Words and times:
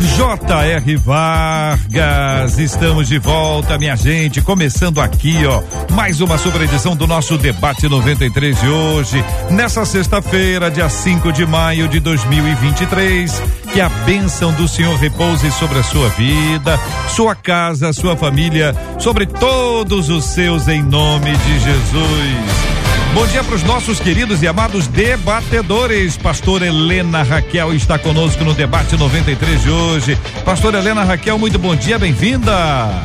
J.R. 0.00 0.96
Vargas, 0.96 2.58
estamos 2.58 3.08
de 3.08 3.18
volta, 3.18 3.76
minha 3.76 3.96
gente, 3.96 4.40
começando 4.40 5.00
aqui, 5.00 5.44
ó, 5.44 5.60
mais 5.92 6.20
uma 6.20 6.38
sobre 6.38 6.64
edição 6.64 6.94
do 6.94 7.06
nosso 7.06 7.36
debate 7.36 7.88
93 7.88 8.60
de 8.60 8.68
hoje, 8.68 9.24
nessa 9.50 9.84
sexta-feira, 9.84 10.70
dia 10.70 10.88
5 10.88 11.32
de 11.32 11.44
maio 11.44 11.88
de 11.88 11.98
2023. 11.98 13.42
Que 13.72 13.80
a 13.80 13.88
bênção 13.88 14.52
do 14.52 14.68
Senhor 14.68 14.96
repouse 14.96 15.50
sobre 15.52 15.80
a 15.80 15.82
sua 15.82 16.08
vida, 16.10 16.78
sua 17.08 17.34
casa, 17.34 17.92
sua 17.92 18.16
família, 18.16 18.74
sobre 18.98 19.26
todos 19.26 20.08
os 20.08 20.24
seus, 20.24 20.68
em 20.68 20.82
nome 20.82 21.36
de 21.36 21.58
Jesus. 21.60 22.87
Bom 23.18 23.26
dia 23.26 23.42
para 23.42 23.56
os 23.56 23.64
nossos 23.64 23.98
queridos 23.98 24.44
e 24.44 24.46
amados 24.46 24.86
debatedores. 24.86 26.16
Pastor 26.16 26.62
Helena 26.62 27.24
Raquel 27.24 27.74
está 27.74 27.98
conosco 27.98 28.44
no 28.44 28.54
debate 28.54 28.96
93 28.96 29.60
de 29.60 29.70
hoje. 29.70 30.18
Pastor 30.44 30.72
Helena 30.76 31.02
Raquel, 31.02 31.36
muito 31.36 31.58
bom 31.58 31.74
dia, 31.74 31.98
bem-vinda. 31.98 32.54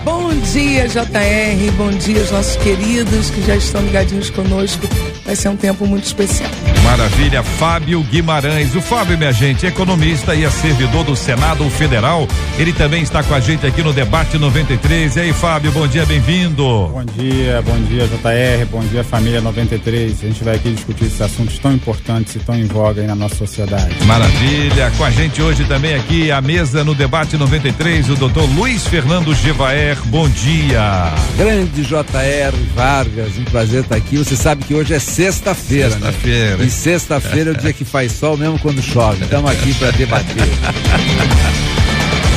Bom 0.05 0.29
dia, 0.51 0.87
JR. 0.87 1.71
Bom 1.75 1.89
dia, 1.89 2.21
os 2.21 2.29
nossos 2.29 2.55
queridos 2.57 3.31
que 3.31 3.41
já 3.41 3.55
estão 3.55 3.81
ligadinhos 3.81 4.29
conosco. 4.29 4.87
Vai 5.25 5.35
ser 5.35 5.49
um 5.49 5.55
tempo 5.55 5.87
muito 5.87 6.03
especial. 6.03 6.51
Maravilha, 6.83 7.41
Fábio 7.41 8.03
Guimarães. 8.03 8.75
O 8.75 8.81
Fábio, 8.81 9.17
minha 9.17 9.31
gente, 9.31 9.65
economista 9.65 10.35
e 10.35 10.43
é 10.43 10.49
servidor 10.49 11.05
do 11.05 11.15
Senado 11.15 11.67
Federal. 11.71 12.27
Ele 12.59 12.71
também 12.71 13.01
está 13.01 13.23
com 13.23 13.33
a 13.33 13.39
gente 13.39 13.65
aqui 13.65 13.81
no 13.81 13.91
debate 13.91 14.37
93. 14.37 15.15
E 15.15 15.19
aí, 15.21 15.33
Fábio, 15.33 15.71
bom 15.71 15.87
dia, 15.87 16.05
bem-vindo. 16.05 16.63
Bom 16.63 17.03
dia, 17.17 17.63
bom 17.63 17.77
dia, 17.87 18.05
JR. 18.05 18.65
Bom 18.69 18.81
dia, 18.81 19.03
família 19.03 19.41
93. 19.41 20.02
A 20.05 20.27
gente 20.27 20.43
vai 20.43 20.55
aqui 20.55 20.71
discutir 20.71 21.05
esses 21.05 21.21
assuntos 21.21 21.57
tão 21.59 21.73
importantes 21.73 22.35
e 22.35 22.39
tão 22.39 22.55
em 22.55 22.65
voga 22.65 23.01
aí 23.01 23.07
na 23.07 23.15
nossa 23.15 23.35
sociedade. 23.35 24.03
Maravilha. 24.05 24.91
Com 24.97 25.03
a 25.03 25.09
gente 25.09 25.41
hoje 25.41 25.63
também 25.65 25.95
aqui 25.95 26.31
a 26.31 26.41
mesa 26.41 26.83
no 26.83 26.93
debate 26.93 27.37
93, 27.37 28.09
o 28.09 28.15
doutor 28.15 28.49
Luiz 28.55 28.85
Fernando 28.87 29.33
Gevaer. 29.33 29.97
Bom 30.05 30.27
dia. 30.29 31.13
Grande 31.37 31.83
JR 31.83 32.55
Vargas, 32.75 33.37
um 33.37 33.45
prazer 33.45 33.83
estar 33.83 33.95
aqui. 33.95 34.17
Você 34.17 34.35
sabe 34.35 34.65
que 34.65 34.73
hoje 34.73 34.93
é 34.93 34.99
sexta-feira, 34.99 35.95
né? 35.95 36.11
Sexta-feira. 36.11 36.63
E 36.63 36.69
sexta-feira 36.69 37.51
é 37.51 37.53
o 37.53 37.57
dia 37.57 37.73
que 37.73 37.85
faz 37.85 38.11
sol 38.11 38.37
mesmo 38.37 38.59
quando 38.59 38.81
chove. 38.81 39.23
Estamos 39.23 39.51
aqui 39.51 39.73
para 39.73 39.91
debater. 39.91 40.43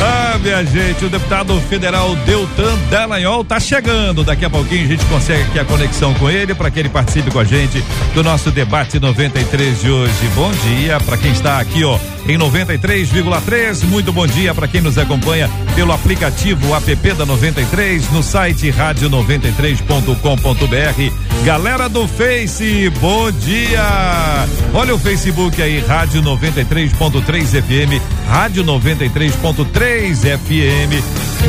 Ah, 0.03 0.39
minha 0.39 0.63
gente, 0.65 1.05
o 1.07 1.09
deputado 1.09 1.59
federal 1.63 2.15
Deltan 2.17 2.77
Dallagnol 2.91 3.45
tá 3.45 3.59
chegando. 3.59 4.23
Daqui 4.23 4.45
a 4.45 4.51
pouquinho 4.51 4.85
a 4.85 4.89
gente 4.89 5.05
consegue 5.07 5.43
aqui 5.45 5.59
a 5.59 5.65
conexão 5.65 6.13
com 6.15 6.29
ele 6.29 6.55
para 6.55 6.71
que 6.71 6.79
ele 6.79 6.89
participe 6.89 7.31
com 7.31 7.39
a 7.39 7.45
gente 7.45 7.83
do 8.15 8.23
nosso 8.23 8.51
debate 8.51 9.01
93 9.01 9.81
de 9.81 9.91
hoje. 9.91 10.29
Bom 10.35 10.51
dia 10.69 11.01
para 11.01 11.17
quem 11.17 11.33
está 11.33 11.59
aqui, 11.59 11.83
ó, 11.83 11.99
em 12.29 12.39
93,3. 12.39 13.85
Muito 13.85 14.13
bom 14.13 14.27
dia 14.27 14.55
para 14.55 14.69
quem 14.69 14.81
nos 14.81 14.97
acompanha 14.99 15.51
pelo 15.75 15.93
aplicativo 15.93 16.75
app 16.75 17.13
da 17.13 17.27
93 17.27 18.11
no 18.11 18.23
site 18.23 18.71
rádio93.com.br. 18.71 21.45
Galera 21.45 21.89
do 21.89 22.07
Face, 22.09 22.91
bom 23.01 23.31
dia. 23.31 24.47
Olha 24.75 24.95
o 24.95 24.99
Facebook 24.99 25.63
aí, 25.63 25.81
Rádio 25.81 26.23
93.3 26.23 27.63
FM, 27.63 28.03
Rádio 28.29 28.65
93.3 28.65 30.39
FM, 30.39 31.03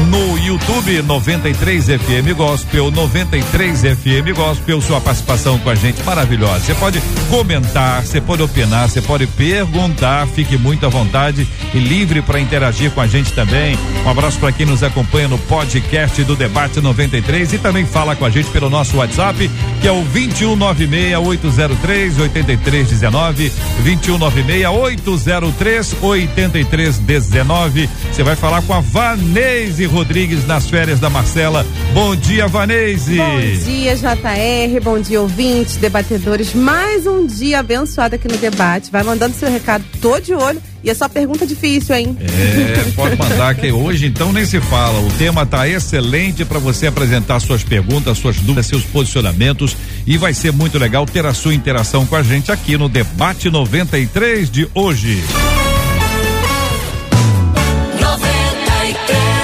no 0.10 0.38
YouTube 0.38 1.02
93 1.02 1.86
FM 1.86 2.36
Gospel, 2.36 2.92
93 2.92 3.82
FM 3.82 4.36
Gospel, 4.36 4.82
sua 4.82 5.02
participação 5.02 5.58
com 5.58 5.70
a 5.70 5.76
gente 5.76 6.04
maravilhosa. 6.04 6.60
Você 6.60 6.76
pode 6.76 7.02
comentar, 7.30 8.06
você 8.06 8.22
pode 8.22 8.44
opinar, 8.44 8.88
você 8.88 9.02
pode 9.02 9.26
perguntar, 9.26 10.28
fique 10.28 10.58
muito 10.58 10.67
à 10.86 10.90
vontade 10.90 11.48
e 11.74 11.80
livre 11.80 12.22
para 12.22 12.40
interagir 12.40 12.92
com 12.92 13.02
a 13.02 13.08
gente 13.08 13.32
também. 13.34 13.78
Um 14.06 14.10
abraço 14.10 14.40
para 14.40 14.52
quem 14.52 14.66
nos 14.66 14.84
acompanha 14.84 15.28
no 15.28 15.38
podcast 15.38 16.24
do 16.24 16.36
Debate 16.36 16.82
93 16.82 17.54
e 17.54 17.58
também 17.58 17.86
fala 17.86 18.16
com 18.16 18.26
a 18.26 18.30
gente 18.30 18.50
pelo 18.50 18.70
nosso 18.70 18.98
WhatsApp, 18.98 19.50
que 19.82 19.88
é 19.88 19.92
o 19.92 20.02
2196 20.04 21.18
803 21.18 22.20
8319, 22.20 23.52
2196 23.84 24.66
803 24.68 25.96
8319. 26.02 27.90
Você 28.12 28.24
vai 28.24 28.36
falar 28.36 28.62
com 28.62 28.74
a 28.74 28.80
Vanese 28.80 29.86
Rodrigues 29.86 30.46
nas 30.46 30.70
férias 30.70 31.00
da 31.00 31.10
Marcela. 31.10 31.66
Bom 31.94 32.16
dia, 32.16 32.48
Vanese. 32.48 33.18
Bom 33.18 33.40
dia, 33.66 33.96
JR. 33.96 34.82
Bom 34.84 35.00
dia, 35.00 35.22
ouvintes, 35.22 35.78
debatedores. 35.78 36.54
Mais 36.54 37.06
um 37.08 37.26
dia 37.26 37.60
abençoado 37.60 38.16
aqui 38.16 38.28
no 38.28 38.38
debate. 38.38 38.92
Vai 38.92 39.04
mandando 39.04 39.36
seu 39.36 39.50
recado, 39.52 39.84
tô 40.02 40.20
de 40.20 40.34
olho. 40.34 40.57
E 40.84 40.90
é 40.90 40.94
só 40.94 41.10
pergunta 41.10 41.46
difícil, 41.46 41.96
hein? 41.96 42.18
É, 42.20 42.92
pode 42.96 43.16
mandar 43.18 43.56
que 43.56 43.72
hoje 43.72 44.06
então 44.06 44.32
nem 44.32 44.46
se 44.46 44.60
fala. 44.62 45.00
O 45.00 45.12
tema 45.14 45.46
tá 45.46 45.68
excelente 45.68 46.46
para 46.46 46.60
você 46.60 46.88
apresentar 46.88 47.40
suas 47.40 47.64
perguntas, 47.64 48.18
suas 48.18 48.38
dúvidas, 48.38 48.68
seus 48.68 48.84
posicionamentos 48.84 49.76
e 50.06 50.18
vai 50.18 50.34
ser 50.34 50.52
muito 50.52 50.78
legal 50.78 51.06
ter 51.06 51.26
a 51.26 51.34
sua 51.34 51.54
interação 51.54 52.06
com 52.06 52.16
a 52.16 52.24
gente 52.24 52.52
aqui 52.52 52.78
no 52.78 52.88
debate 52.88 53.50
93 53.50 54.50
de 54.50 54.70
hoje. 54.74 55.24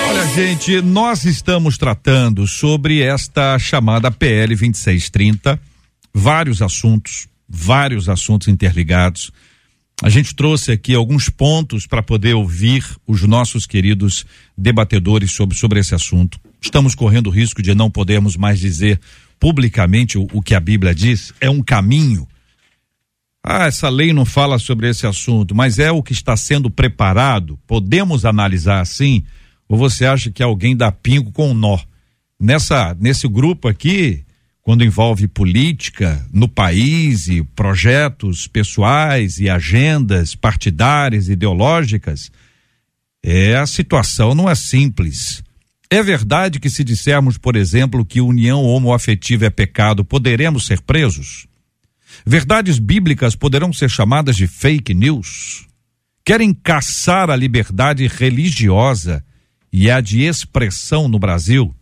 Olha, 0.09 0.27
gente, 0.35 0.81
nós 0.81 1.25
estamos 1.25 1.77
tratando 1.77 2.47
sobre 2.47 3.01
esta 3.01 3.59
chamada 3.59 4.09
PL 4.09 4.55
2630, 4.55 5.59
vários 6.13 6.61
assuntos, 6.61 7.27
vários 7.49 8.07
assuntos 8.07 8.47
interligados. 8.47 9.31
A 10.01 10.09
gente 10.09 10.35
trouxe 10.35 10.71
aqui 10.71 10.93
alguns 10.93 11.29
pontos 11.29 11.85
para 11.85 12.03
poder 12.03 12.33
ouvir 12.33 12.85
os 13.07 13.21
nossos 13.23 13.65
queridos 13.65 14.25
debatedores 14.57 15.31
sobre, 15.31 15.55
sobre 15.55 15.79
esse 15.79 15.95
assunto. 15.95 16.39
Estamos 16.61 16.95
correndo 16.95 17.27
o 17.27 17.29
risco 17.29 17.61
de 17.61 17.73
não 17.75 17.89
podermos 17.89 18.35
mais 18.35 18.59
dizer 18.59 18.99
publicamente 19.39 20.17
o, 20.17 20.27
o 20.33 20.41
que 20.41 20.55
a 20.55 20.59
Bíblia 20.59 20.93
diz. 20.93 21.33
É 21.39 21.49
um 21.49 21.61
caminho. 21.61 22.27
Ah, 23.45 23.65
essa 23.65 23.89
lei 23.89 24.13
não 24.13 24.25
fala 24.25 24.57
sobre 24.57 24.89
esse 24.89 25.05
assunto, 25.05 25.53
mas 25.53 25.77
é 25.77 25.91
o 25.91 26.01
que 26.01 26.13
está 26.13 26.35
sendo 26.37 26.69
preparado. 26.69 27.59
Podemos 27.67 28.25
analisar 28.25 28.79
assim? 28.79 29.23
Ou 29.67 29.77
você 29.77 30.05
acha 30.05 30.31
que 30.31 30.41
alguém 30.41 30.75
dá 30.75 30.91
pingo 30.91 31.31
com 31.31 31.51
um 31.51 31.53
nó? 31.53 31.77
Nessa, 32.39 32.95
nesse 32.99 33.27
grupo 33.27 33.67
aqui, 33.67 34.23
quando 34.63 34.85
envolve 34.85 35.27
política 35.27 36.25
no 36.31 36.47
país 36.47 37.27
e 37.27 37.43
projetos 37.43 38.47
pessoais 38.47 39.37
e 39.37 39.49
agendas 39.49 40.35
partidárias, 40.35 41.27
ideológicas, 41.27 42.31
é 43.21 43.57
a 43.57 43.67
situação 43.67 44.33
não 44.33 44.49
é 44.49 44.55
simples. 44.55 45.43
É 45.89 46.01
verdade 46.01 46.61
que 46.61 46.69
se 46.69 46.83
dissermos, 46.83 47.37
por 47.37 47.57
exemplo, 47.57 48.05
que 48.05 48.21
união 48.21 48.63
homoafetiva 48.63 49.45
é 49.45 49.49
pecado, 49.49 50.03
poderemos 50.03 50.65
ser 50.65 50.81
presos? 50.81 51.45
Verdades 52.25 52.79
bíblicas 52.79 53.35
poderão 53.35 53.73
ser 53.73 53.89
chamadas 53.89 54.37
de 54.37 54.47
fake 54.47 54.93
news? 54.93 55.67
Querem 56.25 56.53
caçar 56.53 57.29
a 57.29 57.35
liberdade 57.35 58.07
religiosa 58.07 59.23
e 59.73 59.91
a 59.91 59.99
de 59.99 60.21
expressão 60.21 61.09
no 61.09 61.19
Brasil? 61.19 61.75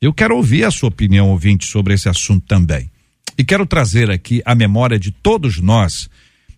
Eu 0.00 0.14
quero 0.14 0.36
ouvir 0.36 0.64
a 0.64 0.70
sua 0.70 0.88
opinião, 0.88 1.28
ouvinte, 1.28 1.66
sobre 1.66 1.92
esse 1.92 2.08
assunto 2.08 2.46
também. 2.46 2.88
E 3.36 3.44
quero 3.44 3.66
trazer 3.66 4.10
aqui 4.10 4.40
a 4.44 4.54
memória 4.54 4.96
de 4.96 5.10
todos 5.10 5.60
nós, 5.60 6.08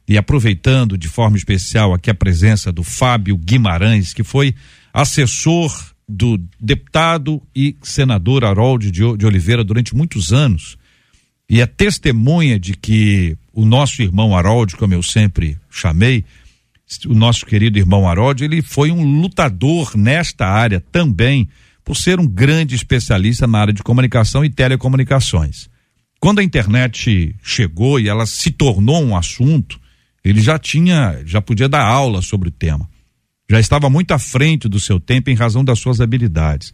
e 0.06 0.18
aproveitando 0.18 0.98
de 0.98 1.08
forma 1.08 1.38
especial 1.38 1.94
aqui 1.94 2.10
a 2.10 2.14
presença 2.14 2.70
do 2.70 2.82
Fábio 2.82 3.38
Guimarães, 3.38 4.12
que 4.12 4.22
foi 4.22 4.54
assessor 4.92 5.72
do 6.06 6.38
deputado 6.60 7.40
e 7.56 7.76
senador 7.82 8.44
Harold 8.44 8.90
de, 8.90 9.04
Oliveira 9.04 9.64
durante 9.64 9.94
muitos 9.94 10.32
anos, 10.32 10.76
e 11.48 11.62
é 11.62 11.66
testemunha 11.66 12.58
de 12.58 12.74
que 12.74 13.38
o 13.54 13.64
nosso 13.64 14.02
irmão 14.02 14.36
Harold, 14.36 14.76
como 14.76 14.92
eu 14.92 15.02
sempre 15.02 15.56
chamei, 15.70 16.24
o 17.06 17.14
nosso 17.14 17.46
querido 17.46 17.78
irmão 17.78 18.06
Harold, 18.06 18.44
ele 18.44 18.60
foi 18.60 18.90
um 18.90 19.20
lutador 19.20 19.96
nesta 19.96 20.46
área 20.46 20.80
também 20.92 21.48
por 21.90 21.96
ser 21.96 22.20
um 22.20 22.26
grande 22.26 22.76
especialista 22.76 23.48
na 23.48 23.58
área 23.58 23.72
de 23.72 23.82
comunicação 23.82 24.44
e 24.44 24.48
telecomunicações. 24.48 25.68
Quando 26.20 26.38
a 26.38 26.44
internet 26.44 27.34
chegou 27.42 27.98
e 27.98 28.08
ela 28.08 28.26
se 28.26 28.52
tornou 28.52 29.02
um 29.02 29.16
assunto, 29.16 29.76
ele 30.22 30.40
já 30.40 30.56
tinha, 30.56 31.20
já 31.26 31.42
podia 31.42 31.68
dar 31.68 31.84
aula 31.84 32.22
sobre 32.22 32.48
o 32.48 32.52
tema. 32.52 32.88
Já 33.50 33.58
estava 33.58 33.90
muito 33.90 34.12
à 34.12 34.20
frente 34.20 34.68
do 34.68 34.78
seu 34.78 35.00
tempo 35.00 35.30
em 35.30 35.34
razão 35.34 35.64
das 35.64 35.80
suas 35.80 36.00
habilidades. 36.00 36.72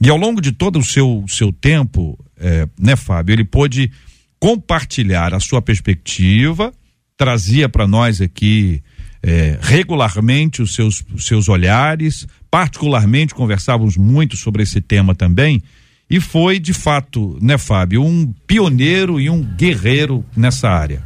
E 0.00 0.08
ao 0.08 0.16
longo 0.16 0.40
de 0.40 0.52
todo 0.52 0.78
o 0.78 0.82
seu, 0.82 1.22
seu 1.28 1.52
tempo, 1.52 2.18
é, 2.38 2.66
né, 2.80 2.96
Fábio, 2.96 3.34
ele 3.34 3.44
pôde 3.44 3.92
compartilhar 4.40 5.34
a 5.34 5.40
sua 5.40 5.60
perspectiva, 5.60 6.72
trazia 7.14 7.68
para 7.68 7.86
nós 7.86 8.22
aqui 8.22 8.82
é, 9.22 9.58
regularmente 9.60 10.62
os 10.62 10.74
seus, 10.74 11.04
os 11.12 11.26
seus 11.26 11.46
olhares, 11.46 12.26
particularmente 12.56 13.34
conversávamos 13.34 13.98
muito 13.98 14.34
sobre 14.34 14.62
esse 14.62 14.80
tema 14.80 15.14
também, 15.14 15.62
e 16.08 16.18
foi 16.18 16.58
de 16.58 16.72
fato, 16.72 17.36
né, 17.38 17.58
Fábio, 17.58 18.02
um 18.02 18.32
pioneiro 18.46 19.20
e 19.20 19.28
um 19.28 19.42
guerreiro 19.42 20.24
nessa 20.34 20.70
área. 20.70 21.02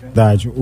Verdade. 0.00 0.48
O, 0.48 0.52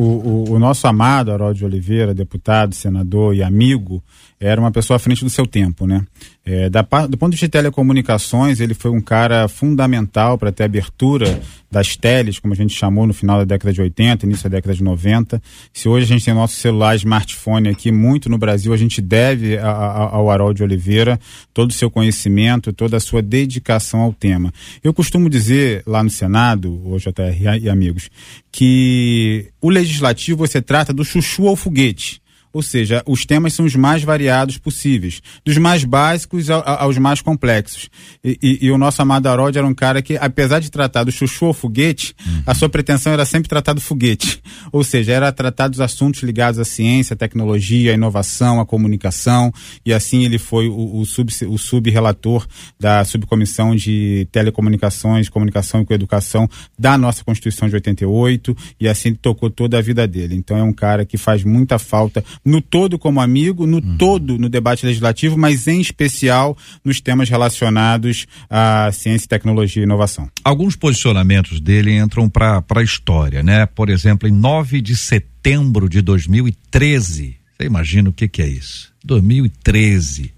o, 0.48 0.50
o 0.54 0.58
nosso 0.58 0.84
amado 0.88 1.30
Harold 1.30 1.56
de 1.56 1.64
Oliveira, 1.64 2.12
deputado, 2.12 2.74
senador 2.74 3.36
e 3.36 3.42
amigo, 3.44 4.02
era 4.44 4.60
uma 4.60 4.70
pessoa 4.70 4.96
à 4.96 4.98
frente 4.98 5.24
do 5.24 5.30
seu 5.30 5.46
tempo, 5.46 5.86
né? 5.86 6.04
É, 6.44 6.68
da, 6.68 6.82
do 6.82 7.16
ponto 7.16 7.30
de 7.30 7.36
vista 7.36 7.46
de 7.46 7.52
telecomunicações, 7.52 8.60
ele 8.60 8.74
foi 8.74 8.90
um 8.90 9.00
cara 9.00 9.48
fundamental 9.48 10.36
para 10.36 10.52
ter 10.52 10.64
abertura 10.64 11.40
das 11.70 11.96
teles, 11.96 12.38
como 12.38 12.52
a 12.52 12.56
gente 12.56 12.74
chamou 12.74 13.06
no 13.06 13.14
final 13.14 13.38
da 13.38 13.44
década 13.44 13.72
de 13.72 13.80
80, 13.80 14.26
início 14.26 14.44
da 14.44 14.56
década 14.56 14.74
de 14.74 14.84
90. 14.84 15.42
Se 15.72 15.88
hoje 15.88 16.04
a 16.04 16.08
gente 16.08 16.24
tem 16.24 16.34
nosso 16.34 16.56
celular, 16.56 16.94
smartphone 16.96 17.70
aqui, 17.70 17.90
muito 17.90 18.28
no 18.28 18.36
Brasil, 18.36 18.74
a 18.74 18.76
gente 18.76 19.00
deve 19.00 19.56
a, 19.56 19.70
a, 19.70 20.14
ao 20.14 20.30
Harold 20.30 20.62
Oliveira 20.62 21.18
todo 21.54 21.70
o 21.70 21.74
seu 21.74 21.90
conhecimento, 21.90 22.70
toda 22.70 22.98
a 22.98 23.00
sua 23.00 23.22
dedicação 23.22 24.00
ao 24.00 24.12
tema. 24.12 24.52
Eu 24.82 24.92
costumo 24.92 25.30
dizer 25.30 25.82
lá 25.86 26.04
no 26.04 26.10
Senado, 26.10 26.70
o 26.86 26.98
JR 26.98 27.62
e 27.62 27.70
amigos, 27.70 28.10
que 28.52 29.48
o 29.60 29.70
legislativo 29.70 30.46
você 30.46 30.60
trata 30.60 30.92
do 30.92 31.04
chuchu 31.04 31.48
ao 31.48 31.56
foguete. 31.56 32.22
Ou 32.54 32.62
seja, 32.62 33.02
os 33.04 33.26
temas 33.26 33.52
são 33.52 33.66
os 33.66 33.74
mais 33.74 34.04
variados 34.04 34.56
possíveis, 34.58 35.20
dos 35.44 35.58
mais 35.58 35.82
básicos 35.82 36.48
aos 36.48 36.96
mais 36.98 37.20
complexos. 37.20 37.90
E, 38.22 38.38
e, 38.40 38.66
e 38.66 38.70
o 38.70 38.78
nosso 38.78 39.02
amado 39.02 39.26
Harold 39.26 39.58
era 39.58 39.66
um 39.66 39.74
cara 39.74 40.00
que, 40.00 40.16
apesar 40.16 40.60
de 40.60 40.70
tratar 40.70 41.02
do 41.02 41.10
chuchu 41.10 41.46
ao 41.46 41.52
foguete, 41.52 42.14
uhum. 42.24 42.42
a 42.46 42.54
sua 42.54 42.68
pretensão 42.68 43.12
era 43.12 43.24
sempre 43.24 43.48
tratar 43.48 43.72
do 43.72 43.80
foguete. 43.80 44.40
Ou 44.70 44.84
seja, 44.84 45.12
era 45.12 45.32
tratar 45.32 45.66
dos 45.66 45.80
assuntos 45.80 46.22
ligados 46.22 46.60
à 46.60 46.64
ciência, 46.64 47.14
à 47.14 47.16
tecnologia, 47.16 47.90
à 47.90 47.94
inovação, 47.94 48.60
à 48.60 48.64
comunicação. 48.64 49.52
E 49.84 49.92
assim 49.92 50.22
ele 50.22 50.38
foi 50.38 50.68
o, 50.68 51.00
o, 51.00 51.04
sub, 51.04 51.32
o 51.48 51.58
sub-relator 51.58 52.46
da 52.78 53.04
subcomissão 53.04 53.74
de 53.74 54.28
telecomunicações, 54.30 55.28
comunicação 55.28 55.80
e 55.80 55.84
coeducação 55.84 56.48
da 56.78 56.96
nossa 56.96 57.24
Constituição 57.24 57.68
de 57.68 57.74
88. 57.74 58.56
E 58.78 58.86
assim 58.86 59.12
tocou 59.12 59.50
toda 59.50 59.76
a 59.76 59.82
vida 59.82 60.06
dele. 60.06 60.36
Então 60.36 60.56
é 60.56 60.62
um 60.62 60.72
cara 60.72 61.04
que 61.04 61.18
faz 61.18 61.42
muita 61.42 61.80
falta 61.80 62.24
no 62.44 62.60
todo 62.60 62.98
como 62.98 63.20
amigo, 63.20 63.66
no 63.66 63.78
uhum. 63.78 63.96
todo 63.96 64.38
no 64.38 64.48
debate 64.48 64.84
legislativo, 64.84 65.36
mas 65.38 65.66
em 65.66 65.80
especial 65.80 66.56
nos 66.84 67.00
temas 67.00 67.28
relacionados 67.28 68.26
à 68.50 68.90
ciência, 68.92 69.28
tecnologia 69.28 69.82
e 69.82 69.84
inovação. 69.84 70.28
Alguns 70.44 70.76
posicionamentos 70.76 71.60
dele 71.60 71.96
entram 71.96 72.28
para 72.28 72.62
a 72.68 72.82
história, 72.82 73.42
né? 73.42 73.66
Por 73.66 73.88
exemplo, 73.88 74.28
em 74.28 74.32
9 74.32 74.80
de 74.80 74.96
setembro 74.96 75.88
de 75.88 76.02
2013, 76.02 77.36
você 77.56 77.66
imagina 77.66 78.10
o 78.10 78.12
que, 78.12 78.28
que 78.28 78.42
é 78.42 78.48
isso? 78.48 78.92
2013. 79.04 80.32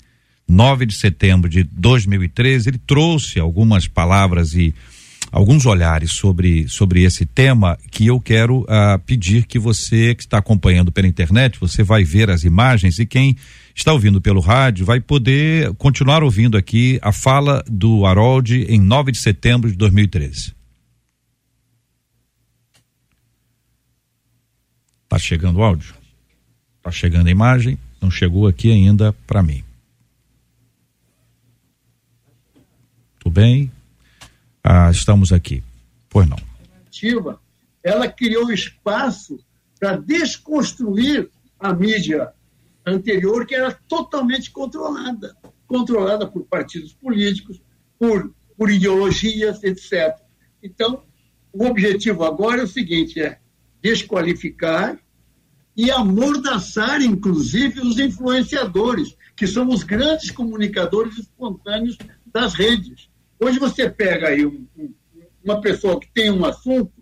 9 0.48 0.86
de 0.86 0.94
setembro 0.94 1.50
de 1.50 1.64
2013, 1.64 2.68
ele 2.68 2.78
trouxe 2.78 3.40
algumas 3.40 3.88
palavras 3.88 4.54
e 4.54 4.72
alguns 5.30 5.66
olhares 5.66 6.12
sobre, 6.12 6.68
sobre 6.68 7.02
esse 7.02 7.26
tema 7.26 7.78
que 7.90 8.06
eu 8.06 8.20
quero 8.20 8.60
uh, 8.60 8.98
pedir 9.04 9.46
que 9.46 9.58
você 9.58 10.14
que 10.14 10.22
está 10.22 10.38
acompanhando 10.38 10.92
pela 10.92 11.06
internet, 11.06 11.58
você 11.58 11.82
vai 11.82 12.04
ver 12.04 12.30
as 12.30 12.44
imagens 12.44 12.98
e 12.98 13.06
quem 13.06 13.36
está 13.74 13.92
ouvindo 13.92 14.20
pelo 14.20 14.40
rádio 14.40 14.86
vai 14.86 15.00
poder 15.00 15.74
continuar 15.74 16.22
ouvindo 16.22 16.56
aqui 16.56 16.98
a 17.02 17.12
fala 17.12 17.62
do 17.68 18.06
Harold 18.06 18.64
em 18.68 18.80
9 18.80 19.12
de 19.12 19.18
setembro 19.18 19.70
de 19.70 19.76
2013. 19.76 20.54
Tá 25.08 25.18
chegando 25.18 25.58
o 25.58 25.62
áudio? 25.62 25.94
Tá 26.82 26.90
chegando 26.90 27.28
a 27.28 27.30
imagem? 27.30 27.78
Não 28.00 28.10
chegou 28.10 28.46
aqui 28.46 28.72
ainda 28.72 29.12
para 29.26 29.42
mim. 29.42 29.62
Tudo 33.18 33.32
bem? 33.32 33.70
Ah, 34.66 34.90
estamos 34.90 35.32
aqui. 35.32 35.62
Pois 36.08 36.28
não. 36.28 36.38
Ela 37.82 38.08
criou 38.08 38.50
espaço 38.50 39.38
para 39.78 39.96
desconstruir 39.96 41.30
a 41.58 41.72
mídia 41.72 42.32
anterior, 42.84 43.46
que 43.46 43.54
era 43.54 43.72
totalmente 43.88 44.50
controlada 44.50 45.36
controlada 45.66 46.26
por 46.26 46.44
partidos 46.44 46.92
políticos, 46.92 47.60
por, 47.98 48.32
por 48.56 48.70
ideologias, 48.70 49.62
etc. 49.62 50.16
Então, 50.62 51.02
o 51.52 51.64
objetivo 51.66 52.24
agora 52.24 52.60
é 52.60 52.64
o 52.64 52.68
seguinte: 52.68 53.20
é 53.20 53.38
desqualificar 53.82 54.98
e 55.76 55.90
amordaçar, 55.90 57.02
inclusive, 57.02 57.80
os 57.80 57.98
influenciadores, 57.98 59.16
que 59.34 59.46
são 59.46 59.68
os 59.68 59.82
grandes 59.82 60.30
comunicadores 60.30 61.18
espontâneos 61.18 61.98
das 62.32 62.54
redes. 62.54 63.10
Hoje 63.38 63.58
você 63.58 63.88
pega 63.88 64.28
aí 64.28 64.44
um, 64.44 64.66
um, 64.78 64.94
uma 65.44 65.60
pessoa 65.60 66.00
que 66.00 66.08
tem 66.12 66.30
um 66.30 66.44
assunto 66.44 66.92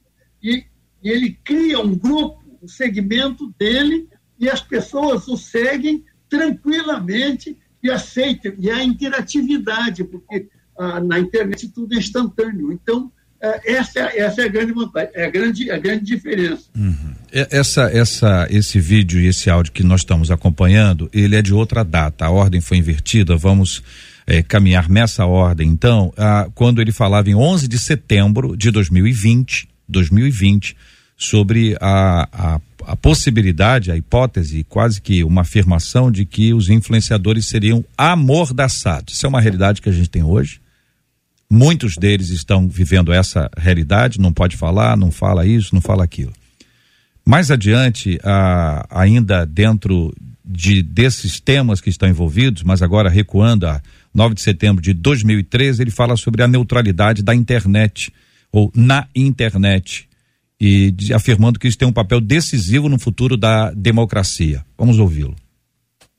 e, 0.43 0.65
e 1.03 1.11
ele 1.11 1.39
cria 1.45 1.81
um 1.81 1.97
grupo, 1.97 2.43
um 2.63 2.69
segmento 2.69 3.53
dele, 3.59 4.09
e 4.39 4.49
as 4.49 4.61
pessoas 4.61 5.29
o 5.29 5.37
seguem 5.37 6.05
tranquilamente 6.29 7.57
e 7.83 7.91
aceitam. 7.91 8.53
E 8.59 8.71
a 8.71 8.83
interatividade, 8.83 10.05
porque 10.05 10.49
ah, 10.77 11.01
na 11.01 11.21
internet 11.21 11.69
tudo 11.69 11.95
é 11.95 11.99
instantâneo. 11.99 12.73
Então, 12.73 13.13
é, 13.41 13.75
essa, 13.75 14.01
essa 14.01 14.43
é 14.43 14.45
a 14.47 14.49
grande 14.49 14.73
vantagem, 14.73 15.11
é 15.15 15.27
a 15.27 15.31
grande, 15.31 15.71
a 15.71 15.79
grande 15.79 16.05
diferença. 16.05 16.65
Uhum. 16.75 17.15
Essa, 17.31 17.83
essa, 17.91 18.47
esse 18.51 18.81
vídeo 18.81 19.21
e 19.21 19.27
esse 19.27 19.51
áudio 19.51 19.73
que 19.73 19.83
nós 19.83 20.01
estamos 20.01 20.31
acompanhando, 20.31 21.11
ele 21.13 21.37
é 21.37 21.43
de 21.43 21.53
outra 21.53 21.85
data. 21.85 22.25
A 22.25 22.31
ordem 22.31 22.61
foi 22.61 22.79
invertida. 22.79 23.37
Vamos 23.37 23.83
é, 24.27 24.43
caminhar 24.43 24.89
nessa 24.89 25.27
ordem, 25.27 25.69
então, 25.69 26.13
quando 26.55 26.81
ele 26.81 26.93
falava 26.93 27.29
em 27.29 27.35
11 27.35 27.69
de 27.69 27.79
setembro 27.79 28.57
de 28.57 28.71
2020, 28.71 29.69
2020, 29.89 30.77
sobre 31.17 31.77
a, 31.81 32.29
a, 32.33 32.61
a 32.87 32.97
possibilidade, 32.97 33.91
a 33.91 33.97
hipótese, 33.97 34.65
quase 34.65 35.01
que 35.01 35.23
uma 35.25 35.43
afirmação 35.43 36.11
de 36.11 36.25
que 36.25 36.53
os 36.53 36.69
influenciadores 36.69 37.47
seriam 37.47 37.85
amordaçados. 37.97 39.15
Isso 39.15 39.27
é 39.27 39.29
uma 39.29 39.41
realidade 39.41 39.81
que 39.81 39.89
a 39.89 39.93
gente 39.93 40.11
tem 40.11 40.23
hoje. 40.23 40.61
Muitos 41.49 41.97
deles 41.97 42.31
estão 42.31 42.69
vivendo 42.69 43.13
essa 43.13 43.49
realidade, 43.57 44.19
não 44.19 44.33
pode 44.33 44.57
falar, 44.57 44.97
não 44.97 45.11
fala 45.11 45.47
isso, 45.47 45.75
não 45.75 45.81
fala 45.81 46.03
aquilo. 46.03 46.33
Mais 47.25 47.51
adiante, 47.51 48.19
ainda 48.91 49.47
dentro 49.47 50.15
de 50.45 50.83
desses 50.83 51.41
temas 51.41 51.81
que 51.81 51.89
estão 51.89 52.09
envolvidos, 52.09 52.63
mas 52.63 52.83
agora 52.83 53.09
recuando 53.09 53.67
a 53.67 53.81
9 54.15 54.37
de 54.37 54.43
setembro 54.43 54.81
de 54.81 54.95
2013, 54.95 55.83
ele 55.83 55.91
fala 55.91 56.17
sobre 56.17 56.43
a 56.43 56.49
neutralidade 56.49 57.23
da 57.23 57.35
internet, 57.35 58.13
ou 58.53 58.71
na 58.75 59.09
internet, 59.15 60.09
e 60.61 60.93
de, 60.93 61.13
afirmando 61.13 61.59
que 61.59 61.67
isso 61.67 61.77
tem 61.77 61.89
um 61.89 61.93
papel 61.93 62.21
decisivo 62.21 62.89
no 62.89 62.99
futuro 62.99 63.37
da 63.37 63.73
democracia. 63.73 64.65
Vamos 64.79 65.01
ouvi-lo. 65.01 65.35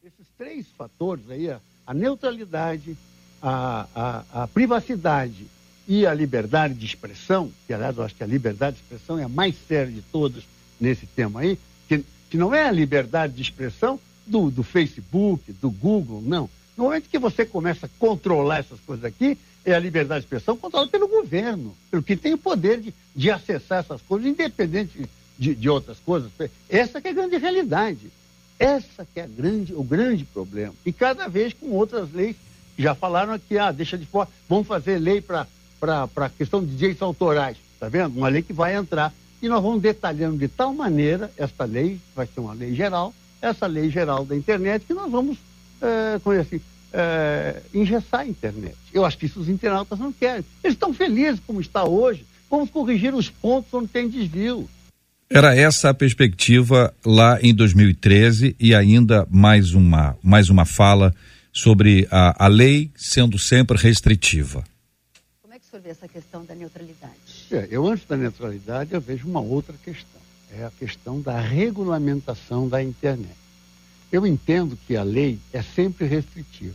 Esses 0.04 0.28
três 0.38 0.68
fatores 0.78 1.24
aí, 1.30 1.50
a 1.88 1.94
neutralidade, 1.94 2.98
a, 3.42 3.88
a, 3.96 4.44
a 4.44 4.48
privacidade 4.48 5.48
e 5.88 6.06
a 6.06 6.14
liberdade 6.14 6.74
de 6.74 6.86
expressão, 6.86 7.50
que 7.66 7.74
aliás 7.74 7.96
eu 7.96 8.04
acho 8.04 8.16
que 8.16 8.24
a 8.24 8.28
liberdade 8.28 8.76
de 8.76 8.82
expressão 8.82 9.18
é 9.18 9.24
a 9.24 9.30
mais 9.30 9.56
séria 9.68 9.92
de 9.92 10.02
todas 10.02 10.44
nesse 10.82 11.06
tema 11.06 11.40
aí, 11.40 11.58
que, 11.88 12.04
que 12.30 12.38
não 12.38 12.54
é 12.54 12.68
a 12.68 12.72
liberdade 12.72 13.34
de 13.34 13.42
expressão 13.42 13.98
do, 14.28 14.52
do 14.52 14.64
Facebook, 14.64 15.54
do 15.54 15.70
Google, 15.70 16.22
não 16.22 16.50
no 16.78 16.86
momento 16.86 17.10
que 17.10 17.18
você 17.18 17.46
começa 17.46 17.86
a 17.86 17.90
controlar 18.00 18.60
essas 18.60 18.80
coisas 18.82 19.06
aqui, 19.06 19.38
é 19.64 19.74
a 19.74 19.80
liberdade 19.80 20.22
de 20.22 20.26
expressão 20.26 20.58
controlada 20.58 20.92
pelo 20.92 21.08
governo, 21.08 21.76
pelo 21.90 22.04
que 22.04 22.16
tem 22.16 22.34
o 22.34 22.38
poder 22.38 22.80
de, 22.80 22.94
de 23.16 23.32
acessar 23.32 23.80
essas 23.80 24.02
coisas, 24.02 24.28
independente 24.28 25.10
de, 25.38 25.56
de 25.56 25.70
outras 25.70 25.98
coisas. 26.00 26.30
Essa 26.70 27.02
que 27.02 27.08
é 27.08 27.12
a 27.12 27.14
grande 27.14 27.38
realidade. 27.38 28.12
Essa 28.60 29.06
que 29.06 29.20
é 29.20 29.28
grande, 29.28 29.74
o 29.74 29.84
grande 29.84 30.24
problema. 30.26 30.74
E 30.86 30.94
cada 30.94 31.28
vez 31.28 31.54
com 31.54 31.72
outras 31.72 32.12
leis, 32.14 32.36
já 32.78 32.94
falaram 32.94 33.34
aqui, 33.34 33.58
ah, 33.58 33.72
deixa 33.72 33.98
de 33.98 34.06
fora, 34.06 34.30
vamos 34.48 34.68
fazer 34.68 34.98
lei 34.98 35.22
para 35.22 35.48
a 35.82 36.30
questão 36.30 36.64
de 36.64 36.76
direitos 36.76 37.02
autorais, 37.02 37.58
tá 37.80 37.90
vendo? 37.90 38.18
Uma 38.18 38.28
lei 38.28 38.42
que 38.42 38.54
vai 38.54 38.76
entrar. 38.76 39.14
E 39.42 39.48
nós 39.48 39.62
vamos 39.62 39.82
detalhando 39.82 40.38
de 40.38 40.48
tal 40.48 40.74
maneira 40.74 41.32
essa 41.38 41.66
lei, 41.66 42.00
vai 42.16 42.28
ser 42.28 42.40
uma 42.40 42.54
lei 42.54 42.74
geral, 42.74 43.14
essa 43.42 43.68
lei 43.68 43.90
geral 43.90 44.26
da 44.26 44.36
internet, 44.36 44.86
que 44.86 44.94
nós 44.94 45.12
vamos 45.12 45.38
é, 45.82 46.20
como 46.20 46.36
é 46.36 46.40
assim, 46.40 46.62
é, 46.94 47.62
engessar 47.74 48.22
a 48.22 48.26
internet. 48.26 48.76
Eu 48.94 49.06
acho 49.06 49.18
que 49.18 49.26
isso 49.26 49.40
os 49.40 49.50
internautas 49.50 50.00
não 50.00 50.14
querem. 50.14 50.46
Eles 50.64 50.76
estão 50.76 50.94
felizes 50.94 51.42
como 51.46 51.60
está 51.60 51.84
hoje. 51.84 52.26
Vamos 52.50 52.70
corrigir 52.70 53.14
os 53.14 53.30
pontos 53.30 53.74
onde 53.74 53.88
tem 53.88 54.10
desvio. 54.10 54.70
Era 55.30 55.56
essa 55.56 55.90
a 55.90 55.94
perspectiva 55.94 56.94
lá 57.04 57.40
em 57.42 57.54
2013 57.54 58.56
e 58.60 58.76
ainda 58.76 59.28
mais 59.30 59.74
uma, 59.74 60.16
mais 60.24 60.50
uma 60.50 60.66
fala 60.66 61.14
sobre 61.52 62.08
a, 62.12 62.46
a 62.46 62.48
lei 62.48 62.92
sendo 62.96 63.40
sempre 63.40 63.78
restritiva. 63.78 64.64
Como 65.42 65.54
é 65.54 65.60
que 65.60 65.66
o 65.66 65.70
senhor 65.70 65.82
vê 65.82 65.90
essa 65.90 66.08
questão 66.08 66.46
da 66.46 66.54
neutralidade? 66.54 67.14
É, 67.52 67.68
eu, 67.72 67.88
antes 67.88 68.06
da 68.06 68.16
neutralidade, 68.16 68.94
eu 68.94 69.02
vejo 69.02 69.28
uma 69.28 69.42
outra 69.42 69.76
questão. 69.84 70.22
É 70.58 70.64
a 70.64 70.72
questão 70.72 71.20
da 71.20 71.40
regulamentação 71.40 72.70
da 72.70 72.82
internet. 72.84 73.45
Eu 74.16 74.26
entendo 74.26 74.80
que 74.88 74.96
a 74.96 75.04
lei 75.04 75.38
é 75.52 75.62
sempre 75.62 76.06
restritiva. 76.06 76.74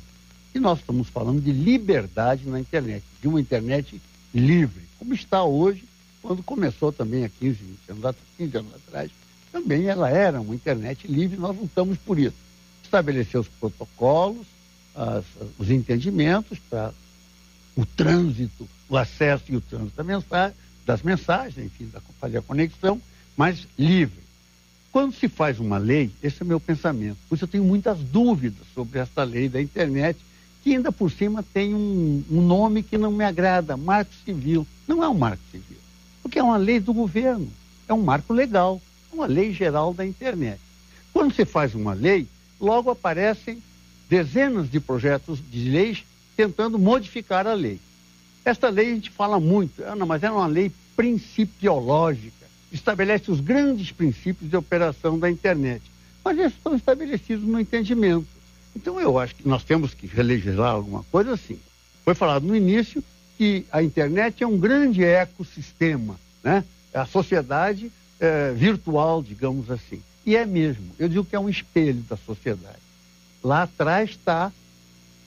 E 0.55 0.61
nós 0.61 0.81
estamos 0.81 1.09
falando 1.09 1.41
de 1.41 1.51
liberdade 1.51 2.47
na 2.47 2.61
internet, 2.61 3.03
de 3.19 3.29
uma 3.29 3.41
internet 3.41 3.99
livre, 4.35 4.83
como 4.99 5.15
está 5.15 5.43
hoje 5.43 5.85
quando 6.21 6.43
começou 6.43 6.93
também 6.93 7.25
há 7.25 7.31
15, 7.31 7.59
20 7.89 7.91
anos, 7.93 8.17
15 8.37 8.57
anos 8.59 8.75
atrás, 8.75 9.11
também 9.51 9.87
ela 9.87 10.11
era 10.11 10.39
uma 10.39 10.55
internet 10.55 11.09
livre, 11.09 11.39
nós 11.39 11.57
lutamos 11.57 11.97
por 11.97 12.19
isso. 12.19 12.37
Estabelecer 12.85 13.41
os 13.41 13.49
protocolos, 13.49 14.47
as, 14.95 15.25
os 15.59 15.71
entendimentos 15.71 16.59
para 16.69 16.93
o 17.75 17.87
trânsito, 17.87 18.69
o 18.87 18.99
acesso 18.99 19.45
e 19.49 19.57
o 19.57 19.63
trânsito 19.63 19.97
da 19.97 20.05
mensagem, 20.05 20.55
das 20.85 21.01
mensagens, 21.01 21.65
enfim, 21.65 21.89
da, 21.91 22.03
fazer 22.21 22.37
a 22.37 22.43
conexão, 22.43 23.01
mas 23.35 23.67
livre. 23.79 24.21
Quando 24.93 25.15
se 25.15 25.29
faz 25.29 25.61
uma 25.61 25.79
lei, 25.79 26.11
esse 26.23 26.43
é 26.43 26.45
meu 26.45 26.59
pensamento, 26.59 27.19
por 27.29 27.35
isso 27.35 27.45
eu 27.45 27.49
tenho 27.49 27.65
muitas 27.65 27.99
dúvidas 27.99 28.67
sobre 28.75 28.99
essa 28.99 29.23
lei 29.23 29.49
da 29.49 29.61
internet, 29.61 30.19
que 30.63 30.75
ainda 30.75 30.91
por 30.91 31.11
cima 31.11 31.45
tem 31.55 31.75
um, 31.75 32.25
um 32.31 32.43
nome 32.43 32.83
que 32.83 32.99
não 32.99 33.11
me 33.11 33.25
agrada, 33.25 33.77
marco 33.77 34.13
civil. 34.25 34.67
Não 34.87 35.03
é 35.03 35.09
um 35.09 35.15
marco 35.15 35.43
civil 35.51 35.81
porque 36.31 36.39
é 36.39 36.43
uma 36.45 36.57
lei 36.57 36.79
do 36.79 36.95
governo, 36.95 37.51
é 37.89 37.93
um 37.93 38.03
marco 38.03 38.33
legal, 38.33 38.81
é 39.11 39.15
uma 39.17 39.27
lei 39.27 39.53
geral 39.53 39.93
da 39.93 40.07
internet. 40.07 40.61
Quando 41.13 41.35
você 41.35 41.45
faz 41.45 41.75
uma 41.75 41.93
lei, 41.93 42.29
logo 42.61 42.89
aparecem 42.89 43.61
dezenas 44.09 44.71
de 44.71 44.79
projetos 44.79 45.41
de 45.51 45.69
leis 45.69 46.05
tentando 46.37 46.79
modificar 46.79 47.49
a 47.49 47.53
lei. 47.53 47.81
Esta 48.45 48.69
lei 48.69 48.93
a 48.93 48.95
gente 48.95 49.11
fala 49.11 49.41
muito, 49.41 49.83
Ana, 49.83 50.07
mas 50.07 50.23
é 50.23 50.31
uma 50.31 50.47
lei 50.47 50.71
principiológica, 50.95 52.40
estabelece 52.73 53.31
os 53.31 53.41
grandes 53.41 53.91
princípios 53.91 54.49
de 54.49 54.57
operação 54.57 55.19
da 55.19 55.31
internet, 55.31 55.83
mas 56.25 56.39
eles 56.39 56.53
estão 56.53 56.75
estabelecidos 56.75 57.45
no 57.45 57.59
entendimento. 57.59 58.27
Então 58.75 59.01
eu 59.01 59.19
acho 59.19 59.35
que 59.35 59.49
nós 59.49 59.65
temos 59.65 59.95
que 59.95 60.07
relegislar 60.07 60.73
alguma 60.73 61.03
coisa 61.05 61.33
assim. 61.33 61.59
Foi 62.05 62.15
falado 62.15 62.47
no 62.47 62.55
início 62.55 63.03
que 63.37 63.65
a 63.73 63.83
internet 63.83 64.43
é 64.43 64.47
um 64.47 64.59
grande 64.59 65.03
ecossistema, 65.03 66.19
né? 66.43 66.65
É 66.93 66.99
a 66.99 67.07
sociedade 67.07 67.91
é, 68.19 68.53
virtual, 68.53 69.23
digamos 69.23 69.71
assim. 69.71 70.03
E 70.27 70.37
é 70.37 70.45
mesmo. 70.45 70.91
Eu 70.99 71.09
digo 71.09 71.25
que 71.25 71.35
é 71.35 71.41
um 71.41 71.49
espelho 71.49 72.03
da 72.03 72.17
sociedade. 72.17 72.79
Lá 73.43 73.63
atrás 73.63 74.11
está 74.11 74.53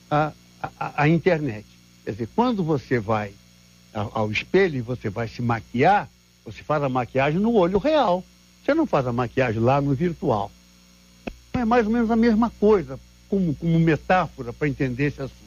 a, 0.10 0.32
a, 0.62 1.04
a, 1.04 1.10
internet. 1.10 1.66
Quer 2.06 2.12
dizer, 2.12 2.30
quando 2.36 2.64
você 2.64 3.00
vai 3.00 3.34
ao 3.94 4.32
espelho 4.32 4.78
e 4.78 4.82
você 4.82 5.10
vai 5.10 5.28
se 5.28 5.42
maquiar, 5.42 6.10
você 6.46 6.64
faz 6.64 6.84
a 6.84 6.90
maquiagem 6.90 7.40
no 7.40 7.54
olho 7.54 7.78
real. 7.78 8.24
Você 8.64 8.74
não 8.74 8.86
faz 8.86 9.06
a 9.08 9.14
maquiagem 9.14 9.62
lá 9.62 9.82
no 9.82 9.94
virtual. 9.94 10.52
É 11.54 11.66
mais 11.66 11.86
ou 11.86 11.92
menos 11.92 12.10
a 12.10 12.16
mesma 12.16 12.50
coisa, 12.50 13.00
como, 13.30 13.54
como 13.56 13.80
metáfora 13.80 14.52
para 14.52 14.68
entender 14.68 15.06
esse 15.06 15.22
assunto. 15.22 15.44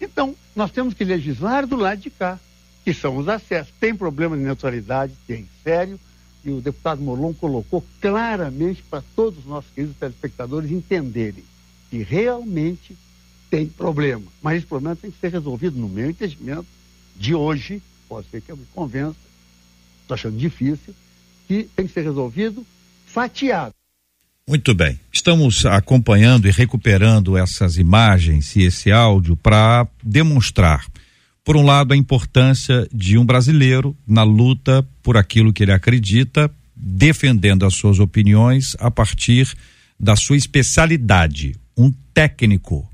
Então, 0.00 0.34
nós 0.54 0.70
temos 0.70 0.94
que 0.94 1.04
legislar 1.04 1.66
do 1.66 1.76
lado 1.76 2.00
de 2.00 2.10
cá, 2.10 2.38
que 2.84 2.92
são 2.92 3.16
os 3.16 3.28
acessos. 3.28 3.72
Tem 3.80 3.94
problema 3.94 4.36
de 4.36 4.42
neutralidade? 4.42 5.14
Tem, 5.26 5.48
sério. 5.62 5.98
E 6.44 6.50
o 6.50 6.60
deputado 6.60 7.02
Molon 7.02 7.32
colocou 7.32 7.84
claramente 8.00 8.82
para 8.82 9.02
todos 9.14 9.40
os 9.40 9.46
nossos 9.46 9.70
queridos 9.72 9.96
telespectadores 9.96 10.70
entenderem 10.70 11.44
que 11.90 12.02
realmente 12.02 12.96
tem 13.50 13.66
problema. 13.66 14.24
Mas 14.42 14.58
esse 14.58 14.66
problema 14.66 14.96
tem 14.96 15.10
que 15.10 15.18
ser 15.18 15.32
resolvido, 15.32 15.78
no 15.78 15.88
meu 15.88 16.10
entendimento, 16.10 16.66
de 17.16 17.34
hoje, 17.34 17.82
pode 18.08 18.28
ser 18.28 18.40
que 18.40 18.52
eu 18.52 18.56
me 18.56 18.66
convença, 18.74 19.16
estou 20.06 20.14
achando 20.14 20.38
difícil, 20.38 20.94
que 21.46 21.68
tem 21.76 21.86
que 21.86 21.92
ser 21.92 22.02
resolvido 22.02 22.64
fatiado. 23.06 23.74
Muito 24.48 24.74
bem. 24.74 25.00
Estamos 25.12 25.66
acompanhando 25.66 26.46
e 26.46 26.52
recuperando 26.52 27.36
essas 27.36 27.76
imagens 27.76 28.54
e 28.54 28.62
esse 28.62 28.92
áudio 28.92 29.36
para 29.36 29.86
demonstrar, 30.02 30.86
por 31.44 31.56
um 31.56 31.64
lado, 31.64 31.92
a 31.92 31.96
importância 31.96 32.88
de 32.92 33.18
um 33.18 33.24
brasileiro 33.24 33.96
na 34.06 34.22
luta 34.22 34.86
por 35.02 35.16
aquilo 35.16 35.52
que 35.52 35.64
ele 35.64 35.72
acredita, 35.72 36.50
defendendo 36.74 37.64
as 37.64 37.74
suas 37.74 37.98
opiniões 37.98 38.76
a 38.78 38.90
partir 38.90 39.52
da 39.98 40.14
sua 40.14 40.36
especialidade, 40.36 41.56
um 41.76 41.92
técnico. 42.12 42.88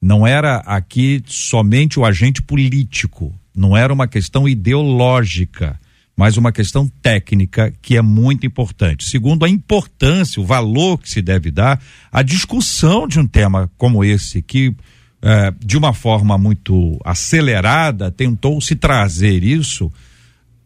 Não 0.00 0.26
era 0.26 0.56
aqui 0.58 1.22
somente 1.26 1.98
o 1.98 2.04
agente 2.04 2.42
político, 2.42 3.32
não 3.54 3.76
era 3.76 3.92
uma 3.92 4.06
questão 4.06 4.48
ideológica 4.48 5.78
mas 6.16 6.36
uma 6.36 6.52
questão 6.52 6.88
técnica 7.02 7.72
que 7.82 7.96
é 7.96 8.02
muito 8.02 8.46
importante. 8.46 9.04
Segundo, 9.04 9.44
a 9.44 9.48
importância, 9.48 10.40
o 10.40 10.46
valor 10.46 10.98
que 10.98 11.10
se 11.10 11.20
deve 11.20 11.50
dar 11.50 11.80
à 12.12 12.22
discussão 12.22 13.08
de 13.08 13.18
um 13.18 13.26
tema 13.26 13.70
como 13.76 14.04
esse, 14.04 14.40
que 14.40 14.74
eh, 15.22 15.54
de 15.64 15.76
uma 15.76 15.92
forma 15.92 16.38
muito 16.38 17.00
acelerada 17.04 18.10
tentou 18.10 18.60
se 18.60 18.76
trazer 18.76 19.42
isso 19.42 19.90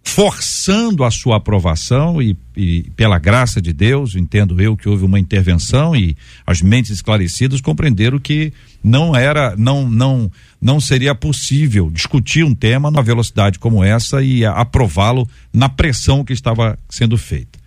forçando 0.09 1.05
a 1.05 1.11
sua 1.11 1.37
aprovação 1.37 2.21
e, 2.21 2.37
e, 2.57 2.91
pela 2.97 3.19
graça 3.19 3.61
de 3.61 3.73
Deus, 3.73 4.17
entendo 4.17 4.61
eu 4.61 4.77
que 4.77 4.89
houve 4.89 5.05
uma 5.05 5.19
intervenção 5.19 5.95
e 5.95 6.17
as 6.47 6.63
mentes 6.63 6.91
esclarecidas 6.91 7.61
compreenderam 7.61 8.19
que 8.19 8.53
não 8.83 9.15
era, 9.15 9.55
não, 9.57 9.89
não, 9.89 10.31
não 10.61 10.81
seria 10.81 11.15
possível 11.15 11.91
discutir 11.91 12.43
um 12.43 12.55
tema 12.55 12.91
numa 12.91 13.03
velocidade 13.03 13.59
como 13.59 13.85
essa 13.85 14.23
e 14.23 14.45
aprová-lo 14.45 15.29
na 15.53 15.69
pressão 15.69 16.25
que 16.25 16.33
estava 16.33 16.79
sendo 16.89 17.19
feita. 17.19 17.59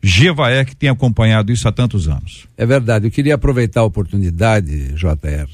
Gevaé 0.00 0.64
que 0.64 0.76
tem 0.76 0.88
acompanhado 0.88 1.50
isso 1.50 1.66
há 1.66 1.72
tantos 1.72 2.08
anos. 2.08 2.46
É 2.56 2.64
verdade. 2.64 3.08
Eu 3.08 3.10
queria 3.10 3.34
aproveitar 3.34 3.80
a 3.80 3.84
oportunidade, 3.84 4.94
JR, 4.94 5.48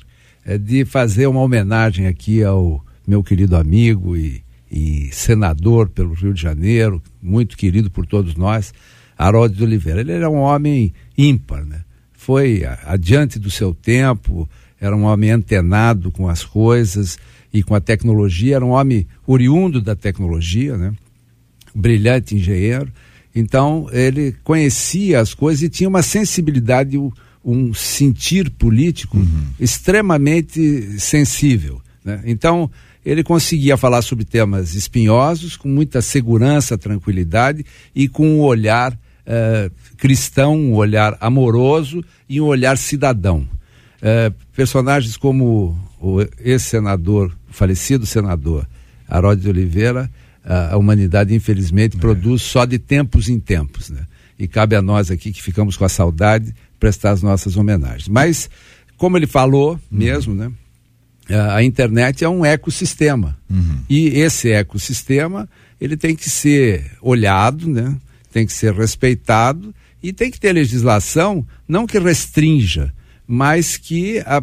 é, 0.44 0.58
de 0.58 0.84
fazer 0.84 1.26
uma 1.26 1.40
homenagem 1.40 2.06
aqui 2.06 2.44
ao 2.44 2.84
meu 3.06 3.24
querido 3.24 3.56
amigo 3.56 4.14
e 4.14 4.44
e 4.74 5.08
senador 5.12 5.88
pelo 5.88 6.14
Rio 6.14 6.34
de 6.34 6.42
Janeiro, 6.42 7.00
muito 7.22 7.56
querido 7.56 7.88
por 7.88 8.04
todos 8.04 8.34
nós, 8.34 8.74
Harold 9.16 9.54
de 9.54 9.62
Oliveira. 9.62 10.00
Ele 10.00 10.10
era 10.10 10.28
um 10.28 10.38
homem 10.38 10.92
ímpar, 11.16 11.64
né? 11.64 11.82
Foi 12.12 12.64
adiante 12.84 13.38
do 13.38 13.52
seu 13.52 13.72
tempo, 13.72 14.48
era 14.80 14.96
um 14.96 15.04
homem 15.04 15.30
antenado 15.30 16.10
com 16.10 16.28
as 16.28 16.44
coisas 16.44 17.16
e 17.52 17.62
com 17.62 17.76
a 17.76 17.80
tecnologia, 17.80 18.56
era 18.56 18.64
um 18.64 18.70
homem 18.70 19.06
oriundo 19.24 19.80
da 19.80 19.94
tecnologia, 19.94 20.76
né? 20.76 20.92
Brilhante 21.72 22.34
engenheiro. 22.34 22.90
Então, 23.32 23.86
ele 23.92 24.34
conhecia 24.42 25.20
as 25.20 25.34
coisas 25.34 25.62
e 25.62 25.68
tinha 25.68 25.88
uma 25.88 26.02
sensibilidade, 26.02 26.98
um 27.44 27.72
sentir 27.72 28.50
político 28.50 29.18
uhum. 29.18 29.46
extremamente 29.60 30.98
sensível. 30.98 31.80
Né? 32.04 32.22
Então, 32.24 32.70
ele 33.04 33.22
conseguia 33.22 33.76
falar 33.76 34.02
sobre 34.02 34.24
temas 34.24 34.74
espinhosos 34.74 35.56
com 35.56 35.68
muita 35.68 36.00
segurança, 36.00 36.78
tranquilidade 36.78 37.64
e 37.94 38.08
com 38.08 38.26
um 38.26 38.40
olhar 38.40 38.98
eh, 39.26 39.70
cristão, 39.96 40.56
um 40.56 40.74
olhar 40.74 41.16
amoroso 41.20 42.04
e 42.28 42.40
um 42.40 42.46
olhar 42.46 42.78
cidadão. 42.78 43.46
Eh, 44.00 44.32
personagens 44.54 45.16
como 45.16 45.78
o 46.00 46.20
ex-senador, 46.38 47.32
o 47.50 47.52
falecido 47.52 48.06
senador 48.06 48.66
Harold 49.08 49.42
de 49.42 49.48
Oliveira, 49.48 50.10
a 50.44 50.76
humanidade 50.76 51.34
infelizmente 51.34 51.96
é. 51.96 52.00
produz 52.00 52.42
só 52.42 52.66
de 52.66 52.78
tempos 52.78 53.30
em 53.30 53.40
tempos, 53.40 53.88
né? 53.88 54.06
E 54.38 54.46
cabe 54.46 54.76
a 54.76 54.82
nós 54.82 55.10
aqui 55.10 55.32
que 55.32 55.42
ficamos 55.42 55.76
com 55.76 55.84
a 55.84 55.88
saudade 55.88 56.54
prestar 56.78 57.12
as 57.12 57.22
nossas 57.22 57.56
homenagens. 57.56 58.08
Mas 58.08 58.50
como 58.96 59.16
ele 59.16 59.26
falou 59.26 59.78
mesmo, 59.90 60.32
uhum. 60.32 60.38
né? 60.38 60.52
A 61.28 61.62
internet 61.62 62.24
é 62.24 62.28
um 62.28 62.44
ecossistema. 62.44 63.36
Uhum. 63.48 63.78
E 63.88 64.08
esse 64.08 64.50
ecossistema, 64.50 65.48
ele 65.80 65.96
tem 65.96 66.14
que 66.14 66.28
ser 66.28 66.90
olhado, 67.00 67.68
né? 67.68 67.96
tem 68.32 68.44
que 68.44 68.52
ser 68.52 68.74
respeitado 68.74 69.74
e 70.02 70.12
tem 70.12 70.30
que 70.30 70.40
ter 70.40 70.52
legislação, 70.52 71.46
não 71.68 71.86
que 71.86 71.98
restrinja, 71.98 72.92
mas 73.26 73.76
que 73.76 74.18
a, 74.26 74.42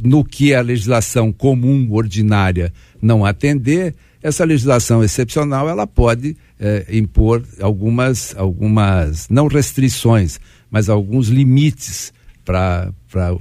no 0.00 0.22
que 0.24 0.54
a 0.54 0.60
legislação 0.60 1.32
comum, 1.32 1.88
ordinária, 1.90 2.72
não 3.00 3.24
atender, 3.24 3.94
essa 4.22 4.44
legislação 4.44 5.02
excepcional 5.02 5.68
ela 5.68 5.86
pode 5.86 6.36
eh, 6.60 6.86
impor 6.92 7.42
algumas, 7.60 8.36
algumas, 8.36 9.28
não 9.30 9.46
restrições, 9.46 10.38
mas 10.70 10.88
alguns 10.90 11.28
limites 11.28 12.12
para 12.44 12.92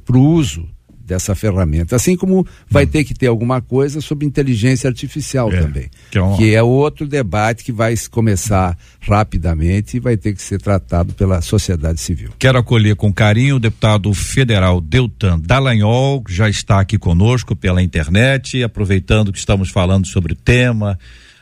o 0.10 0.20
uso 0.20 0.68
dessa 1.10 1.34
ferramenta. 1.36 1.96
Assim 1.96 2.16
como 2.16 2.46
vai 2.70 2.86
ter 2.86 3.04
que 3.04 3.14
ter 3.14 3.28
alguma 3.28 3.60
coisa 3.62 4.00
sobre 4.00 4.26
inteligência 4.26 4.88
artificial 4.88 5.52
É, 5.52 5.60
também, 5.62 5.90
que 6.12 6.18
é 6.18 6.24
um- 6.24 6.38
que 6.38 6.54
é 6.56 6.64
outro 6.64 7.06
debate 7.08 7.64
que 7.64 7.72
vai 7.72 7.96
começar 8.10 8.78
rapidamente 9.02 9.98
e 9.98 10.00
vai 10.00 10.16
ter 10.16 10.34
que 10.34 10.42
ser 10.42 10.62
tratado 10.62 11.14
pela 11.14 11.42
sociedade 11.42 12.00
civil. 12.00 12.30
Quero 12.38 12.58
acolher 12.60 12.96
com 12.96 13.12
carinho 13.12 13.56
o 13.56 13.60
deputado 13.60 14.14
federal 14.14 14.80
Deltan 14.80 15.40
Dallagnol, 15.40 16.24
que 16.24 16.34
já 16.34 16.48
está 16.48 16.80
aqui 16.80 16.98
conosco 16.98 17.56
pela 17.56 17.82
internet, 17.82 18.64
aproveitando 18.64 19.32
que 19.34 19.40
estamos 19.40 19.70
falando 19.70 20.06
sobre 20.08 20.34
o 20.34 20.36
tema. 20.36 20.98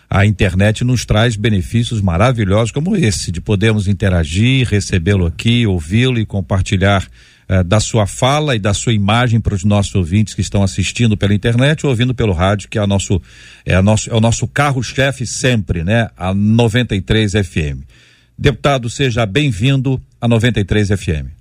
A 0.09 0.25
internet 0.25 0.85
nos 0.85 1.03
traz 1.05 1.35
benefícios 1.35 1.99
maravilhosos 2.01 2.71
como 2.71 2.95
esse, 2.95 3.29
de 3.29 3.41
podermos 3.41 3.87
interagir, 3.89 4.65
recebê-lo 4.65 5.25
aqui, 5.25 5.67
ouvi-lo 5.67 6.17
e 6.17 6.25
compartilhar 6.25 7.05
eh, 7.49 7.63
da 7.63 7.79
sua 7.79 8.05
fala 8.05 8.55
e 8.55 8.59
da 8.59 8.73
sua 8.73 8.91
imagem 8.91 9.39
para 9.39 9.55
os 9.55 9.63
nossos 9.63 9.95
ouvintes 9.95 10.33
que 10.33 10.41
estão 10.41 10.63
assistindo 10.63 11.15
pela 11.15 11.33
internet 11.33 11.85
ou 11.85 11.89
ouvindo 11.89 12.13
pelo 12.13 12.33
rádio, 12.33 12.67
que 12.67 12.77
é, 12.77 12.81
a 12.81 12.87
nosso, 12.87 13.21
é, 13.65 13.73
a 13.73 13.81
nosso, 13.81 14.09
é 14.09 14.13
o 14.13 14.19
nosso 14.19 14.47
carro-chefe 14.47 15.25
sempre, 15.25 15.83
né? 15.83 16.09
A 16.17 16.33
93 16.33 17.31
FM. 17.31 17.83
Deputado, 18.37 18.89
seja 18.89 19.25
bem-vindo 19.25 20.01
à 20.19 20.27
93 20.27 20.89
FM. 20.89 21.37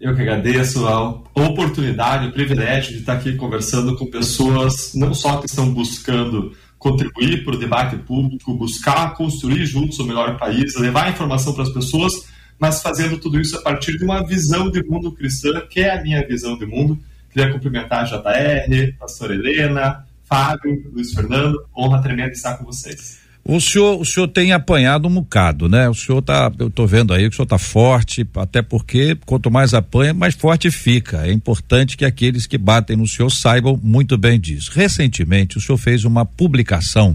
Eu 0.00 0.14
que 0.14 0.22
agradeço 0.22 0.86
a 0.86 1.08
oportunidade, 1.34 2.28
o 2.28 2.32
privilégio 2.32 2.92
de 2.92 3.00
estar 3.00 3.14
aqui 3.14 3.34
conversando 3.36 3.96
com 3.96 4.06
pessoas 4.06 4.94
não 4.94 5.14
só 5.14 5.38
que 5.38 5.46
estão 5.46 5.72
buscando 5.72 6.54
contribuir 6.78 7.42
para 7.42 7.54
o 7.54 7.58
debate 7.58 7.96
público, 7.96 8.54
buscar 8.54 9.14
construir 9.14 9.64
juntos 9.64 9.98
o 9.98 10.04
melhor 10.04 10.36
país, 10.36 10.76
levar 10.76 11.10
informação 11.10 11.54
para 11.54 11.62
as 11.62 11.70
pessoas, 11.70 12.12
mas 12.58 12.80
fazendo 12.82 13.18
tudo 13.18 13.40
isso 13.40 13.56
a 13.56 13.62
partir 13.62 13.98
de 13.98 14.04
uma 14.04 14.24
visão 14.24 14.70
de 14.70 14.82
mundo 14.82 15.12
cristã, 15.12 15.60
que 15.68 15.80
é 15.80 15.98
a 15.98 16.02
minha 16.02 16.26
visão 16.26 16.56
de 16.56 16.66
mundo. 16.66 16.98
Queria 17.30 17.52
cumprimentar 17.52 18.00
a 18.00 18.04
JR, 18.04 18.92
pastor 18.98 19.32
Helena, 19.32 20.04
Fábio, 20.24 20.90
Luiz 20.92 21.12
Fernando, 21.12 21.64
honra 21.76 22.00
tremenda 22.00 22.32
estar 22.32 22.56
com 22.56 22.64
vocês. 22.64 23.24
O 23.46 23.60
senhor, 23.60 24.00
o 24.00 24.06
senhor 24.06 24.26
tem 24.28 24.52
apanhado 24.52 25.06
um 25.06 25.14
bocado, 25.14 25.68
né? 25.68 25.86
O 25.86 25.94
senhor 25.94 26.22
tá, 26.22 26.50
eu 26.58 26.70
tô 26.70 26.86
vendo 26.86 27.12
aí 27.12 27.28
que 27.28 27.34
o 27.34 27.36
senhor 27.36 27.46
tá 27.46 27.58
forte, 27.58 28.26
até 28.36 28.62
porque 28.62 29.18
quanto 29.26 29.50
mais 29.50 29.74
apanha, 29.74 30.14
mais 30.14 30.34
forte 30.34 30.70
fica. 30.70 31.26
É 31.26 31.30
importante 31.32 31.94
que 31.94 32.06
aqueles 32.06 32.46
que 32.46 32.56
batem 32.56 32.96
no 32.96 33.06
senhor 33.06 33.28
saibam 33.28 33.78
muito 33.82 34.16
bem 34.16 34.40
disso. 34.40 34.70
Recentemente, 34.74 35.58
o 35.58 35.60
senhor 35.60 35.76
fez 35.76 36.04
uma 36.04 36.24
publicação 36.24 37.14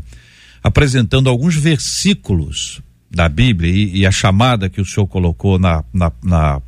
apresentando 0.61 1.29
alguns 1.29 1.55
versículos 1.55 2.79
da 3.09 3.27
Bíblia 3.27 3.71
e, 3.71 3.99
e 3.99 4.05
a 4.05 4.11
chamada 4.11 4.69
que 4.69 4.81
o 4.81 4.85
senhor 4.85 5.07
colocou 5.07 5.57
na, 5.57 5.83
na, 5.93 6.11
na 6.23 6.61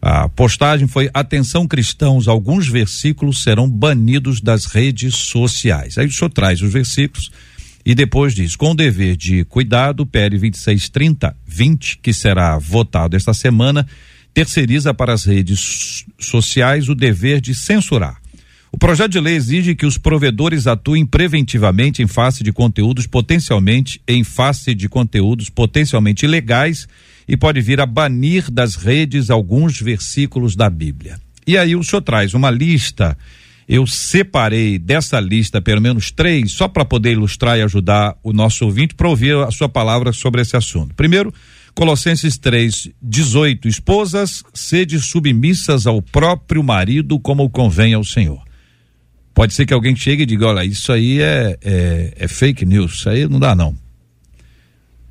a 0.00 0.28
postagem 0.28 0.86
foi 0.86 1.10
atenção 1.12 1.66
cristãos, 1.66 2.28
alguns 2.28 2.68
versículos 2.68 3.42
serão 3.42 3.68
banidos 3.68 4.40
das 4.40 4.66
redes 4.66 5.16
sociais. 5.16 5.98
Aí 5.98 6.06
o 6.06 6.12
senhor 6.12 6.30
traz 6.30 6.60
os 6.60 6.72
versículos 6.72 7.30
e 7.84 7.94
depois 7.94 8.34
diz, 8.34 8.56
com 8.56 8.72
o 8.72 8.74
dever 8.74 9.16
de 9.16 9.44
cuidado, 9.44 10.04
PL 10.04 10.38
2630-20, 10.38 11.98
que 12.02 12.12
será 12.12 12.58
votado 12.58 13.16
esta 13.16 13.32
semana, 13.32 13.86
terceiriza 14.34 14.92
para 14.92 15.12
as 15.12 15.24
redes 15.24 16.04
sociais 16.18 16.88
o 16.88 16.94
dever 16.94 17.40
de 17.40 17.54
censurar. 17.54 18.20
O 18.76 18.78
projeto 18.78 19.12
de 19.12 19.20
lei 19.20 19.36
exige 19.36 19.74
que 19.74 19.86
os 19.86 19.96
provedores 19.96 20.66
atuem 20.66 21.06
preventivamente 21.06 22.02
em 22.02 22.06
face 22.06 22.44
de 22.44 22.52
conteúdos 22.52 23.06
potencialmente 23.06 24.02
em 24.06 24.22
face 24.22 24.74
de 24.74 24.86
conteúdos 24.86 25.48
potencialmente 25.48 26.26
ilegais 26.26 26.86
e 27.26 27.38
pode 27.38 27.62
vir 27.62 27.80
a 27.80 27.86
banir 27.86 28.50
das 28.50 28.74
redes 28.74 29.30
alguns 29.30 29.80
versículos 29.80 30.54
da 30.54 30.68
Bíblia. 30.68 31.18
E 31.46 31.56
aí 31.56 31.74
o 31.74 31.82
senhor 31.82 32.02
traz 32.02 32.34
uma 32.34 32.50
lista 32.50 33.16
eu 33.66 33.86
separei 33.86 34.78
dessa 34.78 35.18
lista 35.18 35.60
pelo 35.60 35.80
menos 35.80 36.10
três, 36.10 36.52
só 36.52 36.68
para 36.68 36.84
poder 36.84 37.12
ilustrar 37.12 37.58
e 37.58 37.62
ajudar 37.62 38.14
o 38.22 38.32
nosso 38.32 38.64
ouvinte 38.66 38.94
para 38.94 39.08
ouvir 39.08 39.34
a 39.38 39.50
sua 39.50 39.70
palavra 39.70 40.12
sobre 40.12 40.42
esse 40.42 40.56
assunto. 40.56 40.94
Primeiro, 40.94 41.32
Colossenses 41.74 42.38
3, 42.38 42.90
18. 43.02 43.66
Esposas, 43.66 44.44
sede 44.54 45.00
submissas 45.00 45.86
ao 45.86 46.00
próprio 46.00 46.62
marido, 46.62 47.18
como 47.18 47.50
convém 47.50 47.92
ao 47.92 48.04
Senhor. 48.04 48.45
Pode 49.36 49.52
ser 49.52 49.66
que 49.66 49.74
alguém 49.74 49.94
chegue 49.94 50.22
e 50.22 50.26
diga: 50.26 50.46
olha, 50.46 50.64
isso 50.64 50.90
aí 50.90 51.20
é, 51.20 51.58
é, 51.62 52.14
é 52.16 52.26
fake 52.26 52.64
news, 52.64 52.94
isso 52.94 53.10
aí 53.10 53.28
não 53.28 53.38
dá 53.38 53.54
não. 53.54 53.76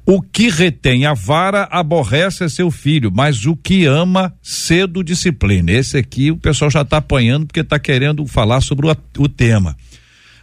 O 0.03 0.19
que 0.19 0.49
retém 0.49 1.05
a 1.05 1.13
vara 1.13 1.67
aborrece 1.71 2.49
seu 2.49 2.71
filho, 2.71 3.11
mas 3.13 3.45
o 3.45 3.55
que 3.55 3.85
ama 3.85 4.33
cedo 4.41 5.03
disciplina. 5.03 5.71
Esse 5.71 5.97
aqui 5.97 6.31
o 6.31 6.37
pessoal 6.37 6.71
já 6.71 6.81
está 6.81 6.97
apanhando 6.97 7.45
porque 7.45 7.59
está 7.59 7.77
querendo 7.77 8.25
falar 8.25 8.61
sobre 8.61 8.87
o, 8.87 8.95
o 9.19 9.29
tema. 9.29 9.77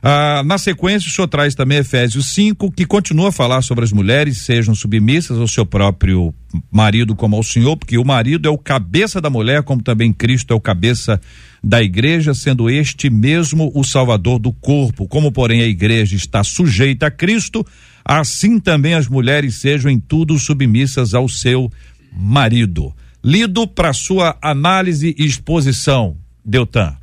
Ah, 0.01 0.43
na 0.45 0.59
sequência, 0.59 1.09
o 1.09 1.13
senhor 1.13 1.29
traz 1.29 1.55
também 1.55 1.79
Efésios 1.79 2.27
5, 2.35 2.71
que 2.73 2.85
continua 2.85 3.29
a 3.31 3.33
falar 3.33 3.63
sobre 3.63 3.85
as 3.85 3.93
mulheres 3.93 4.39
sejam 4.39 4.75
submissas 4.77 5.39
ao 5.39 5.47
seu 5.47 5.67
próprio 5.67 6.35
marido 6.71 7.15
como 7.15 7.37
ao 7.37 7.43
Senhor, 7.43 7.77
porque 7.77 7.99
o 7.99 8.05
marido 8.05 8.49
é 8.49 8.51
o 8.51 8.59
cabeça 8.59 9.21
da 9.21 9.31
mulher, 9.31 9.63
como 9.63 9.81
também 9.81 10.13
Cristo 10.13 10.53
é 10.53 10.57
o 10.57 10.61
cabeça 10.61 11.21
da 11.63 11.83
igreja, 11.83 12.35
sendo 12.35 12.69
este 12.69 13.09
mesmo 13.09 13.71
o 13.75 13.85
salvador 13.85 14.39
do 14.39 14.53
corpo. 14.53 15.07
Como, 15.07 15.31
porém, 15.31 15.63
a 15.63 15.67
igreja 15.67 16.17
está 16.17 16.43
sujeita 16.43 17.07
a 17.07 17.11
Cristo, 17.11 17.65
assim 18.05 18.59
também 18.59 18.95
as 18.95 19.07
mulheres 19.07 19.57
sejam 19.57 19.91
em 19.91 20.01
tudo 20.01 20.39
submissas 20.39 21.15
ao 21.15 21.29
seu 21.29 21.71
marido. 22.13 22.93
Lido 23.25 23.69
para 23.69 23.93
sua 23.93 24.37
análise 24.43 25.15
e 25.17 25.25
exposição, 25.25 26.17
Deltan. 26.45 26.97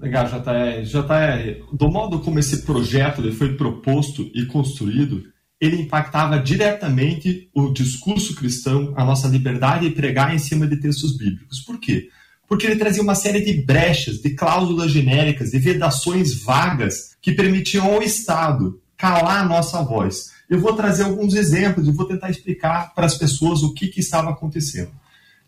Legal, 0.00 0.26
JR. 0.26 0.82
JR, 0.82 1.64
do 1.72 1.88
modo 1.88 2.18
como 2.18 2.40
esse 2.40 2.62
projeto 2.62 3.32
foi 3.34 3.54
proposto 3.54 4.28
e 4.34 4.44
construído, 4.46 5.22
ele 5.60 5.76
impactava 5.76 6.40
diretamente 6.40 7.48
o 7.54 7.72
discurso 7.72 8.34
cristão, 8.34 8.92
a 8.96 9.04
nossa 9.04 9.28
liberdade 9.28 9.88
de 9.88 9.94
pregar 9.94 10.34
em 10.34 10.38
cima 10.38 10.66
de 10.66 10.76
textos 10.80 11.16
bíblicos. 11.16 11.60
Por 11.60 11.78
quê? 11.78 12.08
Porque 12.52 12.66
ele 12.66 12.76
trazia 12.76 13.02
uma 13.02 13.14
série 13.14 13.40
de 13.40 13.62
brechas, 13.62 14.20
de 14.20 14.28
cláusulas 14.34 14.90
genéricas, 14.90 15.52
de 15.52 15.58
vedações 15.58 16.34
vagas 16.34 17.16
que 17.18 17.32
permitiam 17.32 17.86
ao 17.86 18.02
Estado 18.02 18.78
calar 18.94 19.40
a 19.40 19.48
nossa 19.48 19.82
voz. 19.82 20.32
Eu 20.50 20.60
vou 20.60 20.74
trazer 20.74 21.04
alguns 21.04 21.32
exemplos 21.32 21.88
e 21.88 21.92
vou 21.92 22.04
tentar 22.04 22.28
explicar 22.28 22.92
para 22.94 23.06
as 23.06 23.16
pessoas 23.16 23.62
o 23.62 23.72
que, 23.72 23.88
que 23.88 24.00
estava 24.00 24.28
acontecendo. 24.28 24.90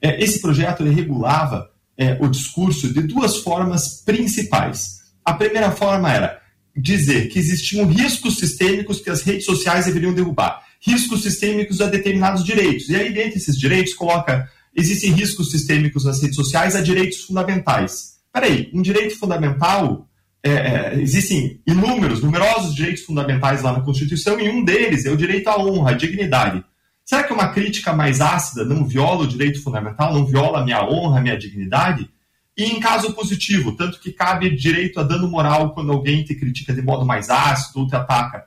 É, 0.01 0.25
esse 0.25 0.41
projeto 0.41 0.83
regulava 0.83 1.71
é, 1.99 2.17
o 2.23 2.27
discurso 2.27 2.91
de 2.91 3.03
duas 3.03 3.37
formas 3.37 4.03
principais. 4.03 5.01
A 5.23 5.35
primeira 5.35 5.73
forma 5.73 6.11
era 6.11 6.41
dizer 6.75 7.29
que 7.29 7.39
existiam 7.39 7.87
riscos 7.87 8.39
sistêmicos 8.39 9.03
que 9.03 9.11
as 9.11 9.21
redes 9.21 9.45
sociais 9.45 9.85
deveriam 9.85 10.15
derrubar, 10.15 10.63
riscos 10.81 11.21
sistêmicos 11.23 11.83
a 11.83 11.87
determinados 11.87 12.43
direitos. 12.43 12.89
E 12.89 12.97
aí, 12.97 13.13
dentre 13.13 13.37
esses 13.37 13.59
direitos, 13.59 13.93
coloca: 13.93 14.51
existem 14.75 15.13
riscos 15.13 15.51
sistêmicos 15.51 16.05
nas 16.05 16.21
redes 16.21 16.37
sociais 16.37 16.75
a 16.75 16.81
direitos 16.81 17.23
fundamentais. 17.23 18.15
Peraí, 18.33 18.71
um 18.75 18.83
direito 18.83 19.19
fundamental. 19.19 20.09
É, 20.47 20.51
é, 20.51 21.01
existem 21.01 21.63
inúmeros, 21.67 22.23
numerosos 22.23 22.75
direitos 22.75 23.03
fundamentais 23.03 23.63
lá 23.63 23.73
na 23.73 23.81
Constituição, 23.81 24.39
e 24.39 24.47
um 24.51 24.63
deles 24.63 25.07
é 25.07 25.11
o 25.11 25.17
direito 25.17 25.49
à 25.49 25.59
honra, 25.59 25.93
à 25.93 25.95
dignidade. 25.95 26.63
Será 27.03 27.23
que 27.23 27.33
uma 27.33 27.49
crítica 27.49 27.95
mais 27.95 28.21
ácida 28.21 28.63
não 28.63 28.87
viola 28.87 29.25
o 29.25 29.27
direito 29.27 29.63
fundamental, 29.63 30.13
não 30.13 30.27
viola 30.27 30.61
a 30.61 30.65
minha 30.65 30.85
honra, 30.85 31.19
a 31.19 31.23
minha 31.23 31.39
dignidade? 31.39 32.11
E 32.57 32.65
em 32.65 32.79
caso 32.79 33.15
positivo, 33.15 33.77
tanto 33.77 33.99
que 33.99 34.13
cabe 34.13 34.55
direito 34.55 35.01
a 35.01 35.03
dano 35.03 35.29
moral 35.29 35.75
quando 35.75 35.93
alguém 35.93 36.23
te 36.23 36.35
critica 36.35 36.73
de 36.73 36.83
modo 36.83 37.05
mais 37.05 37.29
ácido 37.29 37.81
ou 37.81 37.87
te 37.87 37.97
ataca. 37.97 38.45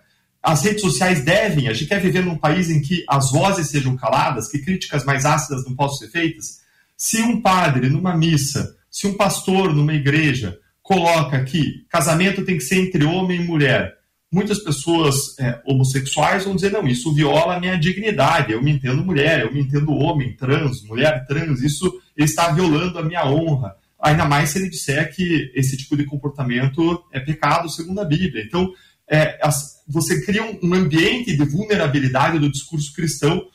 As 0.47 0.63
redes 0.63 0.79
sociais 0.79 1.25
devem, 1.25 1.67
a 1.67 1.73
gente 1.73 1.89
quer 1.89 1.99
viver 1.99 2.23
num 2.23 2.37
país 2.37 2.69
em 2.69 2.81
que 2.81 3.03
as 3.09 3.33
vozes 3.33 3.67
sejam 3.67 3.97
caladas, 3.97 4.47
que 4.47 4.59
críticas 4.59 5.03
mais 5.03 5.25
ácidas 5.25 5.65
não 5.65 5.75
possam 5.75 5.97
ser 5.97 6.07
feitas. 6.07 6.61
Se 6.95 7.21
um 7.21 7.41
padre 7.41 7.89
numa 7.89 8.15
missa, 8.15 8.73
se 8.89 9.07
um 9.07 9.13
pastor 9.13 9.75
numa 9.75 9.93
igreja 9.93 10.57
coloca 10.81 11.43
que 11.43 11.85
casamento 11.89 12.45
tem 12.45 12.55
que 12.55 12.63
ser 12.63 12.79
entre 12.79 13.03
homem 13.03 13.41
e 13.41 13.43
mulher, 13.43 13.97
muitas 14.31 14.59
pessoas 14.59 15.37
é, 15.37 15.61
homossexuais 15.65 16.45
vão 16.45 16.55
dizer: 16.55 16.71
não, 16.71 16.87
isso 16.87 17.13
viola 17.13 17.57
a 17.57 17.59
minha 17.59 17.77
dignidade. 17.77 18.53
Eu 18.53 18.63
me 18.63 18.71
entendo 18.71 19.03
mulher, 19.03 19.41
eu 19.41 19.53
me 19.53 19.59
entendo 19.59 19.91
homem, 19.91 20.33
trans, 20.37 20.81
mulher 20.83 21.25
trans, 21.27 21.61
isso 21.61 21.91
está 22.15 22.53
violando 22.53 22.97
a 22.97 23.03
minha 23.03 23.25
honra. 23.25 23.75
Ainda 24.01 24.23
mais 24.23 24.51
se 24.51 24.59
ele 24.59 24.69
disser 24.69 25.13
que 25.13 25.51
esse 25.53 25.75
tipo 25.75 25.97
de 25.97 26.05
comportamento 26.05 27.03
é 27.11 27.19
pecado 27.19 27.69
segundo 27.69 27.99
a 27.99 28.05
Bíblia. 28.05 28.45
Então, 28.45 28.71
é, 29.09 29.37
as, 29.43 29.76
você 29.87 30.21
cria 30.25 30.43
um, 30.43 30.73
ambiente 30.73 31.35
de 31.35 31.45
vulnerabilidade 31.45 32.39
do 32.39 32.51
discurso 32.51 32.93
cristão 32.93 33.47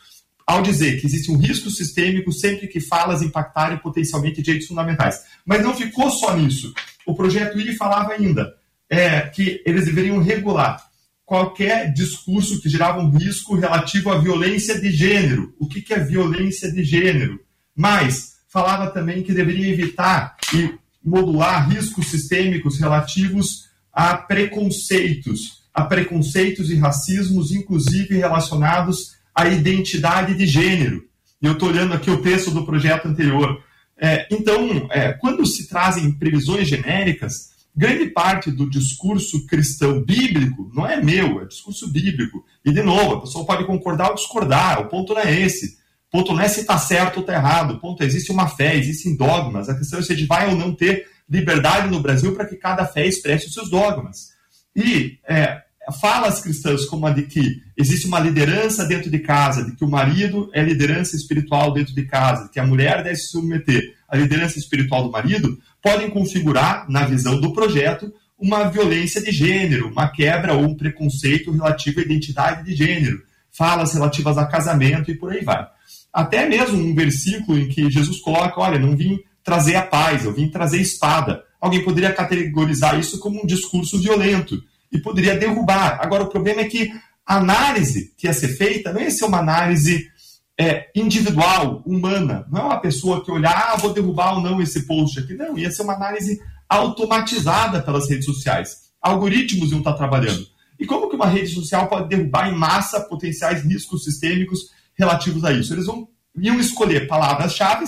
ao 0.46 0.62
dizer 0.62 1.00
que 1.00 1.06
existe 1.06 1.30
um 1.30 1.36
risco 1.36 1.70
sistêmico 1.70 2.32
sempre 2.32 2.66
que 2.66 2.80
falas 2.80 3.22
impactarem 3.22 3.78
potencialmente 3.78 4.42
direitos 4.42 4.68
fundamentais. 4.68 5.20
Mas 5.44 5.62
não 5.62 5.74
ficou 5.74 6.10
só 6.10 6.36
nisso. 6.36 6.72
O 7.06 7.14
projeto 7.14 7.58
I 7.58 7.76
falava 7.76 8.12
ainda 8.12 8.54
é, 8.88 9.20
que 9.20 9.62
eles 9.64 9.84
deveriam 9.84 10.22
regular 10.22 10.82
qualquer 11.24 11.92
discurso 11.92 12.60
que 12.60 12.68
gerava 12.68 13.00
um 13.00 13.10
risco 13.10 13.54
relativo 13.56 14.10
à 14.10 14.18
violência 14.18 14.78
de 14.80 14.90
gênero. 14.90 15.54
O 15.58 15.66
que, 15.66 15.80
que 15.80 15.94
é 15.94 15.98
violência 15.98 16.70
de 16.70 16.84
gênero? 16.84 17.40
Mas 17.74 18.34
falava 18.48 18.90
também 18.90 19.22
que 19.22 19.32
deveria 19.32 19.72
evitar 19.72 20.36
e 20.54 20.74
modular 21.02 21.70
riscos 21.70 22.08
sistêmicos 22.08 22.78
relativos 22.78 23.70
a 23.92 24.14
preconceitos, 24.16 25.61
a 25.72 25.84
preconceitos 25.84 26.70
e 26.70 26.76
racismos, 26.76 27.52
inclusive 27.52 28.16
relacionados 28.16 29.16
à 29.34 29.48
identidade 29.48 30.34
de 30.34 30.46
gênero. 30.46 31.04
E 31.40 31.46
eu 31.46 31.52
estou 31.52 31.68
olhando 31.68 31.94
aqui 31.94 32.10
o 32.10 32.22
texto 32.22 32.50
do 32.50 32.64
projeto 32.64 33.08
anterior. 33.08 33.62
É, 33.98 34.26
então, 34.30 34.88
é, 34.90 35.12
quando 35.12 35.44
se 35.46 35.68
trazem 35.68 36.12
previsões 36.12 36.68
genéricas, 36.68 37.50
grande 37.74 38.06
parte 38.06 38.50
do 38.50 38.68
discurso 38.68 39.46
cristão 39.46 40.02
bíblico 40.02 40.70
não 40.74 40.86
é 40.86 41.02
meu, 41.02 41.40
é 41.40 41.46
discurso 41.46 41.90
bíblico. 41.90 42.44
E, 42.64 42.70
de 42.70 42.82
novo, 42.82 43.14
a 43.14 43.20
pessoa 43.22 43.46
pode 43.46 43.64
concordar 43.64 44.10
ou 44.10 44.14
discordar, 44.14 44.80
o 44.80 44.88
ponto 44.88 45.14
não 45.14 45.22
é 45.22 45.40
esse. 45.40 45.78
O 46.08 46.18
ponto 46.18 46.34
não 46.34 46.42
é 46.42 46.48
se 46.48 46.60
está 46.60 46.76
certo 46.78 47.16
ou 47.16 47.20
está 47.22 47.32
errado, 47.32 47.74
o 47.74 47.80
ponto 47.80 48.02
é 48.02 48.06
existe 48.06 48.30
uma 48.30 48.46
fé, 48.46 48.76
existem 48.76 49.16
dogmas. 49.16 49.68
A 49.68 49.74
questão 49.76 49.98
é 49.98 50.02
se 50.02 50.12
a 50.12 50.16
gente 50.16 50.28
vai 50.28 50.48
ou 50.50 50.56
não 50.56 50.74
ter 50.74 51.06
liberdade 51.28 51.88
no 51.88 52.00
Brasil 52.00 52.34
para 52.34 52.44
que 52.44 52.56
cada 52.56 52.84
fé 52.84 53.06
expresse 53.06 53.46
os 53.46 53.54
seus 53.54 53.70
dogmas. 53.70 54.31
E 54.74 55.18
é, 55.28 55.62
falas 56.00 56.40
cristãs 56.40 56.84
como 56.84 57.06
a 57.06 57.10
de 57.10 57.22
que 57.22 57.62
existe 57.76 58.06
uma 58.06 58.20
liderança 58.20 58.84
dentro 58.84 59.10
de 59.10 59.18
casa, 59.18 59.64
de 59.64 59.72
que 59.72 59.84
o 59.84 59.90
marido 59.90 60.50
é 60.52 60.62
liderança 60.62 61.16
espiritual 61.16 61.72
dentro 61.72 61.94
de 61.94 62.04
casa, 62.04 62.48
que 62.48 62.60
a 62.60 62.66
mulher 62.66 63.02
deve 63.02 63.16
se 63.16 63.30
submeter 63.30 63.94
à 64.08 64.16
liderança 64.16 64.58
espiritual 64.58 65.02
do 65.02 65.10
marido, 65.10 65.58
podem 65.82 66.10
configurar, 66.10 66.88
na 66.88 67.04
visão 67.04 67.40
do 67.40 67.52
projeto, 67.52 68.12
uma 68.38 68.64
violência 68.64 69.20
de 69.20 69.30
gênero, 69.30 69.88
uma 69.88 70.08
quebra 70.08 70.54
ou 70.54 70.64
um 70.64 70.76
preconceito 70.76 71.50
relativo 71.50 72.00
à 72.00 72.02
identidade 72.02 72.64
de 72.64 72.74
gênero, 72.74 73.22
falas 73.50 73.94
relativas 73.94 74.38
a 74.38 74.46
casamento 74.46 75.10
e 75.10 75.14
por 75.14 75.32
aí 75.32 75.44
vai. 75.44 75.66
Até 76.12 76.48
mesmo 76.48 76.78
um 76.78 76.94
versículo 76.94 77.58
em 77.58 77.68
que 77.68 77.90
Jesus 77.90 78.20
coloca: 78.20 78.60
olha, 78.60 78.78
não 78.78 78.96
vim 78.96 79.18
trazer 79.42 79.76
a 79.76 79.82
paz, 79.82 80.24
eu 80.24 80.32
vim 80.32 80.48
trazer 80.48 80.80
espada. 80.80 81.42
Alguém 81.62 81.84
poderia 81.84 82.12
categorizar 82.12 82.98
isso 82.98 83.20
como 83.20 83.40
um 83.40 83.46
discurso 83.46 83.96
violento 84.00 84.60
e 84.90 84.98
poderia 84.98 85.38
derrubar. 85.38 86.00
Agora, 86.02 86.24
o 86.24 86.28
problema 86.28 86.60
é 86.60 86.64
que 86.64 86.92
a 87.24 87.36
análise 87.36 88.12
que 88.18 88.26
ia 88.26 88.32
ser 88.32 88.48
feita 88.48 88.92
não 88.92 89.00
ia 89.00 89.12
ser 89.12 89.26
uma 89.26 89.38
análise 89.38 90.10
é, 90.58 90.90
individual, 90.92 91.80
humana. 91.86 92.44
Não 92.50 92.62
é 92.62 92.64
uma 92.64 92.80
pessoa 92.80 93.24
que 93.24 93.30
olhar, 93.30 93.52
ah, 93.52 93.76
vou 93.76 93.92
derrubar 93.92 94.34
ou 94.34 94.40
não 94.40 94.60
esse 94.60 94.88
post 94.88 95.20
aqui. 95.20 95.34
Não, 95.34 95.56
ia 95.56 95.70
ser 95.70 95.82
uma 95.82 95.94
análise 95.94 96.40
automatizada 96.68 97.80
pelas 97.80 98.10
redes 98.10 98.24
sociais. 98.24 98.90
Algoritmos 99.00 99.70
iam 99.70 99.78
estar 99.78 99.92
trabalhando. 99.92 100.44
E 100.80 100.84
como 100.84 101.08
que 101.08 101.14
uma 101.14 101.28
rede 101.28 101.54
social 101.54 101.86
pode 101.86 102.08
derrubar 102.08 102.48
em 102.48 102.56
massa 102.56 103.00
potenciais 103.02 103.62
riscos 103.62 104.02
sistêmicos 104.02 104.70
relativos 104.98 105.44
a 105.44 105.52
isso? 105.52 105.72
Eles 105.72 105.86
vão, 105.86 106.08
iam 106.36 106.58
escolher 106.58 107.06
palavras-chave, 107.06 107.84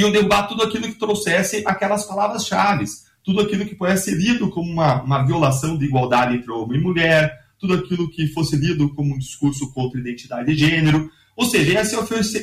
iam 0.00 0.10
derrubar 0.10 0.48
tudo 0.48 0.62
aquilo 0.62 0.84
que 0.84 0.98
trouxesse 0.98 1.62
aquelas 1.66 2.04
palavras-chave 2.04 2.84
tudo 3.28 3.42
aquilo 3.42 3.66
que 3.66 3.74
pudesse 3.74 4.06
ser 4.06 4.16
lido 4.16 4.48
como 4.48 4.72
uma, 4.72 5.02
uma 5.02 5.22
violação 5.22 5.76
de 5.76 5.84
igualdade 5.84 6.34
entre 6.34 6.50
homem 6.50 6.80
e 6.80 6.82
mulher, 6.82 7.30
tudo 7.58 7.74
aquilo 7.74 8.08
que 8.10 8.26
fosse 8.28 8.56
lido 8.56 8.94
como 8.94 9.14
um 9.14 9.18
discurso 9.18 9.70
contra 9.74 9.98
a 9.98 10.00
identidade 10.00 10.46
de 10.46 10.58
gênero. 10.58 11.10
Ou 11.36 11.44
seja, 11.44 11.72
ia 11.72 11.84
se 11.84 11.94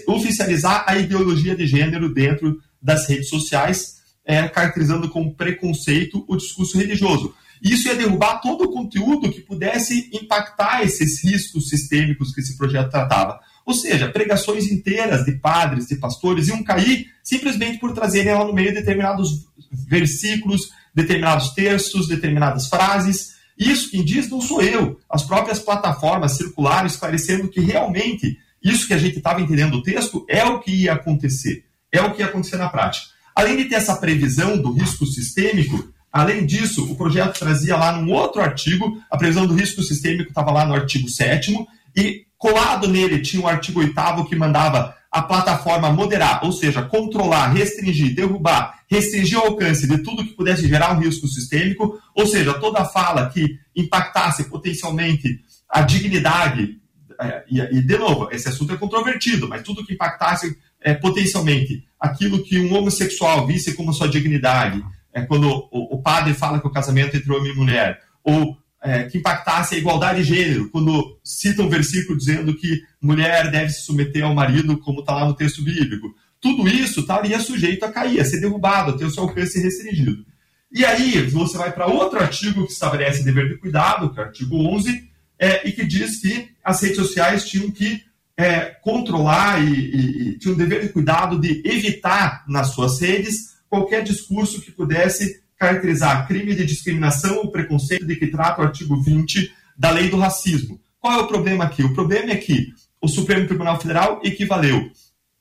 oficializar 0.07 0.83
a 0.87 0.95
ideologia 0.95 1.55
de 1.55 1.65
gênero 1.65 2.13
dentro 2.13 2.61
das 2.79 3.09
redes 3.09 3.29
sociais, 3.29 3.95
é, 4.23 4.47
caracterizando 4.47 5.09
como 5.09 5.33
preconceito 5.33 6.23
o 6.27 6.37
discurso 6.37 6.77
religioso. 6.77 7.33
Isso 7.63 7.87
ia 7.87 7.95
derrubar 7.95 8.39
todo 8.39 8.65
o 8.65 8.71
conteúdo 8.71 9.31
que 9.31 9.41
pudesse 9.41 10.07
impactar 10.13 10.83
esses 10.83 11.23
riscos 11.23 11.67
sistêmicos 11.67 12.31
que 12.31 12.41
esse 12.41 12.55
projeto 12.55 12.91
tratava. 12.91 13.39
Ou 13.65 13.73
seja, 13.73 14.09
pregações 14.09 14.71
inteiras 14.71 15.25
de 15.25 15.31
padres, 15.33 15.87
de 15.87 15.95
pastores 15.95 16.47
iam 16.47 16.63
cair 16.63 17.07
simplesmente 17.23 17.79
por 17.79 17.93
trazerem 17.93 18.33
lá 18.33 18.45
no 18.45 18.53
meio 18.53 18.73
determinados 18.73 19.47
versículos, 19.71 20.69
determinados 20.93 21.49
textos, 21.49 22.07
determinadas 22.07 22.67
frases. 22.67 23.33
Isso 23.57 23.89
quem 23.89 24.03
diz 24.03 24.29
não 24.29 24.39
sou 24.39 24.61
eu. 24.61 24.99
As 25.09 25.23
próprias 25.23 25.59
plataformas 25.59 26.33
circularam 26.33 26.85
esclarecendo 26.85 27.47
que 27.47 27.59
realmente 27.59 28.37
isso 28.63 28.87
que 28.87 28.93
a 28.93 28.97
gente 28.97 29.17
estava 29.17 29.41
entendendo 29.41 29.71
do 29.71 29.83
texto 29.83 30.25
é 30.29 30.43
o 30.43 30.59
que 30.59 30.71
ia 30.71 30.93
acontecer. 30.93 31.65
É 31.91 32.01
o 32.01 32.13
que 32.13 32.21
ia 32.21 32.27
acontecer 32.27 32.57
na 32.57 32.69
prática. 32.69 33.07
Além 33.35 33.57
de 33.57 33.65
ter 33.65 33.75
essa 33.75 33.95
previsão 33.95 34.57
do 34.57 34.71
risco 34.71 35.05
sistêmico, 35.05 35.91
além 36.11 36.45
disso, 36.45 36.89
o 36.91 36.95
projeto 36.95 37.39
trazia 37.39 37.75
lá 37.75 37.91
num 37.91 38.11
outro 38.11 38.41
artigo, 38.41 39.01
a 39.09 39.17
previsão 39.17 39.45
do 39.45 39.55
risco 39.55 39.81
sistêmico 39.81 40.29
estava 40.29 40.51
lá 40.51 40.65
no 40.65 40.73
artigo 40.73 41.09
7 41.09 41.53
e 41.95 42.24
Colado 42.45 42.87
nele 42.87 43.23
tinha 43.23 43.41
o 43.41 43.47
artigo 43.47 43.79
8 43.79 44.25
que 44.29 44.35
mandava 44.35 44.95
a 45.11 45.23
plataforma 45.23 45.91
moderar, 45.91 46.45
ou 46.45 46.51
seja, 46.51 46.83
controlar, 46.83 47.47
restringir, 47.47 48.13
derrubar, 48.13 48.81
restringir 48.87 49.39
o 49.39 49.45
alcance 49.45 49.87
de 49.87 49.97
tudo 50.03 50.23
que 50.23 50.35
pudesse 50.35 50.67
gerar 50.67 50.95
um 50.95 50.99
risco 50.99 51.27
sistêmico, 51.27 51.99
ou 52.13 52.27
seja, 52.27 52.53
toda 52.53 52.85
fala 52.85 53.31
que 53.31 53.57
impactasse 53.75 54.43
potencialmente 54.43 55.39
a 55.67 55.81
dignidade, 55.81 56.79
é, 57.19 57.43
e, 57.49 57.81
de 57.81 57.97
novo, 57.97 58.29
esse 58.31 58.47
assunto 58.47 58.73
é 58.73 58.77
controvertido, 58.77 59.47
mas 59.47 59.63
tudo 59.63 59.83
que 59.83 59.95
impactasse 59.95 60.55
é, 60.79 60.93
potencialmente 60.93 61.83
aquilo 61.99 62.43
que 62.43 62.59
um 62.59 62.75
homossexual 62.75 63.47
visse 63.47 63.73
como 63.73 63.91
sua 63.91 64.07
dignidade, 64.07 64.85
é, 65.11 65.23
quando 65.23 65.49
o, 65.49 65.95
o 65.95 65.99
padre 66.03 66.35
fala 66.35 66.59
que 66.59 66.67
o 66.67 66.71
casamento 66.71 67.17
entre 67.17 67.33
homem 67.33 67.53
e 67.53 67.55
mulher, 67.55 68.01
ou 68.23 68.55
é, 68.85 69.03
que 69.05 69.17
impactasse 69.17 69.73
a 69.73 69.77
igualdade 69.77 70.23
de 70.23 70.35
gênero, 70.35 70.69
quando 70.69 71.19
cita 71.23 71.63
um 71.63 71.69
versículo 71.69 72.17
dizendo 72.17 72.55
que 72.55 72.81
mulher 73.01 73.49
deve 73.49 73.71
se 73.71 73.81
submeter 73.81 74.23
ao 74.23 74.35
marido, 74.35 74.77
como 74.77 74.99
está 74.99 75.15
lá 75.15 75.25
no 75.25 75.33
texto 75.33 75.63
bíblico. 75.63 76.13
Tudo 76.39 76.67
isso 76.67 76.99
estaria 76.99 77.39
sujeito 77.39 77.83
a 77.83 77.91
cair, 77.91 78.19
a 78.19 78.25
ser 78.25 78.39
derrubado, 78.39 78.91
a 78.91 78.97
ter 78.97 79.05
o 79.05 79.09
seu 79.09 79.23
alcance 79.23 79.59
restringido. 79.59 80.23
E 80.71 80.85
aí 80.85 81.21
você 81.27 81.57
vai 81.57 81.71
para 81.71 81.87
outro 81.87 82.19
artigo 82.19 82.67
que 82.67 82.73
estabelece 82.73 83.23
dever 83.23 83.49
de 83.49 83.57
cuidado, 83.57 84.13
que 84.13 84.19
é 84.19 84.23
o 84.23 84.25
artigo 84.25 84.55
11, 84.55 85.09
é, 85.39 85.67
e 85.67 85.71
que 85.71 85.83
diz 85.83 86.21
que 86.21 86.49
as 86.63 86.79
redes 86.81 86.97
sociais 86.97 87.47
tinham 87.49 87.71
que 87.71 88.03
é, 88.37 88.65
controlar 88.83 89.63
e, 89.63 89.73
e, 89.73 90.29
e 90.29 90.37
tinham 90.37 90.53
o 90.53 90.57
dever 90.57 90.81
de 90.81 90.89
cuidado 90.89 91.39
de 91.39 91.63
evitar 91.65 92.45
nas 92.47 92.67
suas 92.67 93.01
redes 93.01 93.55
qualquer 93.67 94.03
discurso 94.03 94.61
que 94.61 94.71
pudesse 94.71 95.43
caracterizar 95.57 96.27
crime 96.27 96.53
de 96.55 96.65
discriminação 96.65 97.37
ou 97.37 97.51
preconceito 97.51 98.05
de 98.05 98.15
que 98.15 98.27
trata 98.27 98.61
o 98.61 98.65
artigo 98.65 99.01
20 99.01 99.51
da 99.77 99.89
lei 99.89 100.09
do 100.09 100.17
racismo. 100.17 100.79
Qual 100.99 101.19
é 101.19 101.23
o 101.23 101.27
problema 101.27 101.63
aqui? 101.63 101.83
O 101.83 101.93
problema 101.93 102.31
é 102.31 102.35
que 102.35 102.73
o 103.01 103.07
Supremo 103.07 103.47
Tribunal 103.47 103.79
Federal 103.79 104.21
equivaleu 104.23 104.89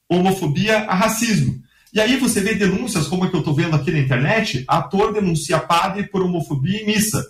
homofobia 0.08 0.78
a 0.84 0.94
racismo. 0.94 1.62
E 1.92 2.00
aí 2.00 2.16
você 2.16 2.40
vê 2.40 2.54
denúncias, 2.54 3.06
como 3.06 3.24
a 3.24 3.30
que 3.30 3.36
eu 3.36 3.40
estou 3.40 3.54
vendo 3.54 3.76
aqui 3.76 3.90
na 3.90 4.00
internet, 4.00 4.64
ator 4.66 5.12
denuncia 5.12 5.58
padre 5.60 6.08
por 6.08 6.22
homofobia 6.22 6.82
em 6.82 6.86
missa. 6.86 7.24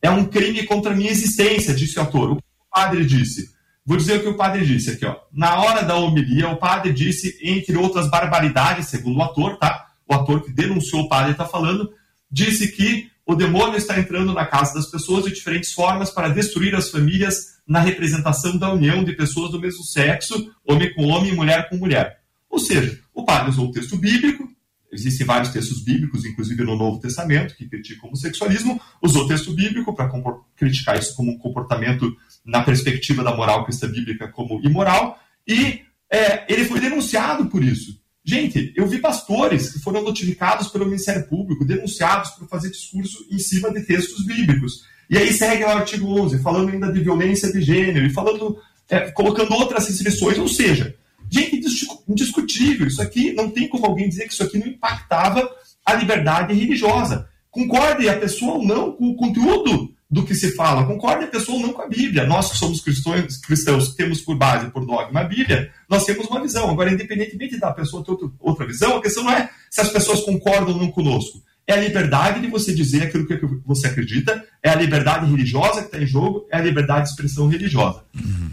É 0.00 0.10
um 0.10 0.24
crime 0.24 0.64
contra 0.64 0.92
a 0.92 0.96
minha 0.96 1.10
existência, 1.10 1.74
disse 1.74 1.98
o 1.98 2.02
ator. 2.02 2.32
O 2.32 2.42
padre 2.72 3.04
disse? 3.04 3.50
Vou 3.84 3.96
dizer 3.96 4.18
o 4.18 4.22
que 4.22 4.28
o 4.28 4.36
padre 4.36 4.66
disse 4.66 4.90
aqui, 4.90 5.06
ó. 5.06 5.16
Na 5.32 5.60
hora 5.60 5.82
da 5.82 5.96
homilia, 5.96 6.48
o 6.48 6.56
padre 6.56 6.92
disse, 6.92 7.38
entre 7.42 7.76
outras 7.76 8.10
barbaridades, 8.10 8.88
segundo 8.88 9.18
o 9.18 9.22
ator, 9.22 9.58
tá? 9.58 9.86
O 10.08 10.14
ator 10.14 10.42
que 10.42 10.52
denunciou 10.52 11.02
o 11.02 11.08
padre 11.08 11.32
está 11.32 11.44
falando, 11.44 11.92
disse 12.36 12.68
que 12.68 13.10
o 13.24 13.34
demônio 13.34 13.78
está 13.78 13.98
entrando 13.98 14.34
na 14.34 14.44
casa 14.44 14.74
das 14.74 14.90
pessoas 14.90 15.24
de 15.24 15.32
diferentes 15.32 15.72
formas 15.72 16.10
para 16.10 16.28
destruir 16.28 16.74
as 16.74 16.90
famílias 16.90 17.56
na 17.66 17.80
representação 17.80 18.58
da 18.58 18.70
união 18.70 19.02
de 19.02 19.14
pessoas 19.14 19.50
do 19.50 19.58
mesmo 19.58 19.82
sexo, 19.82 20.52
homem 20.62 20.92
com 20.92 21.06
homem 21.06 21.32
e 21.32 21.34
mulher 21.34 21.66
com 21.70 21.76
mulher. 21.76 22.20
Ou 22.50 22.58
seja, 22.58 23.00
o 23.14 23.24
padre 23.24 23.50
usou 23.50 23.68
o 23.68 23.72
texto 23.72 23.96
bíblico, 23.96 24.46
existem 24.92 25.26
vários 25.26 25.48
textos 25.48 25.82
bíblicos, 25.82 26.26
inclusive 26.26 26.62
no 26.62 26.76
Novo 26.76 27.00
Testamento, 27.00 27.56
que 27.56 27.66
criticam 27.66 28.04
o 28.04 28.08
homossexualismo, 28.08 28.78
usou 29.02 29.24
o 29.24 29.28
texto 29.28 29.54
bíblico 29.54 29.96
para 29.96 30.10
criticar 30.56 30.98
isso 30.98 31.16
como 31.16 31.32
um 31.32 31.38
comportamento 31.38 32.14
na 32.44 32.62
perspectiva 32.62 33.24
da 33.24 33.34
moral 33.34 33.64
cristã 33.64 33.88
bíblica 33.90 34.28
como 34.28 34.60
imoral, 34.62 35.18
e 35.48 35.80
é, 36.12 36.52
ele 36.52 36.66
foi 36.66 36.80
denunciado 36.80 37.46
por 37.46 37.64
isso. 37.64 37.98
Gente, 38.28 38.72
eu 38.74 38.88
vi 38.88 38.98
pastores 38.98 39.70
que 39.70 39.78
foram 39.78 40.02
notificados 40.02 40.66
pelo 40.66 40.84
Ministério 40.84 41.28
Público, 41.28 41.64
denunciados 41.64 42.30
por 42.30 42.48
fazer 42.48 42.70
discurso 42.70 43.24
em 43.30 43.38
cima 43.38 43.72
de 43.72 43.82
textos 43.82 44.26
bíblicos. 44.26 44.82
E 45.08 45.16
aí 45.16 45.32
segue 45.32 45.62
o 45.62 45.68
artigo 45.68 46.08
11, 46.20 46.42
falando 46.42 46.70
ainda 46.70 46.92
de 46.92 46.98
violência 46.98 47.52
de 47.52 47.62
gênero, 47.62 48.04
e 48.04 48.12
falando, 48.12 48.58
é, 48.90 49.12
colocando 49.12 49.54
outras 49.54 49.86
restrições, 49.86 50.38
ou 50.38 50.48
seja, 50.48 50.96
gente, 51.30 51.60
indiscutível, 52.08 52.88
isso 52.88 53.00
aqui, 53.00 53.32
não 53.32 53.48
tem 53.48 53.68
como 53.68 53.86
alguém 53.86 54.08
dizer 54.08 54.26
que 54.26 54.32
isso 54.32 54.42
aqui 54.42 54.58
não 54.58 54.66
impactava 54.66 55.48
a 55.84 55.94
liberdade 55.94 56.52
religiosa. 56.52 57.28
Concorde 57.48 58.08
a 58.08 58.18
pessoa 58.18 58.54
ou 58.54 58.66
não 58.66 58.90
com 58.90 59.08
o 59.08 59.14
conteúdo 59.14 59.94
do 60.10 60.24
que 60.24 60.34
se 60.34 60.54
fala. 60.54 60.86
Concorde 60.86 61.24
a 61.24 61.28
pessoa 61.28 61.58
ou 61.58 61.66
não 61.66 61.72
com 61.72 61.82
a 61.82 61.88
Bíblia. 61.88 62.26
Nós 62.26 62.50
que 62.50 62.56
somos 62.56 62.80
cristãos, 62.80 63.36
cristãos 63.38 63.94
temos 63.94 64.20
por 64.20 64.36
base, 64.36 64.70
por 64.70 64.86
dogma 64.86 65.20
a 65.20 65.24
Bíblia, 65.24 65.70
nós 65.88 66.04
temos 66.04 66.26
uma 66.26 66.40
visão. 66.40 66.70
Agora, 66.70 66.92
independentemente 66.92 67.58
da 67.58 67.72
pessoa 67.72 68.04
ter 68.04 68.12
outra 68.38 68.66
visão, 68.66 68.96
a 68.96 69.02
questão 69.02 69.24
não 69.24 69.32
é 69.32 69.50
se 69.70 69.80
as 69.80 69.90
pessoas 69.90 70.20
concordam 70.20 70.74
ou 70.74 70.80
não 70.80 70.90
conosco. 70.90 71.42
É 71.66 71.72
a 71.72 71.80
liberdade 71.80 72.40
de 72.40 72.46
você 72.46 72.72
dizer 72.72 73.02
aquilo 73.02 73.26
que 73.26 73.38
você 73.66 73.88
acredita, 73.88 74.44
é 74.62 74.70
a 74.70 74.76
liberdade 74.76 75.28
religiosa 75.28 75.80
que 75.80 75.86
está 75.86 75.98
em 75.98 76.06
jogo, 76.06 76.46
é 76.50 76.56
a 76.56 76.62
liberdade 76.62 77.06
de 77.06 77.10
expressão 77.10 77.48
religiosa. 77.48 78.04
Uhum. 78.14 78.50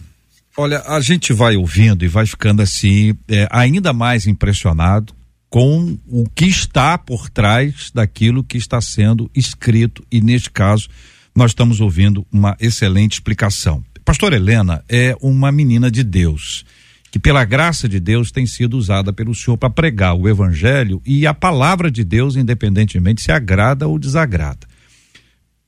Olha, 0.57 0.81
a 0.81 0.99
gente 0.99 1.31
vai 1.31 1.55
ouvindo 1.55 2.03
e 2.03 2.07
vai 2.07 2.25
ficando 2.25 2.61
assim, 2.61 3.15
é, 3.27 3.47
ainda 3.51 3.93
mais 3.93 4.25
impressionado 4.25 5.13
com 5.49 5.99
o 6.07 6.27
que 6.27 6.45
está 6.45 6.97
por 6.97 7.29
trás 7.29 7.91
daquilo 7.93 8.43
que 8.43 8.57
está 8.57 8.81
sendo 8.81 9.29
escrito 9.35 10.03
e 10.11 10.19
neste 10.19 10.49
caso 10.49 10.89
nós 11.35 11.51
estamos 11.51 11.81
ouvindo 11.81 12.25
uma 12.31 12.55
excelente 12.59 13.13
explicação. 13.13 13.83
Pastor 14.05 14.33
Helena 14.33 14.83
é 14.89 15.15
uma 15.21 15.51
menina 15.51 15.89
de 15.89 16.03
Deus 16.03 16.65
que 17.13 17.19
pela 17.19 17.45
graça 17.45 17.87
de 17.87 17.99
Deus 17.99 18.31
tem 18.31 18.47
sido 18.47 18.75
usada 18.75 19.13
pelo 19.13 19.35
Senhor 19.35 19.55
para 19.55 19.69
pregar 19.69 20.15
o 20.15 20.27
evangelho 20.27 20.99
e 21.05 21.27
a 21.27 21.33
palavra 21.33 21.91
de 21.91 22.03
Deus 22.03 22.35
independentemente 22.35 23.21
se 23.21 23.31
agrada 23.31 23.87
ou 23.87 23.99
desagrada. 23.99 24.67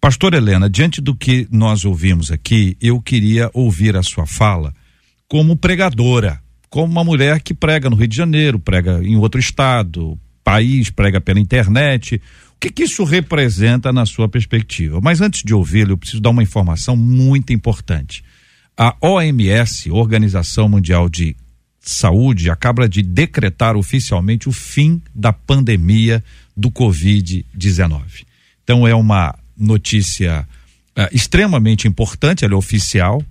Pastor 0.01 0.33
Helena, 0.33 0.67
diante 0.67 0.99
do 0.99 1.15
que 1.15 1.47
nós 1.51 1.85
ouvimos 1.85 2.31
aqui, 2.31 2.75
eu 2.81 2.99
queria 2.99 3.49
ouvir 3.53 3.95
a 3.95 4.01
sua 4.01 4.25
fala 4.25 4.73
como 5.27 5.55
pregadora, 5.55 6.41
como 6.67 6.91
uma 6.91 7.03
mulher 7.03 7.39
que 7.39 7.53
prega 7.53 7.91
no 7.91 7.95
Rio 7.95 8.07
de 8.07 8.17
Janeiro, 8.17 8.57
prega 8.57 9.03
em 9.03 9.15
outro 9.15 9.39
estado, 9.39 10.19
país, 10.43 10.89
prega 10.89 11.21
pela 11.21 11.39
internet. 11.39 12.21
O 12.55 12.59
que, 12.59 12.71
que 12.71 12.83
isso 12.83 13.03
representa 13.03 13.93
na 13.93 14.05
sua 14.05 14.27
perspectiva? 14.27 14.99
Mas 15.01 15.21
antes 15.21 15.43
de 15.43 15.53
ouvi-lo, 15.53 15.91
eu 15.91 15.97
preciso 15.97 16.21
dar 16.21 16.29
uma 16.29 16.43
informação 16.43 16.95
muito 16.95 17.53
importante. 17.53 18.23
A 18.77 18.95
OMS, 19.01 19.89
Organização 19.91 20.67
Mundial 20.67 21.07
de 21.07 21.35
Saúde, 21.79 22.49
acaba 22.49 22.89
de 22.89 23.01
decretar 23.01 23.75
oficialmente 23.77 24.49
o 24.49 24.51
fim 24.51 25.01
da 25.13 25.31
pandemia 25.31 26.23
do 26.57 26.71
Covid-19. 26.71 28.25
Então 28.63 28.87
é 28.87 28.95
uma 28.95 29.35
notícia 29.55 30.47
uh, 30.97 31.15
extremamente 31.15 31.87
importante, 31.87 32.43
ela 32.43 32.53
é 32.53 32.57
oficial 32.57 33.23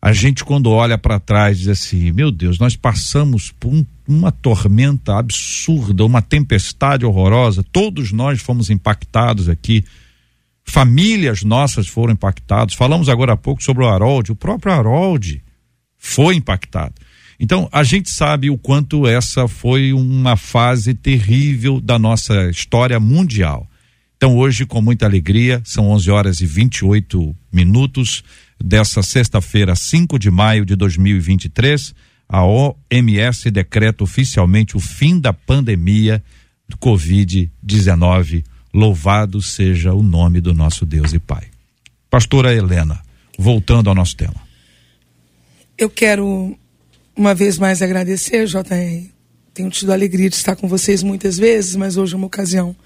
a 0.00 0.12
gente 0.12 0.44
quando 0.44 0.70
olha 0.70 0.96
para 0.96 1.18
trás 1.18 1.58
diz 1.58 1.68
assim, 1.68 2.12
meu 2.12 2.30
Deus, 2.30 2.58
nós 2.58 2.76
passamos 2.76 3.50
por 3.50 3.72
um, 3.72 3.84
uma 4.06 4.30
tormenta 4.30 5.18
absurda, 5.18 6.04
uma 6.04 6.22
tempestade 6.22 7.04
horrorosa, 7.04 7.64
todos 7.64 8.12
nós 8.12 8.40
fomos 8.40 8.70
impactados 8.70 9.48
aqui, 9.48 9.84
famílias 10.64 11.42
nossas 11.42 11.88
foram 11.88 12.12
impactadas, 12.12 12.74
falamos 12.74 13.08
agora 13.08 13.32
há 13.32 13.36
pouco 13.36 13.62
sobre 13.62 13.82
o 13.82 13.88
Harold, 13.88 14.30
o 14.30 14.36
próprio 14.36 14.72
Harold 14.72 15.42
foi 15.98 16.36
impactado. 16.36 16.94
Então, 17.40 17.68
a 17.70 17.84
gente 17.84 18.10
sabe 18.10 18.50
o 18.50 18.58
quanto 18.58 19.06
essa 19.06 19.46
foi 19.46 19.92
uma 19.92 20.36
fase 20.36 20.92
terrível 20.92 21.80
da 21.80 21.98
nossa 21.98 22.50
história 22.50 22.98
mundial. 22.98 23.68
Então, 24.16 24.36
hoje, 24.36 24.66
com 24.66 24.82
muita 24.82 25.06
alegria, 25.06 25.62
são 25.64 25.88
11 25.90 26.10
horas 26.10 26.40
e 26.40 26.46
28 26.46 27.34
minutos 27.52 28.24
dessa 28.62 29.02
sexta-feira, 29.02 29.74
5 29.74 30.18
de 30.18 30.30
maio 30.30 30.64
de 30.64 30.74
2023, 30.74 31.94
a 32.28 32.44
OMS 32.44 33.50
decreta 33.50 34.04
oficialmente 34.04 34.76
o 34.76 34.80
fim 34.80 35.18
da 35.18 35.32
pandemia 35.32 36.22
do 36.68 36.76
Covid-19. 36.76 38.44
Louvado 38.74 39.40
seja 39.40 39.94
o 39.94 40.02
nome 40.02 40.40
do 40.40 40.52
nosso 40.52 40.84
Deus 40.84 41.12
e 41.12 41.18
Pai. 41.18 41.46
Pastora 42.10 42.54
Helena, 42.54 43.00
voltando 43.38 43.88
ao 43.88 43.94
nosso 43.94 44.16
tema. 44.16 44.36
Eu 45.76 45.88
quero 45.88 46.58
uma 47.16 47.34
vez 47.34 47.58
mais 47.58 47.80
agradecer, 47.80 48.46
JR. 48.46 49.08
Tenho 49.54 49.70
tido 49.70 49.90
a 49.90 49.94
alegria 49.94 50.28
de 50.28 50.36
estar 50.36 50.54
com 50.54 50.68
vocês 50.68 51.02
muitas 51.02 51.38
vezes, 51.38 51.74
mas 51.76 51.96
hoje 51.96 52.14
é 52.14 52.16
uma 52.16 52.26
ocasião 52.26 52.76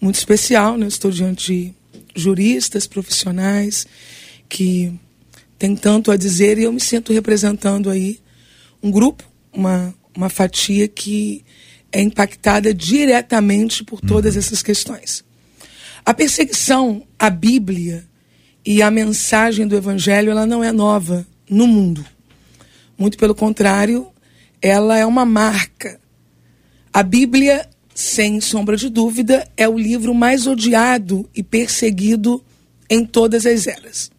muito 0.00 0.16
especial. 0.16 0.78
Né? 0.78 0.86
estou 0.86 1.10
diante 1.10 1.52
de 1.52 1.74
juristas, 2.14 2.86
profissionais 2.86 3.86
que 4.50 4.92
tem 5.56 5.74
tanto 5.76 6.10
a 6.10 6.16
dizer 6.16 6.58
e 6.58 6.64
eu 6.64 6.72
me 6.72 6.80
sinto 6.80 7.12
representando 7.12 7.88
aí 7.88 8.20
um 8.82 8.90
grupo, 8.90 9.24
uma, 9.52 9.94
uma 10.14 10.28
fatia 10.28 10.88
que 10.88 11.44
é 11.92 12.00
impactada 12.02 12.74
diretamente 12.74 13.84
por 13.84 14.00
todas 14.00 14.34
uhum. 14.34 14.40
essas 14.40 14.62
questões. 14.62 15.24
A 16.04 16.12
perseguição 16.12 17.02
à 17.18 17.30
Bíblia 17.30 18.04
e 18.66 18.82
à 18.82 18.90
mensagem 18.90 19.66
do 19.66 19.76
Evangelho, 19.76 20.30
ela 20.30 20.46
não 20.46 20.62
é 20.62 20.72
nova 20.72 21.26
no 21.48 21.66
mundo. 21.66 22.04
Muito 22.98 23.16
pelo 23.16 23.34
contrário, 23.34 24.08
ela 24.60 24.98
é 24.98 25.06
uma 25.06 25.24
marca. 25.24 26.00
A 26.92 27.02
Bíblia, 27.02 27.68
sem 27.94 28.40
sombra 28.40 28.76
de 28.76 28.88
dúvida, 28.88 29.48
é 29.56 29.68
o 29.68 29.78
livro 29.78 30.14
mais 30.14 30.46
odiado 30.46 31.28
e 31.34 31.42
perseguido 31.42 32.42
em 32.88 33.04
todas 33.04 33.46
as 33.46 33.66
eras. 33.66 34.10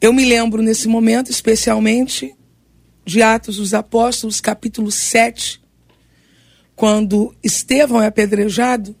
Eu 0.00 0.12
me 0.12 0.24
lembro 0.24 0.62
nesse 0.62 0.86
momento, 0.88 1.30
especialmente, 1.30 2.34
de 3.04 3.22
Atos 3.22 3.56
dos 3.56 3.74
Apóstolos, 3.74 4.40
capítulo 4.40 4.90
7, 4.90 5.62
quando 6.76 7.34
Estevão 7.42 8.02
é 8.02 8.06
apedrejado. 8.06 8.94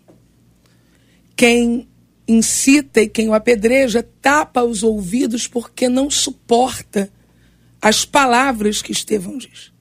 Quem 1.36 1.88
incita 2.26 3.02
e 3.02 3.08
quem 3.08 3.28
o 3.28 3.34
apedreja 3.34 4.02
tapa 4.22 4.62
os 4.62 4.82
ouvidos 4.82 5.46
porque 5.46 5.88
não 5.88 6.10
suporta 6.10 7.10
as 7.82 8.04
palavras 8.04 8.80
que 8.80 8.92
Estevão 8.92 9.36
diz. 9.36 9.72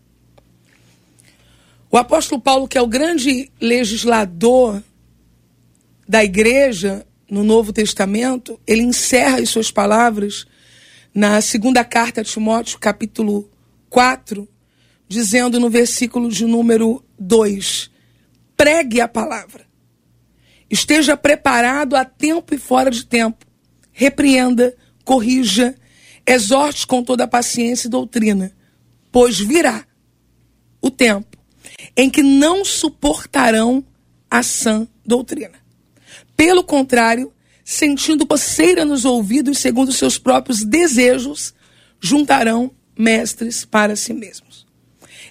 O 1.89 1.97
apóstolo 1.97 2.41
Paulo, 2.41 2.67
que 2.67 2.77
é 2.77 2.81
o 2.81 2.87
grande 2.87 3.51
legislador 3.61 4.83
da 6.07 6.23
igreja 6.23 7.05
no 7.29 7.43
Novo 7.43 7.71
Testamento, 7.71 8.59
ele 8.67 8.81
encerra 8.81 9.39
as 9.39 9.49
suas 9.49 9.71
palavras 9.71 10.45
na 11.13 11.39
segunda 11.41 11.83
carta 11.83 12.21
a 12.21 12.23
Timóteo, 12.23 12.79
capítulo 12.79 13.49
4, 13.89 14.47
dizendo 15.07 15.59
no 15.59 15.69
versículo 15.69 16.29
de 16.29 16.45
número 16.45 17.03
2: 17.19 17.91
pregue 18.57 19.01
a 19.01 19.07
palavra. 19.07 19.65
Esteja 20.69 21.15
preparado 21.15 21.95
a 21.95 22.03
tempo 22.03 22.55
e 22.55 22.57
fora 22.57 22.89
de 22.89 23.05
tempo. 23.05 23.45
Repreenda, 23.91 24.75
corrija, 25.03 25.75
exorte 26.25 26.87
com 26.87 27.03
toda 27.03 27.25
a 27.25 27.27
paciência 27.27 27.87
e 27.87 27.91
doutrina, 27.91 28.51
pois 29.11 29.37
virá 29.39 29.85
o 30.81 30.89
tempo 30.89 31.37
em 31.95 32.09
que 32.09 32.23
não 32.23 32.63
suportarão 32.63 33.83
a 34.29 34.41
sã 34.41 34.87
doutrina. 35.05 35.61
Pelo 36.35 36.63
contrário, 36.63 37.32
sentindo 37.63 38.25
coceira 38.25 38.83
nos 38.83 39.05
ouvidos, 39.05 39.59
segundo 39.59 39.91
seus 39.91 40.17
próprios 40.17 40.63
desejos, 40.63 41.53
juntarão 41.99 42.71
mestres 42.97 43.65
para 43.65 43.95
si 43.95 44.13
mesmos. 44.13 44.65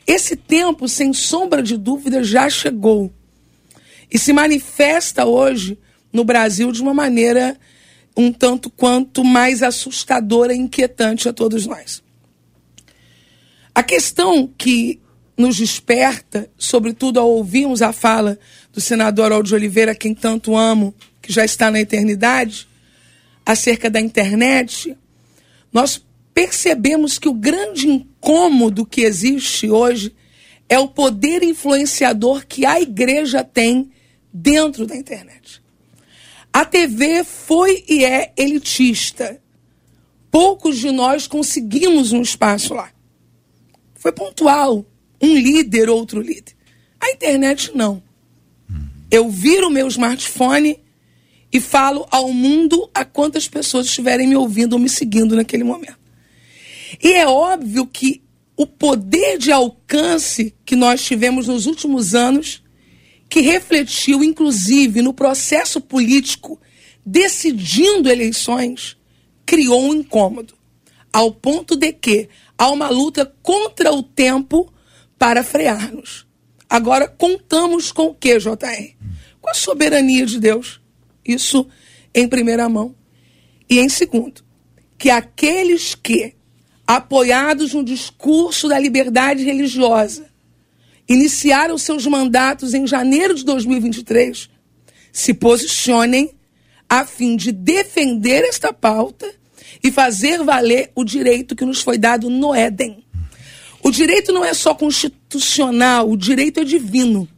Esse 0.06 0.34
tempo, 0.34 0.88
sem 0.88 1.12
sombra 1.12 1.62
de 1.62 1.76
dúvida, 1.76 2.24
já 2.24 2.48
chegou 2.48 3.12
e 4.10 4.18
se 4.18 4.32
manifesta 4.32 5.24
hoje 5.24 5.78
no 6.12 6.24
Brasil 6.24 6.72
de 6.72 6.82
uma 6.82 6.92
maneira 6.92 7.56
um 8.16 8.32
tanto 8.32 8.68
quanto 8.68 9.24
mais 9.24 9.62
assustadora 9.62 10.52
e 10.52 10.58
inquietante 10.58 11.28
a 11.28 11.32
todos 11.32 11.66
nós. 11.66 12.02
A 13.74 13.82
questão 13.82 14.46
que 14.46 15.00
nos 15.36 15.56
desperta, 15.56 16.50
sobretudo 16.58 17.18
ao 17.18 17.30
ouvirmos 17.30 17.80
a 17.80 17.92
fala 17.92 18.38
do 18.70 18.80
senador 18.80 19.42
de 19.42 19.54
Oliveira, 19.54 19.94
quem 19.94 20.14
tanto 20.14 20.56
amo, 20.56 20.94
que 21.22 21.32
já 21.32 21.44
está 21.44 21.70
na 21.70 21.80
eternidade, 21.80 22.68
acerca 23.46 23.88
da 23.88 24.00
internet, 24.00 24.96
nós 25.72 26.04
percebemos 26.34 27.18
que 27.18 27.28
o 27.28 27.34
grande 27.34 27.88
incômodo 27.88 28.84
que 28.84 29.02
existe 29.02 29.70
hoje 29.70 30.14
é 30.68 30.78
o 30.78 30.88
poder 30.88 31.42
influenciador 31.42 32.46
que 32.46 32.66
a 32.66 32.80
igreja 32.80 33.44
tem 33.44 33.90
dentro 34.32 34.86
da 34.86 34.96
internet. 34.96 35.62
A 36.52 36.64
TV 36.64 37.24
foi 37.24 37.84
e 37.88 38.04
é 38.04 38.32
elitista. 38.36 39.40
Poucos 40.30 40.78
de 40.78 40.90
nós 40.90 41.26
conseguimos 41.26 42.12
um 42.12 42.22
espaço 42.22 42.74
lá. 42.74 42.90
Foi 43.94 44.12
pontual, 44.12 44.84
um 45.20 45.34
líder, 45.34 45.88
outro 45.88 46.20
líder. 46.20 46.54
A 47.00 47.10
internet 47.10 47.70
não. 47.74 48.02
Eu 49.10 49.28
viro 49.30 49.68
o 49.68 49.70
meu 49.70 49.86
smartphone 49.88 50.78
e 51.52 51.60
falo 51.60 52.06
ao 52.10 52.32
mundo 52.32 52.90
a 52.94 53.04
quantas 53.04 53.46
pessoas 53.46 53.86
estiverem 53.86 54.26
me 54.26 54.36
ouvindo 54.36 54.72
ou 54.72 54.78
me 54.78 54.88
seguindo 54.88 55.36
naquele 55.36 55.64
momento. 55.64 56.00
E 57.02 57.12
é 57.12 57.26
óbvio 57.26 57.86
que 57.86 58.22
o 58.56 58.66
poder 58.66 59.38
de 59.38 59.52
alcance 59.52 60.54
que 60.64 60.74
nós 60.74 61.04
tivemos 61.04 61.48
nos 61.48 61.66
últimos 61.66 62.14
anos, 62.14 62.62
que 63.28 63.40
refletiu 63.40 64.24
inclusive 64.24 65.02
no 65.02 65.12
processo 65.12 65.80
político 65.80 66.60
decidindo 67.04 68.10
eleições, 68.10 68.96
criou 69.44 69.82
um 69.82 69.94
incômodo, 69.94 70.54
ao 71.12 71.32
ponto 71.32 71.76
de 71.76 71.92
que 71.92 72.28
há 72.56 72.70
uma 72.70 72.88
luta 72.88 73.26
contra 73.42 73.92
o 73.92 74.02
tempo 74.02 74.72
para 75.18 75.42
frear-nos. 75.42 76.26
Agora 76.68 77.06
contamos 77.06 77.92
com 77.92 78.06
o 78.06 78.14
que, 78.14 78.38
JR? 78.38 78.96
Com 79.40 79.50
a 79.50 79.54
soberania 79.54 80.24
de 80.24 80.38
Deus 80.38 80.81
isso 81.24 81.66
em 82.14 82.28
primeira 82.28 82.68
mão. 82.68 82.94
E 83.68 83.78
em 83.78 83.88
segundo, 83.88 84.42
que 84.98 85.10
aqueles 85.10 85.94
que, 85.94 86.34
apoiados 86.86 87.74
no 87.74 87.84
discurso 87.84 88.68
da 88.68 88.78
liberdade 88.78 89.42
religiosa, 89.42 90.26
iniciaram 91.08 91.76
seus 91.78 92.06
mandatos 92.06 92.74
em 92.74 92.86
janeiro 92.86 93.34
de 93.34 93.44
2023, 93.44 94.48
se 95.12 95.34
posicionem 95.34 96.34
a 96.88 97.04
fim 97.04 97.36
de 97.36 97.52
defender 97.52 98.44
esta 98.44 98.72
pauta 98.72 99.26
e 99.82 99.90
fazer 99.90 100.42
valer 100.42 100.90
o 100.94 101.04
direito 101.04 101.56
que 101.56 101.64
nos 101.64 101.80
foi 101.80 101.98
dado 101.98 102.30
no 102.30 102.54
Éden. 102.54 103.04
O 103.82 103.90
direito 103.90 104.32
não 104.32 104.44
é 104.44 104.54
só 104.54 104.74
constitucional, 104.74 106.08
o 106.08 106.16
direito 106.16 106.60
é 106.60 106.64
divino. 106.64 107.28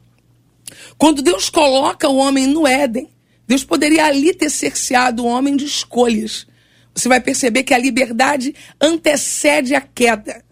Quando 0.99 1.23
Deus 1.23 1.49
coloca 1.49 2.09
o 2.09 2.17
homem 2.17 2.47
no 2.47 2.67
Éden, 2.67 3.09
Deus 3.47 3.65
poderia 3.65 4.07
ali 4.07 4.33
ter 4.33 4.51
cerceado 4.51 5.25
o 5.25 5.27
homem 5.27 5.57
de 5.57 5.65
escolhas. 5.65 6.47
Você 6.95 7.09
vai 7.09 7.21
perceber 7.21 7.63
que 7.65 7.75
a 7.75 7.79
liberdade 7.79 8.55
antecede 8.81 9.75
a 9.75 9.81
queda. 9.81 10.45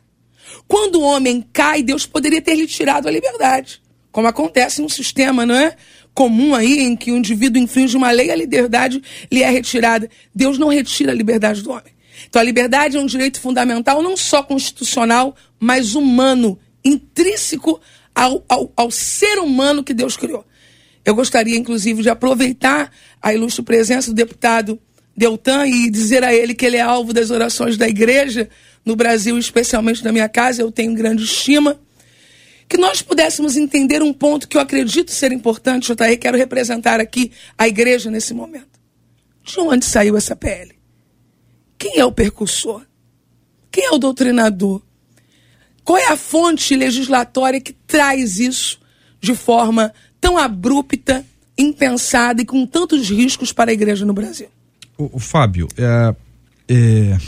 Quando 0.66 0.96
o 0.96 1.02
homem 1.02 1.44
cai, 1.52 1.82
Deus 1.82 2.06
poderia 2.06 2.42
ter 2.42 2.54
lhe 2.54 2.66
tirado 2.66 3.08
a 3.08 3.10
liberdade. 3.10 3.80
Como 4.10 4.28
acontece 4.28 4.82
num 4.82 4.88
sistema, 4.88 5.46
não 5.46 5.54
é? 5.54 5.76
Comum 6.12 6.54
aí, 6.54 6.80
em 6.80 6.94
que 6.94 7.10
o 7.10 7.16
indivíduo 7.16 7.62
infringe 7.62 7.96
uma 7.96 8.10
lei, 8.10 8.30
a 8.30 8.36
liberdade 8.36 9.02
lhe 9.30 9.42
é 9.42 9.48
retirada. 9.48 10.10
Deus 10.34 10.58
não 10.58 10.68
retira 10.68 11.12
a 11.12 11.14
liberdade 11.14 11.62
do 11.62 11.70
homem. 11.70 11.92
Então 12.28 12.40
a 12.40 12.44
liberdade 12.44 12.96
é 12.96 13.00
um 13.00 13.06
direito 13.06 13.40
fundamental, 13.40 14.02
não 14.02 14.16
só 14.16 14.42
constitucional, 14.42 15.34
mas 15.58 15.94
humano, 15.94 16.58
intrínseco 16.84 17.80
ao, 18.14 18.44
ao, 18.48 18.72
ao 18.76 18.90
ser 18.90 19.38
humano 19.38 19.82
que 19.82 19.94
Deus 19.94 20.16
criou. 20.16 20.44
Eu 21.04 21.14
gostaria, 21.14 21.56
inclusive, 21.56 22.02
de 22.02 22.10
aproveitar 22.10 22.90
a 23.20 23.34
ilustre 23.34 23.62
presença 23.62 24.10
do 24.10 24.14
deputado 24.14 24.78
Deltan 25.16 25.66
e 25.66 25.90
dizer 25.90 26.24
a 26.24 26.32
ele 26.32 26.54
que 26.54 26.64
ele 26.64 26.76
é 26.76 26.80
alvo 26.80 27.12
das 27.12 27.30
orações 27.30 27.76
da 27.76 27.88
igreja 27.88 28.48
no 28.84 28.96
Brasil, 28.96 29.36
especialmente 29.38 30.04
na 30.04 30.12
minha 30.12 30.28
casa, 30.28 30.62
eu 30.62 30.72
tenho 30.72 30.94
grande 30.94 31.24
estima. 31.24 31.80
Que 32.68 32.76
nós 32.76 33.02
pudéssemos 33.02 33.56
entender 33.56 34.02
um 34.02 34.12
ponto 34.12 34.48
que 34.48 34.56
eu 34.56 34.60
acredito 34.60 35.10
ser 35.10 35.32
importante, 35.32 35.92
JR, 35.92 36.16
quero 36.18 36.38
representar 36.38 37.00
aqui 37.00 37.30
a 37.58 37.68
igreja 37.68 38.10
nesse 38.10 38.32
momento. 38.32 38.80
De 39.44 39.60
onde 39.60 39.84
saiu 39.84 40.16
essa 40.16 40.34
PL? 40.34 40.72
Quem 41.76 41.98
é 41.98 42.04
o 42.04 42.12
percussor? 42.12 42.86
Quem 43.70 43.86
é 43.86 43.90
o 43.90 43.98
doutrinador? 43.98 44.80
Qual 45.84 45.98
é 45.98 46.06
a 46.06 46.16
fonte 46.16 46.76
legislatória 46.76 47.60
que 47.60 47.72
traz 47.72 48.38
isso 48.38 48.80
de 49.20 49.34
forma 49.34 49.92
tão 50.22 50.38
abrupta, 50.38 51.24
impensada 51.58 52.40
e 52.40 52.46
com 52.46 52.64
tantos 52.64 53.10
riscos 53.10 53.52
para 53.52 53.72
a 53.72 53.74
igreja 53.74 54.06
no 54.06 54.14
Brasil? 54.14 54.46
O, 54.96 55.16
o 55.16 55.18
Fábio, 55.18 55.66
é, 55.76 56.14
é, 56.68 57.18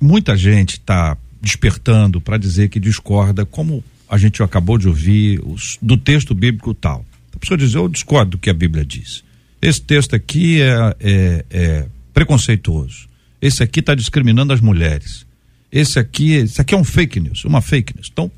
muita 0.00 0.36
gente 0.36 0.74
está 0.74 1.18
despertando 1.42 2.20
para 2.20 2.38
dizer 2.38 2.68
que 2.68 2.78
discorda, 2.78 3.44
como 3.44 3.82
a 4.08 4.16
gente 4.16 4.40
acabou 4.42 4.78
de 4.78 4.88
ouvir, 4.88 5.42
os, 5.44 5.76
do 5.82 5.96
texto 5.96 6.32
bíblico 6.32 6.72
tal. 6.72 7.04
A 7.34 7.38
pessoa 7.38 7.58
diz, 7.58 7.74
eu 7.74 7.88
discordo 7.88 8.32
do 8.32 8.38
que 8.38 8.48
a 8.48 8.54
Bíblia 8.54 8.84
diz. 8.84 9.24
Esse 9.60 9.80
texto 9.80 10.14
aqui 10.14 10.62
é, 10.62 10.96
é, 11.00 11.44
é 11.50 11.86
preconceituoso. 12.14 13.08
Esse 13.42 13.62
aqui 13.62 13.80
está 13.80 13.94
discriminando 13.94 14.52
as 14.52 14.60
mulheres. 14.60 15.26
Esse 15.72 15.98
aqui, 15.98 16.34
esse 16.34 16.60
aqui 16.60 16.72
é 16.72 16.78
um 16.78 16.84
fake 16.84 17.18
news, 17.18 17.44
uma 17.44 17.60
fake 17.60 17.94
news. 17.96 18.08
Então, 18.12 18.30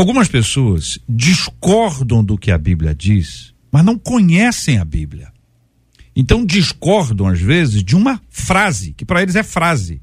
algumas 0.00 0.28
pessoas 0.28 0.98
discordam 1.06 2.24
do 2.24 2.38
que 2.38 2.50
a 2.50 2.56
Bíblia 2.56 2.94
diz, 2.94 3.52
mas 3.70 3.84
não 3.84 3.98
conhecem 3.98 4.78
a 4.78 4.84
Bíblia. 4.84 5.30
Então 6.16 6.46
discordam 6.46 7.26
às 7.26 7.38
vezes 7.38 7.84
de 7.84 7.94
uma 7.94 8.18
frase, 8.30 8.94
que 8.96 9.04
para 9.04 9.20
eles 9.22 9.36
é 9.36 9.42
frase. 9.42 10.00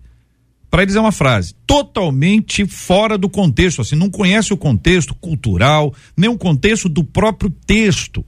Para 0.69 0.83
eles 0.83 0.95
é 0.95 0.99
uma 0.99 1.11
frase 1.11 1.55
totalmente 1.65 2.63
fora 2.67 3.17
do 3.17 3.27
contexto, 3.27 3.81
assim, 3.81 3.95
não 3.95 4.09
conhece 4.09 4.53
o 4.53 4.57
contexto 4.57 5.15
cultural, 5.15 5.91
nem 6.15 6.29
o 6.29 6.37
contexto 6.37 6.87
do 6.87 7.03
próprio 7.03 7.49
texto. 7.49 8.23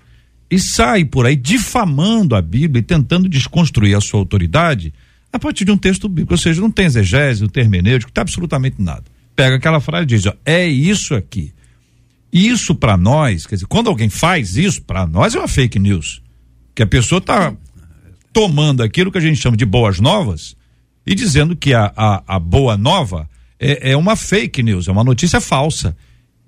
E 0.49 0.57
sai 0.57 1.05
por 1.05 1.27
aí 1.27 1.35
difamando 1.35 2.35
a 2.35 2.41
Bíblia 2.41 2.79
e 2.79 2.83
tentando 2.83 3.29
desconstruir 3.29 3.95
a 3.95 4.01
sua 4.01 4.19
autoridade 4.19 4.91
a 5.31 5.37
partir 5.37 5.65
de 5.65 5.71
um 5.71 5.77
texto 5.77 6.09
bíblico, 6.09 6.33
ou 6.33 6.37
seja, 6.39 6.59
não 6.59 6.71
tem 6.71 6.87
exegese, 6.87 7.43
não 7.43 7.49
tem 7.49 7.61
hermenêutico, 7.61 8.11
tem 8.11 8.23
absolutamente 8.23 8.81
nada. 8.81 9.03
Pega 9.35 9.57
aquela 9.57 9.79
frase 9.79 10.05
e 10.05 10.07
diz, 10.07 10.25
ó, 10.25 10.33
é 10.43 10.67
isso 10.67 11.13
aqui. 11.13 11.53
Isso 12.31 12.75
para 12.75 12.95
nós, 12.95 13.45
quer 13.45 13.55
dizer, 13.55 13.67
quando 13.67 13.89
alguém 13.89 14.09
faz 14.09 14.55
isso, 14.55 14.81
para 14.83 15.05
nós 15.07 15.33
é 15.33 15.39
uma 15.39 15.47
fake 15.47 15.79
news. 15.79 16.21
Que 16.75 16.83
a 16.83 16.87
pessoa 16.87 17.19
está 17.19 17.53
tomando 18.31 18.83
aquilo 18.83 19.11
que 19.11 19.17
a 19.17 19.21
gente 19.21 19.39
chama 19.39 19.57
de 19.57 19.65
boas 19.65 19.99
novas 19.99 20.55
e 21.05 21.15
dizendo 21.15 21.55
que 21.55 21.73
a, 21.73 21.91
a, 21.95 22.23
a 22.35 22.39
boa 22.39 22.77
nova 22.77 23.27
é, 23.59 23.91
é, 23.91 23.97
uma 23.97 24.15
fake 24.15 24.61
news, 24.61 24.87
é 24.87 24.91
uma 24.91 25.03
notícia 25.03 25.41
falsa. 25.41 25.97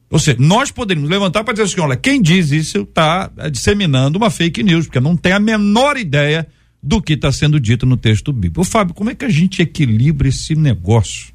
Ou 0.09 0.19
seja, 0.19 0.37
nós 0.39 0.71
poderíamos 0.71 1.09
levantar 1.09 1.43
para 1.43 1.53
dizer 1.53 1.63
assim: 1.63 1.81
olha, 1.81 1.95
quem 1.95 2.21
diz 2.21 2.51
isso 2.51 2.79
está 2.79 3.31
disseminando 3.51 4.17
uma 4.17 4.29
fake 4.29 4.61
news, 4.61 4.85
porque 4.85 4.99
não 4.99 5.15
tem 5.15 5.31
a 5.31 5.39
menor 5.39 5.97
ideia 5.97 6.47
do 6.83 7.01
que 7.01 7.13
está 7.13 7.31
sendo 7.31 7.59
dito 7.59 7.85
no 7.85 7.97
texto 7.97 8.31
bíblico. 8.31 8.61
Ô, 8.61 8.63
Fábio, 8.63 8.93
como 8.93 9.09
é 9.09 9.15
que 9.15 9.25
a 9.25 9.29
gente 9.29 9.61
equilibra 9.61 10.27
esse 10.27 10.55
negócio? 10.55 11.33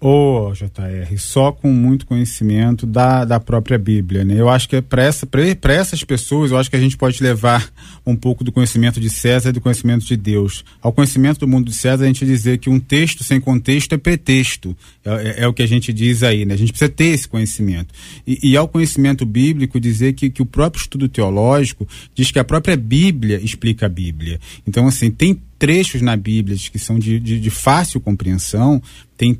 Ô, 0.00 0.48
oh, 0.48 0.52
JR, 0.52 1.16
só 1.16 1.50
com 1.50 1.72
muito 1.72 2.04
conhecimento 2.04 2.84
da, 2.84 3.24
da 3.24 3.40
própria 3.40 3.78
Bíblia, 3.78 4.22
né? 4.22 4.38
Eu 4.38 4.50
acho 4.50 4.68
que 4.68 4.76
é 4.76 4.80
para 4.82 5.02
essa, 5.02 5.26
essas 5.68 6.04
pessoas, 6.04 6.50
eu 6.50 6.58
acho 6.58 6.68
que 6.68 6.76
a 6.76 6.80
gente 6.80 6.96
pode 6.96 7.22
levar 7.22 7.72
um 8.04 8.14
pouco 8.14 8.44
do 8.44 8.52
conhecimento 8.52 9.00
de 9.00 9.08
César 9.08 9.48
e 9.48 9.52
do 9.52 9.62
conhecimento 9.62 10.04
de 10.04 10.16
Deus. 10.16 10.62
Ao 10.82 10.92
conhecimento 10.92 11.40
do 11.40 11.48
mundo 11.48 11.70
de 11.70 11.76
César, 11.76 12.04
a 12.04 12.06
gente 12.06 12.26
dizer 12.26 12.58
que 12.58 12.68
um 12.68 12.78
texto 12.78 13.24
sem 13.24 13.40
contexto 13.40 13.94
é 13.94 13.96
pretexto. 13.96 14.76
É, 15.02 15.10
é, 15.10 15.44
é 15.44 15.48
o 15.48 15.54
que 15.54 15.62
a 15.62 15.66
gente 15.66 15.90
diz 15.90 16.22
aí, 16.22 16.44
né? 16.44 16.52
A 16.52 16.58
gente 16.58 16.72
precisa 16.72 16.90
ter 16.90 17.06
esse 17.06 17.26
conhecimento. 17.26 17.94
E, 18.26 18.50
e 18.50 18.56
ao 18.58 18.68
conhecimento 18.68 19.24
bíblico, 19.24 19.80
dizer 19.80 20.12
que, 20.12 20.28
que 20.28 20.42
o 20.42 20.46
próprio 20.46 20.82
estudo 20.82 21.08
teológico 21.08 21.88
diz 22.14 22.30
que 22.30 22.38
a 22.38 22.44
própria 22.44 22.76
Bíblia 22.76 23.40
explica 23.42 23.86
a 23.86 23.88
Bíblia. 23.88 24.38
Então, 24.66 24.86
assim, 24.86 25.10
tem 25.10 25.40
trechos 25.64 26.02
na 26.02 26.14
Bíblia 26.14 26.58
que 26.70 26.78
são 26.78 26.98
de, 26.98 27.18
de, 27.18 27.40
de 27.40 27.48
fácil 27.48 27.98
compreensão, 27.98 28.82
tem 29.16 29.32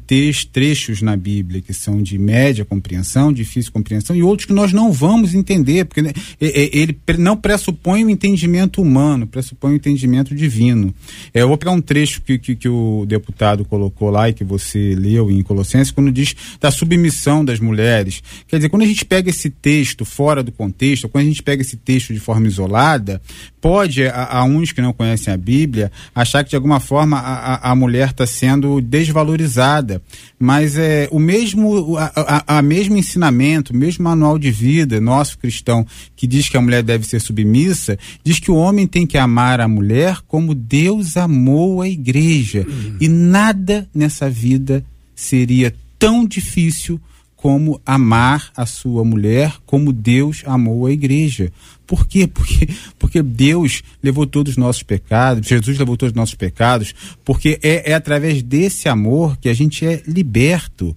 trechos 0.52 1.02
na 1.02 1.16
Bíblia 1.16 1.60
que 1.60 1.74
são 1.74 2.00
de 2.00 2.16
média 2.16 2.64
compreensão, 2.64 3.32
difícil 3.32 3.72
compreensão, 3.72 4.14
e 4.14 4.22
outros 4.22 4.46
que 4.46 4.52
nós 4.52 4.72
não 4.72 4.92
vamos 4.92 5.34
entender, 5.34 5.84
porque 5.84 6.00
né, 6.00 6.12
ele 6.40 6.96
não 7.18 7.36
pressupõe 7.36 8.04
o 8.04 8.10
entendimento 8.10 8.80
humano, 8.80 9.26
pressupõe 9.26 9.72
o 9.72 9.76
entendimento 9.76 10.34
divino. 10.34 10.94
É, 11.32 11.42
eu 11.42 11.48
vou 11.48 11.58
pegar 11.58 11.72
um 11.72 11.80
trecho 11.80 12.22
que, 12.22 12.38
que, 12.38 12.54
que, 12.54 12.68
o 12.68 13.04
deputado 13.06 13.64
colocou 13.64 14.10
lá 14.10 14.28
e 14.28 14.32
que 14.32 14.44
você 14.44 14.94
leu 14.94 15.30
em 15.30 15.42
Colossenses, 15.42 15.90
quando 15.90 16.12
diz 16.12 16.36
da 16.60 16.70
submissão 16.70 17.44
das 17.44 17.58
mulheres. 17.58 18.22
Quer 18.46 18.56
dizer, 18.56 18.68
quando 18.68 18.82
a 18.82 18.86
gente 18.86 19.04
pega 19.04 19.28
esse 19.28 19.50
texto 19.50 20.04
fora 20.04 20.42
do 20.42 20.52
contexto, 20.52 21.08
quando 21.08 21.24
a 21.24 21.28
gente 21.28 21.42
pega 21.42 21.62
esse 21.62 21.76
texto 21.76 22.14
de 22.14 22.20
forma 22.20 22.46
isolada, 22.46 23.20
pode, 23.60 24.06
a, 24.06 24.38
a 24.38 24.44
uns 24.44 24.70
que 24.70 24.80
não 24.80 24.92
conhecem 24.92 25.34
a 25.34 25.36
Bíblia, 25.36 25.90
achar 26.14 26.44
que 26.44 26.50
de 26.50 26.56
alguma 26.56 26.78
forma 26.78 27.18
a, 27.18 27.70
a 27.70 27.74
mulher 27.74 28.10
está 28.10 28.26
sendo 28.26 28.80
desvalorizada. 28.80 30.00
Mas 30.38 30.76
é 30.76 31.08
o 31.10 31.18
mesmo, 31.18 31.96
a, 31.96 32.12
a, 32.14 32.58
a, 32.58 32.62
mesmo 32.62 32.96
ensinamento, 32.96 33.72
o 33.72 33.76
mesmo 33.76 34.04
manual 34.04 34.38
de 34.38 34.50
vida 34.50 35.00
nosso 35.00 35.38
cristão 35.38 35.86
que 36.14 36.26
diz 36.26 36.48
que 36.48 36.56
a 36.56 36.60
mulher 36.62 36.82
deve 36.82 37.06
ser 37.06 37.20
submissa, 37.20 37.98
diz 38.22 38.38
que 38.38 38.50
o 38.50 38.56
homem 38.56 38.86
tem 38.86 39.06
que 39.06 39.18
amar 39.18 39.60
a 39.60 39.68
mulher 39.68 40.18
como 40.28 40.54
Deus 40.54 41.16
amou 41.16 41.82
a 41.82 41.88
igreja. 41.88 42.66
E 43.00 43.08
nada 43.08 43.88
nessa 43.94 44.30
vida 44.30 44.84
seria 45.14 45.74
tão 45.98 46.26
difícil 46.26 47.00
como 47.44 47.78
amar 47.84 48.50
a 48.56 48.64
sua 48.64 49.04
mulher 49.04 49.56
como 49.66 49.92
Deus 49.92 50.42
amou 50.46 50.86
a 50.86 50.90
igreja. 50.90 51.52
Por 51.86 52.06
quê? 52.06 52.24
Porque, 52.32 52.68
porque 52.98 53.22
Deus 53.22 53.82
levou 54.02 54.26
todos 54.26 54.52
os 54.52 54.56
nossos 54.56 54.82
pecados, 54.82 55.46
Jesus 55.46 55.78
levou 55.78 55.94
todos 55.94 56.12
os 56.12 56.16
nossos 56.16 56.34
pecados, 56.34 56.94
porque 57.22 57.58
é, 57.62 57.90
é 57.90 57.94
através 57.94 58.42
desse 58.42 58.88
amor 58.88 59.36
que 59.36 59.50
a 59.50 59.52
gente 59.52 59.84
é 59.84 60.02
liberto. 60.06 60.96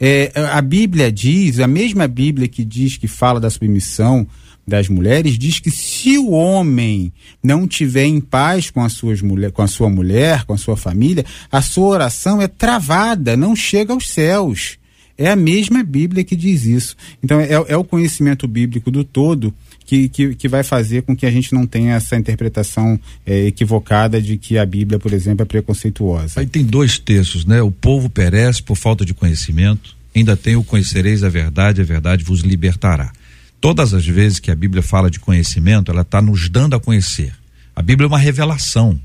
É, 0.00 0.32
a 0.50 0.60
Bíblia 0.60 1.12
diz, 1.12 1.60
a 1.60 1.68
mesma 1.68 2.08
Bíblia 2.08 2.48
que 2.48 2.64
diz 2.64 2.96
que 2.96 3.06
fala 3.06 3.38
da 3.38 3.48
submissão 3.48 4.26
das 4.66 4.88
mulheres, 4.88 5.38
diz 5.38 5.60
que 5.60 5.70
se 5.70 6.18
o 6.18 6.30
homem 6.30 7.12
não 7.40 7.68
tiver 7.68 8.06
em 8.06 8.20
paz 8.20 8.68
com, 8.68 8.82
as 8.82 8.94
suas 8.94 9.22
mulher, 9.22 9.52
com 9.52 9.62
a 9.62 9.68
sua 9.68 9.88
mulher, 9.88 10.42
com 10.42 10.54
a 10.54 10.58
sua 10.58 10.76
família, 10.76 11.24
a 11.52 11.62
sua 11.62 11.86
oração 11.86 12.42
é 12.42 12.48
travada, 12.48 13.36
não 13.36 13.54
chega 13.54 13.92
aos 13.92 14.10
céus. 14.10 14.76
É 15.16 15.30
a 15.30 15.36
mesma 15.36 15.82
Bíblia 15.82 16.24
que 16.24 16.34
diz 16.34 16.64
isso. 16.64 16.96
Então, 17.22 17.40
é, 17.40 17.52
é 17.52 17.76
o 17.76 17.84
conhecimento 17.84 18.48
bíblico 18.48 18.90
do 18.90 19.04
todo 19.04 19.54
que, 19.86 20.08
que, 20.08 20.34
que, 20.34 20.48
vai 20.48 20.62
fazer 20.62 21.02
com 21.02 21.14
que 21.14 21.26
a 21.26 21.30
gente 21.30 21.54
não 21.54 21.66
tenha 21.66 21.94
essa 21.94 22.16
interpretação 22.16 22.98
é, 23.24 23.46
equivocada 23.46 24.20
de 24.20 24.36
que 24.36 24.58
a 24.58 24.66
Bíblia, 24.66 24.98
por 24.98 25.12
exemplo, 25.12 25.42
é 25.42 25.46
preconceituosa. 25.46 26.40
Aí 26.40 26.46
tem 26.46 26.64
dois 26.64 26.98
textos, 26.98 27.44
né? 27.44 27.62
O 27.62 27.70
povo 27.70 28.08
perece 28.08 28.62
por 28.62 28.76
falta 28.76 29.04
de 29.04 29.14
conhecimento, 29.14 29.96
ainda 30.14 30.36
tem 30.36 30.56
o 30.56 30.64
conhecereis 30.64 31.22
a 31.22 31.28
verdade, 31.28 31.80
a 31.80 31.84
verdade 31.84 32.24
vos 32.24 32.40
libertará. 32.40 33.12
Todas 33.60 33.94
as 33.94 34.06
vezes 34.06 34.40
que 34.40 34.50
a 34.50 34.54
Bíblia 34.54 34.82
fala 34.82 35.10
de 35.10 35.20
conhecimento, 35.20 35.90
ela 35.90 36.02
está 36.02 36.20
nos 36.20 36.48
dando 36.48 36.74
a 36.74 36.80
conhecer. 36.80 37.34
A 37.74 37.82
Bíblia 37.82 38.06
é 38.06 38.08
uma 38.08 38.18
revelação. 38.18 39.00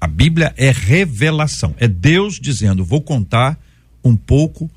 A 0.00 0.06
Bíblia 0.06 0.52
é 0.56 0.70
revelação. 0.70 1.74
É 1.78 1.88
Deus 1.88 2.38
dizendo: 2.40 2.84
vou 2.84 3.00
contar 3.00 3.58
um 4.04 4.14
pouco 4.14 4.70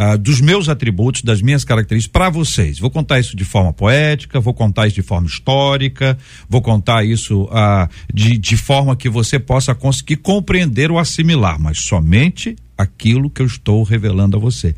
ah, 0.00 0.14
dos 0.16 0.40
meus 0.40 0.68
atributos, 0.68 1.22
das 1.22 1.42
minhas 1.42 1.64
características 1.64 2.12
para 2.12 2.30
vocês. 2.30 2.78
Vou 2.78 2.88
contar 2.88 3.18
isso 3.18 3.36
de 3.36 3.44
forma 3.44 3.72
poética, 3.72 4.38
vou 4.38 4.54
contar 4.54 4.86
isso 4.86 4.94
de 4.94 5.02
forma 5.02 5.26
histórica, 5.26 6.16
vou 6.48 6.62
contar 6.62 7.04
isso 7.04 7.48
ah, 7.50 7.88
de, 8.14 8.38
de 8.38 8.56
forma 8.56 8.94
que 8.94 9.08
você 9.08 9.40
possa 9.40 9.74
conseguir 9.74 10.18
compreender 10.18 10.92
ou 10.92 11.00
assimilar, 11.00 11.60
mas 11.60 11.80
somente 11.80 12.54
aquilo 12.76 13.28
que 13.28 13.42
eu 13.42 13.46
estou 13.46 13.82
revelando 13.82 14.36
a 14.36 14.40
você. 14.40 14.72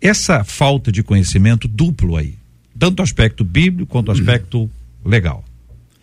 Essa 0.00 0.42
falta 0.42 0.90
de 0.90 1.04
conhecimento 1.04 1.68
duplo 1.68 2.16
aí, 2.16 2.34
tanto 2.76 3.00
aspecto 3.00 3.44
bíblico 3.44 3.92
quanto 3.92 4.10
aspecto 4.10 4.68
legal. 5.04 5.44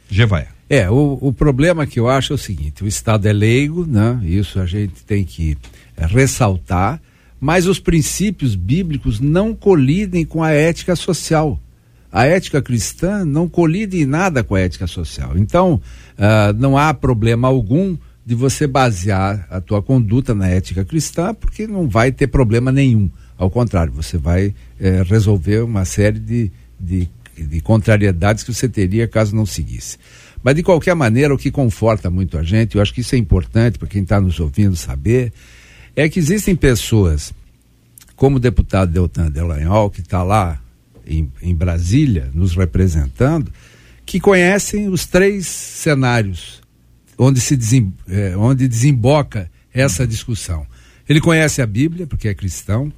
Jevaé. 0.09 0.47
É, 0.69 0.89
o, 0.89 1.17
o 1.19 1.33
problema 1.33 1.85
que 1.85 1.99
eu 1.99 2.07
acho 2.07 2.31
é 2.31 2.35
o 2.35 2.39
seguinte: 2.39 2.85
o 2.85 2.87
Estado 2.87 3.27
é 3.27 3.33
leigo, 3.33 3.85
né? 3.85 4.21
Isso 4.23 4.61
a 4.61 4.65
gente 4.65 5.03
tem 5.03 5.25
que 5.25 5.57
é, 5.97 6.05
ressaltar 6.05 7.01
mas 7.41 7.65
os 7.65 7.79
princípios 7.79 8.53
bíblicos 8.53 9.19
não 9.19 9.55
colidem 9.55 10.23
com 10.23 10.43
a 10.43 10.51
ética 10.51 10.95
social. 10.95 11.59
A 12.11 12.25
ética 12.25 12.61
cristã 12.61 13.25
não 13.25 13.49
colide 13.49 13.99
em 13.99 14.05
nada 14.05 14.43
com 14.43 14.53
a 14.53 14.59
ética 14.59 14.85
social. 14.85 15.35
Então, 15.35 15.81
uh, 16.19 16.53
não 16.55 16.77
há 16.77 16.93
problema 16.93 17.47
algum 17.47 17.97
de 18.23 18.35
você 18.35 18.67
basear 18.67 19.47
a 19.49 19.59
tua 19.59 19.81
conduta 19.81 20.35
na 20.35 20.47
ética 20.47 20.85
cristã, 20.85 21.33
porque 21.33 21.65
não 21.65 21.89
vai 21.89 22.11
ter 22.11 22.27
problema 22.27 22.71
nenhum. 22.71 23.09
Ao 23.37 23.49
contrário, 23.49 23.91
você 23.91 24.19
vai 24.19 24.53
eh, 24.79 25.03
resolver 25.03 25.63
uma 25.63 25.83
série 25.85 26.19
de, 26.19 26.51
de, 26.79 27.09
de 27.35 27.59
contrariedades 27.61 28.43
que 28.43 28.53
você 28.53 28.69
teria 28.69 29.07
caso 29.07 29.35
não 29.35 29.47
seguisse. 29.47 29.97
Mas, 30.43 30.55
de 30.55 30.61
qualquer 30.61 30.93
maneira, 30.93 31.33
o 31.33 31.37
que 31.37 31.49
conforta 31.49 32.11
muito 32.11 32.37
a 32.37 32.43
gente, 32.43 32.75
eu 32.75 32.81
acho 32.81 32.93
que 32.93 33.01
isso 33.01 33.15
é 33.15 33.17
importante 33.17 33.79
para 33.79 33.87
quem 33.87 34.03
está 34.03 34.21
nos 34.21 34.39
ouvindo 34.39 34.75
saber, 34.75 35.33
é 35.95 36.07
que 36.07 36.19
existem 36.19 36.55
pessoas, 36.55 37.33
como 38.15 38.37
o 38.37 38.39
deputado 38.39 38.91
Deltan 38.91 39.29
Delanhol, 39.29 39.89
que 39.89 40.01
está 40.01 40.23
lá 40.23 40.61
em, 41.05 41.31
em 41.41 41.53
Brasília, 41.53 42.29
nos 42.33 42.55
representando, 42.55 43.51
que 44.05 44.19
conhecem 44.19 44.87
os 44.89 45.05
três 45.05 45.47
cenários 45.47 46.61
onde 47.17 47.39
se 47.39 47.55
desem, 47.55 47.93
eh, 48.09 48.35
onde 48.35 48.67
desemboca 48.67 49.49
essa 49.73 50.07
discussão. 50.07 50.65
Ele 51.07 51.21
conhece 51.21 51.61
a 51.61 51.67
Bíblia, 51.67 52.07
porque 52.07 52.27
é 52.27 52.33
cristão, 52.33 52.91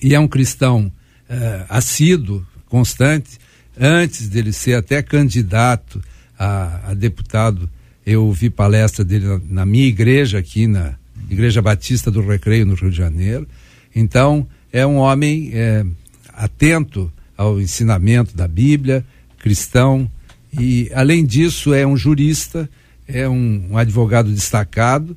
e 0.00 0.14
é 0.14 0.20
um 0.20 0.28
cristão 0.28 0.92
eh, 1.28 1.64
assíduo, 1.68 2.46
constante. 2.66 3.38
Antes 3.78 4.28
dele 4.28 4.52
ser 4.52 4.74
até 4.74 5.02
candidato 5.02 6.00
a, 6.38 6.90
a 6.90 6.94
deputado, 6.94 7.68
eu 8.04 8.24
ouvi 8.24 8.50
palestra 8.50 9.04
dele 9.04 9.26
na, 9.26 9.40
na 9.48 9.66
minha 9.66 9.86
igreja 9.86 10.38
aqui 10.38 10.66
na, 10.66 10.96
Igreja 11.28 11.60
Batista 11.60 12.10
do 12.10 12.20
Recreio, 12.26 12.66
no 12.66 12.74
Rio 12.74 12.90
de 12.90 12.96
Janeiro. 12.96 13.46
Então, 13.94 14.46
é 14.72 14.86
um 14.86 14.96
homem 14.96 15.50
é, 15.52 15.84
atento 16.32 17.12
ao 17.36 17.60
ensinamento 17.60 18.36
da 18.36 18.46
Bíblia, 18.46 19.04
cristão, 19.38 20.10
e, 20.58 20.90
além 20.94 21.24
disso, 21.24 21.72
é 21.72 21.86
um 21.86 21.96
jurista, 21.96 22.68
é 23.06 23.28
um, 23.28 23.68
um 23.70 23.78
advogado 23.78 24.30
destacado 24.30 25.16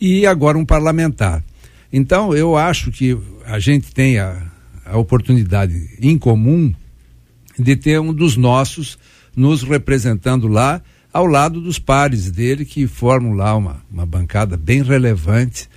e 0.00 0.26
agora 0.26 0.58
um 0.58 0.64
parlamentar. 0.64 1.42
Então, 1.92 2.34
eu 2.34 2.56
acho 2.56 2.90
que 2.90 3.16
a 3.44 3.58
gente 3.58 3.92
tem 3.92 4.18
a, 4.18 4.42
a 4.84 4.98
oportunidade 4.98 5.90
em 6.00 6.18
comum 6.18 6.74
de 7.58 7.76
ter 7.76 8.00
um 8.00 8.12
dos 8.12 8.36
nossos 8.36 8.98
nos 9.36 9.62
representando 9.62 10.48
lá 10.48 10.82
ao 11.12 11.26
lado 11.26 11.60
dos 11.60 11.78
pares 11.78 12.30
dele, 12.30 12.64
que 12.64 12.86
formam 12.86 13.34
lá 13.34 13.54
uma, 13.54 13.82
uma 13.90 14.06
bancada 14.06 14.56
bem 14.56 14.82
relevante, 14.82 15.68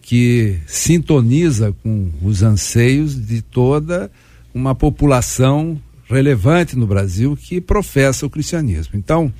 que 0.00 0.58
sintoniza 0.66 1.74
com 1.82 2.10
os 2.22 2.42
anseios 2.42 3.14
de 3.14 3.42
toda 3.42 4.10
uma 4.54 4.74
população 4.74 5.80
relevante 6.08 6.76
no 6.76 6.86
Brasil 6.86 7.36
que 7.36 7.60
professa 7.60 8.26
o 8.26 8.30
cristianismo. 8.30 8.92
Então, 8.94 9.32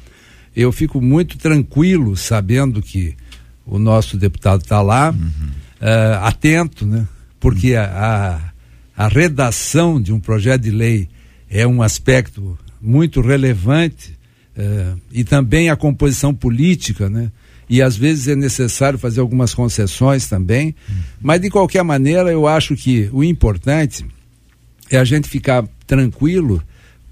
eu 0.57 0.73
fico 0.73 1.01
muito 1.01 1.39
tranquilo 1.39 2.17
sabendo 2.17 2.81
que 2.83 3.15
o 3.67 3.79
nosso 3.79 4.17
deputado 4.17 4.63
está 4.63 4.81
lá, 4.81 5.11
uhum. 5.11 5.49
uh, 5.81 6.25
atento, 6.25 6.87
né? 6.87 7.07
porque 7.39 7.75
a, 7.75 8.51
a, 8.97 9.05
a 9.05 9.09
redação 9.09 10.01
de 10.01 10.13
um 10.13 10.19
projeto 10.19 10.63
de 10.63 10.71
lei 10.71 11.09
é 11.49 11.67
um 11.67 11.83
aspecto 11.83 12.59
muito 12.81 13.21
relevante 13.21 14.17
é, 14.57 14.93
e 15.13 15.25
também 15.25 15.69
a 15.69 15.77
composição 15.77 16.35
política, 16.35 17.09
né? 17.09 17.31
E 17.69 17.81
às 17.81 17.97
vezes 17.97 18.29
é 18.29 18.37
necessário 18.37 18.99
fazer 18.99 19.21
algumas 19.21 19.55
concessões 19.55 20.29
também, 20.29 20.75
hum. 20.89 20.95
mas 21.21 21.41
de 21.41 21.49
qualquer 21.49 21.83
maneira 21.83 22.31
eu 22.31 22.47
acho 22.47 22.77
que 22.77 23.09
o 23.13 23.25
importante 23.25 24.05
é 24.91 24.99
a 24.99 25.05
gente 25.05 25.29
ficar 25.29 25.67
tranquilo, 25.87 26.63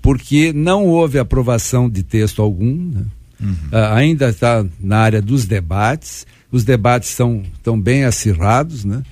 porque 0.02 0.52
não 0.52 0.86
houve 0.86 1.18
aprovação 1.18 1.88
de 1.88 2.02
texto 2.02 2.42
algum, 2.42 2.90
né? 2.90 3.04
uhum. 3.40 3.56
uh, 3.72 3.94
ainda 3.94 4.28
está 4.28 4.64
na 4.80 4.98
área 4.98 5.22
dos 5.22 5.46
debates, 5.46 6.26
os 6.50 6.64
debates 6.64 7.10
estão 7.10 7.42
tão 7.62 7.80
bem 7.80 8.04
acirrados, 8.04 8.84
né? 8.84 9.02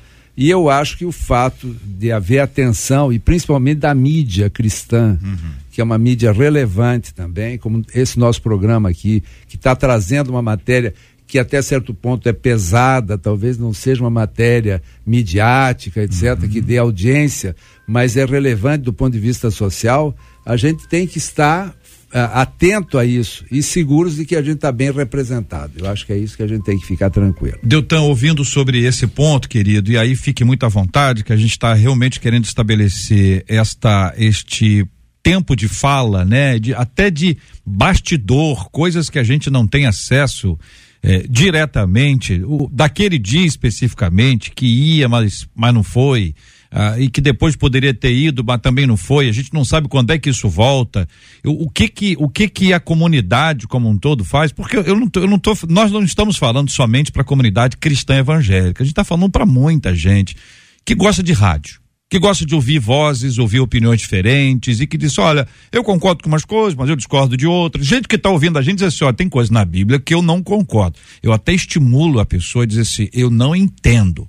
E 0.41 0.49
eu 0.49 0.71
acho 0.71 0.97
que 0.97 1.05
o 1.05 1.13
fato 1.13 1.77
de 1.85 2.11
haver 2.11 2.39
atenção, 2.39 3.13
e 3.13 3.19
principalmente 3.19 3.81
da 3.81 3.95
mídia 3.95 4.49
cristã, 4.49 5.19
uhum. 5.23 5.37
que 5.71 5.83
é 5.83 5.85
uma 5.85 5.99
mídia 5.99 6.33
relevante 6.33 7.13
também, 7.13 7.59
como 7.59 7.85
esse 7.95 8.19
nosso 8.19 8.41
programa 8.41 8.89
aqui, 8.89 9.23
que 9.47 9.57
está 9.57 9.77
trazendo 9.77 10.31
uma 10.31 10.41
matéria 10.41 10.95
que 11.27 11.39
até 11.39 11.61
certo 11.61 11.93
ponto 11.93 12.27
é 12.27 12.33
pesada, 12.33 13.19
talvez 13.19 13.59
não 13.59 13.75
seja 13.75 14.03
uma 14.03 14.09
matéria 14.09 14.83
midiática, 15.05 16.03
etc., 16.03 16.39
uhum. 16.41 16.49
que 16.49 16.63
dê 16.63 16.79
audiência, 16.79 17.55
mas 17.87 18.17
é 18.17 18.25
relevante 18.25 18.85
do 18.85 18.95
ponto 18.95 19.13
de 19.13 19.21
vista 19.21 19.51
social, 19.51 20.17
a 20.47 20.57
gente 20.57 20.89
tem 20.89 21.07
que 21.07 21.19
estar 21.19 21.77
atento 22.13 22.99
a 22.99 23.05
isso 23.05 23.45
e 23.51 23.63
seguros 23.63 24.17
de 24.17 24.25
que 24.25 24.35
a 24.35 24.43
gente 24.43 24.57
está 24.57 24.73
bem 24.73 24.91
representado. 24.91 25.73
Eu 25.77 25.89
acho 25.89 26.05
que 26.05 26.13
é 26.13 26.19
isso 26.19 26.37
que 26.37 26.43
a 26.43 26.47
gente 26.47 26.65
tem 26.65 26.79
que 26.79 26.87
ficar 26.87 27.11
tranquilo. 27.11 27.59
Deltan, 27.63 28.01
ouvindo 28.01 28.45
sobre 28.45 28.85
esse 28.85 29.07
ponto, 29.07 29.49
querido, 29.49 29.93
e 29.93 29.97
aí 29.97 30.17
fique 30.17 30.45
muito 30.45 30.67
à 30.67 30.69
vontade, 30.69 31.23
que 31.23 31.33
a 31.33 31.37
gente 31.37 31.53
está 31.53 31.73
realmente 31.75 32.19
querendo 32.19 32.45
estabelecer 32.45 33.45
esta, 33.47 34.13
este 34.17 34.85
tempo 35.23 35.55
de 35.55 35.69
fala, 35.69 36.25
né? 36.25 36.59
De, 36.59 36.75
até 36.75 37.11
de 37.11 37.37
bastidor, 37.65 38.71
coisas 38.71 39.09
que 39.09 39.19
a 39.19 39.25
gente 39.25 39.51
não 39.51 39.67
tem 39.67 39.87
acesso 39.87 40.59
é, 41.03 41.25
diretamente, 41.29 42.43
o, 42.45 42.69
daquele 42.71 43.19
dia 43.19 43.47
especificamente, 43.47 44.51
que 44.51 44.67
ia, 44.67 45.09
mas, 45.09 45.49
mas 45.55 45.73
não 45.73 45.83
foi 45.83 46.35
ah, 46.71 46.99
e 46.99 47.11
que 47.11 47.21
depois 47.21 47.57
poderia 47.57 47.93
ter 47.93 48.15
ido, 48.15 48.45
mas 48.45 48.61
também 48.61 48.87
não 48.87 48.97
foi. 48.97 49.29
A 49.29 49.33
gente 49.33 49.53
não 49.53 49.65
sabe 49.65 49.89
quando 49.89 50.11
é 50.11 50.19
que 50.19 50.31
isso 50.31 50.49
volta. 50.49 51.09
Eu, 51.43 51.53
o 51.53 51.69
que 51.69 51.89
que 51.89 52.17
o 52.19 52.29
que 52.29 52.49
que 52.49 52.73
a 52.73 52.79
comunidade 52.79 53.67
como 53.67 53.89
um 53.89 53.99
todo 53.99 54.25
faz? 54.25 54.53
Porque 54.53 54.77
eu, 54.77 54.99
não 54.99 55.09
tô, 55.09 55.21
eu 55.21 55.29
não 55.29 55.39
tô, 55.39 55.57
nós 55.69 55.91
não 55.91 56.05
estamos 56.05 56.37
falando 56.37 56.71
somente 56.71 57.11
para 57.11 57.23
a 57.23 57.25
comunidade 57.25 57.77
cristã 57.77 58.19
evangélica. 58.19 58.83
A 58.83 58.87
gente 58.87 58.93
está 58.93 59.05
falando 59.05 59.31
para 59.31 59.45
muita 59.45 59.95
gente 59.95 60.37
que 60.85 60.95
gosta 60.95 61.23
de 61.23 61.33
rádio 61.33 61.81
que 62.11 62.19
gosta 62.19 62.45
de 62.45 62.57
ouvir 62.57 62.81
vozes, 62.81 63.39
ouvir 63.39 63.61
opiniões 63.61 64.01
diferentes 64.01 64.81
e 64.81 64.87
que 64.87 64.99
diz: 64.99 65.17
olha, 65.17 65.47
eu 65.71 65.85
concordo 65.85 66.25
com 66.25 66.29
umas 66.29 66.45
coisas, 66.45 66.75
mas 66.75 66.91
eu 66.91 66.97
discordo 66.97 67.37
de 67.37 67.47
outras. 67.47 67.87
Gente 67.87 68.09
que 68.09 68.17
está 68.17 68.29
ouvindo 68.29 68.59
a 68.59 68.63
gente 68.63 68.79
diz 68.79 68.89
assim: 68.89 69.05
olha, 69.05 69.15
tem 69.15 69.29
coisas 69.29 69.51
na 69.51 69.65
Bíblia 69.65 70.01
que 70.01 70.13
eu 70.13 70.21
não 70.21 70.43
concordo. 70.43 70.99
Eu 71.23 71.33
até 71.33 71.53
estimulo 71.53 72.19
a 72.19 72.27
pessoa 72.27 72.65
a 72.65 72.67
dizer 72.67 72.81
assim: 72.81 73.09
eu 73.13 73.31
não 73.31 73.55
entendo. 73.55 74.29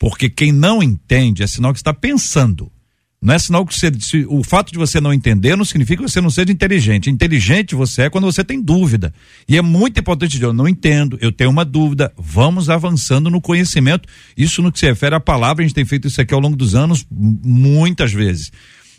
Porque 0.00 0.30
quem 0.30 0.50
não 0.50 0.82
entende 0.82 1.42
é 1.42 1.46
sinal 1.46 1.74
que 1.74 1.78
está 1.78 1.92
pensando. 1.92 2.72
Não 3.20 3.34
é 3.34 3.38
sinal 3.38 3.66
que 3.66 3.78
você. 3.78 3.92
O 4.26 4.42
fato 4.42 4.72
de 4.72 4.78
você 4.78 4.98
não 4.98 5.12
entender 5.12 5.54
não 5.54 5.64
significa 5.64 6.02
que 6.02 6.10
você 6.10 6.22
não 6.22 6.30
seja 6.30 6.50
inteligente. 6.50 7.10
Inteligente 7.10 7.74
você 7.74 8.04
é 8.04 8.10
quando 8.10 8.24
você 8.24 8.42
tem 8.42 8.62
dúvida. 8.62 9.12
E 9.46 9.58
é 9.58 9.62
muito 9.62 10.00
importante 10.00 10.40
eu 10.40 10.54
não 10.54 10.66
entendo, 10.66 11.18
eu 11.20 11.30
tenho 11.30 11.50
uma 11.50 11.66
dúvida. 11.66 12.10
Vamos 12.16 12.70
avançando 12.70 13.28
no 13.28 13.42
conhecimento. 13.42 14.08
Isso 14.34 14.62
no 14.62 14.72
que 14.72 14.78
se 14.78 14.86
refere 14.86 15.14
à 15.14 15.20
palavra, 15.20 15.62
a 15.62 15.66
gente 15.66 15.74
tem 15.74 15.84
feito 15.84 16.08
isso 16.08 16.18
aqui 16.18 16.32
ao 16.32 16.40
longo 16.40 16.56
dos 16.56 16.74
anos, 16.74 17.06
muitas 17.10 18.10
vezes. 18.10 18.50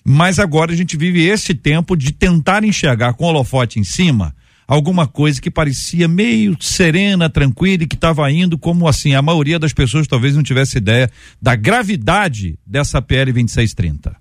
Mas 0.06 0.38
agora 0.38 0.72
a 0.72 0.76
gente 0.76 0.96
vive 0.96 1.26
esse 1.26 1.56
tempo 1.56 1.96
de 1.96 2.12
tentar 2.12 2.64
enxergar 2.64 3.14
com 3.14 3.26
o 3.26 3.28
holofote 3.28 3.80
em 3.80 3.84
cima 3.84 4.36
alguma 4.68 5.08
coisa 5.08 5.42
que 5.42 5.52
parecia 5.52 6.08
meio 6.08 6.56
serena, 6.60 7.30
tranquila 7.30 7.84
e 7.84 7.88
que 7.88 7.96
estava 7.96 8.30
indo 8.32 8.58
como 8.58 8.88
assim, 8.88 9.14
a 9.14 9.22
maioria 9.22 9.60
das 9.60 9.74
pessoas 9.74 10.08
talvez 10.08 10.36
não 10.36 10.44
tivesse 10.44 10.78
ideia 10.78 11.10
da 11.42 11.56
gravidade 11.56 12.58
dessa 12.66 13.02
PL 13.02 13.32
2630. 13.34 14.16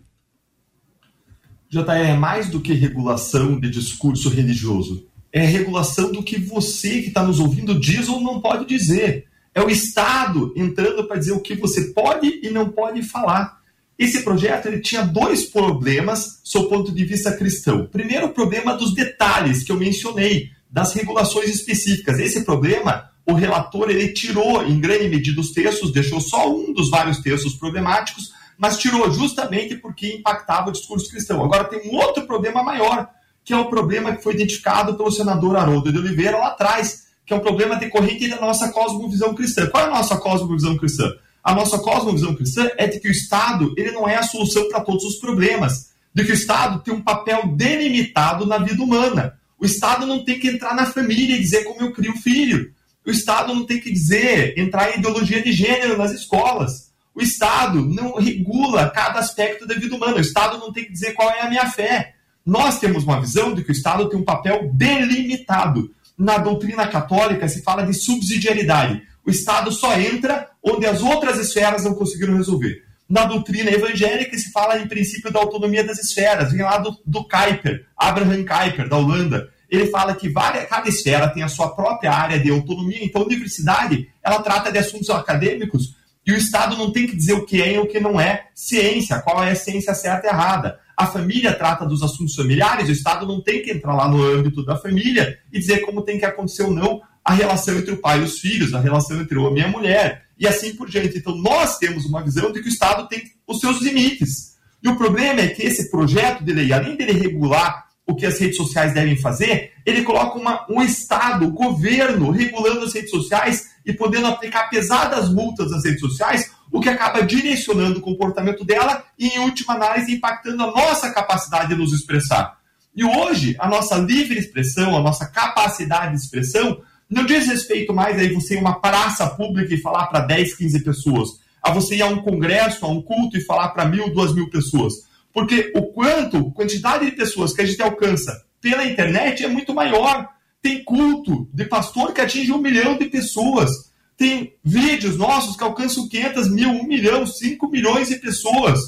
JR 1.71 1.91
é 1.91 2.17
mais 2.17 2.49
do 2.49 2.61
que 2.61 2.73
regulação 2.73 3.61
de 3.61 3.71
discurso 3.71 4.29
religioso. 4.29 5.07
É 5.33 5.45
regulação 5.45 6.11
do 6.11 6.23
que 6.23 6.37
você 6.37 7.01
que 7.01 7.09
está 7.09 7.23
nos 7.23 7.39
ouvindo 7.39 7.79
diz 7.79 8.09
ou 8.09 8.21
não 8.21 8.41
pode 8.41 8.67
dizer. 8.67 9.27
É 9.55 9.63
o 9.63 9.71
Estado 9.71 10.53
entrando 10.57 11.05
para 11.05 11.19
dizer 11.19 11.33
o 11.33 11.41
que 11.41 11.55
você 11.55 11.93
pode 11.93 12.41
e 12.43 12.51
não 12.51 12.71
pode 12.71 13.03
falar. 13.03 13.60
Esse 14.01 14.23
projeto 14.23 14.67
ele 14.67 14.81
tinha 14.81 15.03
dois 15.03 15.45
problemas 15.45 16.41
sob 16.43 16.65
o 16.65 16.69
ponto 16.71 16.91
de 16.91 17.05
vista 17.05 17.37
cristão. 17.37 17.87
Primeiro, 17.87 18.29
o 18.29 18.33
problema 18.33 18.75
dos 18.75 18.95
detalhes 18.95 19.63
que 19.63 19.71
eu 19.71 19.77
mencionei, 19.77 20.49
das 20.71 20.95
regulações 20.95 21.51
específicas. 21.51 22.19
Esse 22.19 22.43
problema 22.43 23.11
o 23.27 23.35
relator 23.35 23.91
ele 23.91 24.09
tirou 24.09 24.67
em 24.67 24.81
grande 24.81 25.09
medida 25.09 25.41
os 25.41 25.53
textos, 25.53 25.93
deixou 25.93 26.19
só 26.19 26.51
um 26.51 26.73
dos 26.73 26.89
vários 26.91 27.19
textos 27.19 27.55
problemáticos, 27.55 28.33
mas 28.57 28.79
tirou 28.79 29.11
justamente 29.13 29.77
porque 29.77 30.15
impactava 30.17 30.71
o 30.71 30.73
discurso 30.73 31.11
cristão. 31.11 31.45
Agora 31.45 31.65
tem 31.65 31.91
um 31.91 31.97
outro 31.97 32.27
problema 32.27 32.63
maior, 32.63 33.09
que 33.45 33.53
é 33.53 33.57
o 33.57 33.69
problema 33.69 34.17
que 34.17 34.23
foi 34.23 34.35
identificado 34.35 34.95
pelo 34.95 35.13
senador 35.13 35.57
Haroldo 35.57 35.93
de 35.93 35.99
Oliveira 35.99 36.39
lá 36.39 36.49
atrás, 36.49 37.09
que 37.27 37.33
é 37.33 37.37
um 37.37 37.41
problema 37.41 37.77
decorrente 37.77 38.29
da 38.29 38.41
nossa 38.41 38.71
cosmovisão 38.71 39.35
cristã. 39.35 39.67
Qual 39.67 39.85
é 39.85 39.87
a 39.87 39.91
nossa 39.91 40.17
cosmovisão 40.17 40.77
cristã? 40.77 41.11
A 41.43 41.55
nossa 41.55 41.79
cosmovisão 41.79 42.35
cristã 42.35 42.71
é 42.77 42.87
de 42.87 43.01
que 43.01 43.09
o 43.09 43.11
Estado 43.11 43.75
ele 43.77 43.93
não 43.93 44.09
é 44.09 44.17
a 44.17 44.23
solução 44.23 44.69
para 44.69 44.81
todos 44.81 45.05
os 45.05 45.17
problemas, 45.17 45.91
de 46.15 46.25
que 46.25 46.33
o 46.33 46.35
Estado 46.35 46.81
tem 46.81 46.93
um 46.93 47.01
papel 47.01 47.49
delimitado 47.49 48.47
na 48.47 48.59
vida 48.59 48.83
humana. 48.83 49.39
O 49.59 49.65
Estado 49.65 50.07
não 50.07 50.25
tem 50.25 50.39
que 50.39 50.49
entrar 50.49 50.75
na 50.75 50.87
família 50.87 51.37
e 51.37 51.41
dizer 51.41 51.65
como 51.65 51.81
eu 51.81 51.93
crio 51.93 52.17
filho. 52.17 52.73
O 53.07 53.11
Estado 53.11 53.55
não 53.55 53.65
tem 53.65 53.81
que 53.81 53.91
dizer, 53.91 54.59
entrar 54.59 54.91
em 54.91 54.99
ideologia 54.99 55.43
de 55.43 55.53
gênero 55.53 55.97
nas 55.97 56.13
escolas. 56.13 56.91
O 57.15 57.21
Estado 57.21 57.85
não 57.85 58.15
regula 58.15 58.91
cada 58.91 59.19
aspecto 59.19 59.67
da 59.67 59.75
vida 59.75 59.95
humana. 59.95 60.17
O 60.17 60.21
Estado 60.21 60.59
não 60.59 60.73
tem 60.73 60.85
que 60.85 60.93
dizer 60.93 61.13
qual 61.13 61.31
é 61.31 61.41
a 61.41 61.49
minha 61.49 61.69
fé. 61.69 62.15
Nós 62.45 62.79
temos 62.79 63.05
uma 63.05 63.21
visão 63.21 63.55
de 63.55 63.63
que 63.63 63.71
o 63.71 63.73
Estado 63.73 64.09
tem 64.09 64.19
um 64.19 64.25
papel 64.25 64.71
delimitado. 64.73 65.95
Na 66.17 66.39
doutrina 66.39 66.87
católica 66.87 67.49
se 67.49 67.63
fala 67.63 67.83
de 67.83 67.95
subsidiariedade. 67.95 69.03
O 69.31 69.33
Estado 69.33 69.71
só 69.71 69.97
entra 69.97 70.49
onde 70.61 70.87
as 70.87 71.01
outras 71.01 71.39
esferas 71.39 71.85
não 71.85 71.95
conseguiram 71.95 72.37
resolver. 72.37 72.83
Na 73.09 73.27
doutrina 73.27 73.71
evangélica 73.71 74.37
se 74.37 74.51
fala 74.51 74.77
em 74.81 74.89
princípio 74.89 75.33
da 75.33 75.39
autonomia 75.39 75.85
das 75.85 76.01
esferas. 76.01 76.51
Vem 76.51 76.63
lá 76.63 76.79
do, 76.79 76.99
do 77.07 77.23
Kuyper, 77.29 77.87
Abraham 77.97 78.45
Kuyper, 78.45 78.89
da 78.89 78.97
Holanda 78.97 79.49
ele 79.71 79.87
fala 79.87 80.17
que 80.17 80.29
várias, 80.29 80.69
cada 80.69 80.89
esfera 80.89 81.29
tem 81.29 81.45
a 81.45 81.49
sua 81.49 81.69
própria 81.69 82.13
área 82.13 82.41
de 82.41 82.51
autonomia, 82.51 83.05
então 83.05 83.23
a 83.23 83.25
universidade 83.25 84.09
ela 84.21 84.43
trata 84.43 84.73
de 84.73 84.79
assuntos 84.79 85.09
acadêmicos 85.11 85.95
e 86.27 86.33
o 86.33 86.37
Estado 86.37 86.77
não 86.77 86.91
tem 86.91 87.07
que 87.07 87.15
dizer 87.15 87.35
o 87.35 87.47
que 87.47 87.63
é 87.63 87.75
e 87.75 87.79
o 87.79 87.87
que 87.87 88.01
não 88.01 88.21
é 88.21 88.49
ciência, 88.53 89.21
qual 89.21 89.45
é 89.45 89.53
a 89.53 89.55
ciência 89.55 89.95
certa 89.95 90.27
e 90.27 90.31
errada. 90.31 90.81
A 90.97 91.07
família 91.07 91.53
trata 91.53 91.87
dos 91.87 92.03
assuntos 92.03 92.35
familiares, 92.35 92.89
o 92.89 92.93
Estado 92.93 93.25
não 93.25 93.41
tem 93.41 93.63
que 93.63 93.71
entrar 93.71 93.95
lá 93.95 94.09
no 94.09 94.21
âmbito 94.21 94.65
da 94.65 94.77
família 94.77 95.39
e 95.53 95.61
dizer 95.61 95.79
como 95.83 96.03
tem 96.03 96.19
que 96.19 96.25
acontecer 96.25 96.65
ou 96.65 96.73
não 96.73 97.01
a 97.31 97.33
relação 97.33 97.79
entre 97.79 97.93
o 97.93 97.99
pai 97.99 98.19
e 98.19 98.25
os 98.25 98.41
filhos, 98.41 98.75
a 98.75 98.81
relação 98.81 99.21
entre 99.21 99.39
o 99.39 99.45
homem 99.45 99.63
e 99.63 99.65
a 99.65 99.69
mulher, 99.69 100.25
e 100.37 100.49
assim 100.49 100.75
por 100.75 100.91
diante. 100.91 101.19
Então, 101.19 101.37
nós 101.37 101.79
temos 101.79 102.05
uma 102.05 102.25
visão 102.25 102.51
de 102.51 102.61
que 102.61 102.67
o 102.67 102.69
Estado 102.69 103.07
tem 103.07 103.23
os 103.47 103.61
seus 103.61 103.81
limites. 103.81 104.57
E 104.83 104.89
o 104.89 104.97
problema 104.97 105.41
é 105.41 105.47
que 105.47 105.63
esse 105.63 105.93
projeto 105.93 106.43
de 106.43 106.53
lei, 106.53 106.73
além 106.73 106.97
dele 106.97 107.13
regular 107.13 107.87
o 108.05 108.17
que 108.17 108.27
as 108.27 108.41
redes 108.41 108.57
sociais 108.57 108.93
devem 108.95 109.17
fazer, 109.17 109.71
ele 109.87 110.03
coloca 110.03 110.37
uma, 110.37 110.67
um 110.69 110.83
Estado, 110.83 111.47
o 111.47 111.53
governo, 111.53 112.33
regulando 112.33 112.85
as 112.85 112.93
redes 112.93 113.11
sociais 113.11 113.69
e 113.87 113.93
podendo 113.93 114.27
aplicar 114.27 114.69
pesadas 114.69 115.33
multas 115.33 115.73
às 115.73 115.85
redes 115.85 116.01
sociais, 116.01 116.51
o 116.73 116.81
que 116.81 116.89
acaba 116.89 117.23
direcionando 117.23 118.01
o 118.01 118.03
comportamento 118.03 118.65
dela 118.65 119.05
e, 119.17 119.29
em 119.29 119.39
última 119.39 119.75
análise, 119.75 120.13
impactando 120.13 120.65
a 120.65 120.73
nossa 120.73 121.13
capacidade 121.13 121.69
de 121.69 121.77
nos 121.77 121.93
expressar. 121.93 122.59
E 122.97 123.05
hoje, 123.05 123.55
a 123.61 123.69
nossa 123.69 123.97
livre 123.99 124.37
expressão, 124.37 124.97
a 124.97 125.01
nossa 125.01 125.27
capacidade 125.27 126.17
de 126.17 126.23
expressão, 126.23 126.83
não 127.11 127.27
diz 127.27 127.47
respeito 127.47 127.93
mais 127.93 128.19
a 128.19 128.33
você 128.33 128.55
ir 128.55 128.59
a 128.59 128.61
uma 128.61 128.81
praça 128.81 129.27
pública 129.27 129.75
e 129.75 129.81
falar 129.81 130.07
para 130.07 130.21
10, 130.21 130.55
15 130.55 130.85
pessoas, 130.85 131.29
a 131.63 131.71
você 131.73 131.97
ir 131.97 132.03
a 132.03 132.07
um 132.07 132.23
congresso, 132.23 132.87
a 132.87 132.89
um 132.89 133.03
culto 133.03 133.37
e 133.37 133.45
falar 133.45 133.71
para 133.71 133.85
mil, 133.85 134.13
duas 134.13 134.35
mil 134.35 134.49
pessoas 134.49 135.11
porque 135.33 135.73
o 135.75 135.93
quanto, 135.93 136.51
quantidade 136.51 137.07
de 137.07 137.13
pessoas 137.13 137.53
que 137.53 137.63
a 137.63 137.67
gente 137.67 137.81
alcança 137.81 138.45
pela 138.61 138.85
internet 138.85 139.45
é 139.45 139.49
muito 139.49 139.75
maior. 139.75 140.29
Tem 140.61 140.85
culto 140.85 141.49
de 141.53 141.65
pastor 141.65 142.13
que 142.13 142.21
atinge 142.21 142.53
um 142.53 142.59
milhão 142.59 142.99
de 142.99 143.07
pessoas. 143.07 143.71
Tem 144.17 144.55
vídeos 144.63 145.17
nossos 145.17 145.57
que 145.57 145.65
alcançam 145.65 146.09
500 146.09 146.51
mil, 146.51 146.69
1 146.69 146.87
milhão, 146.87 147.27
5 147.27 147.69
milhões 147.69 148.09
de 148.09 148.17
pessoas. 148.17 148.79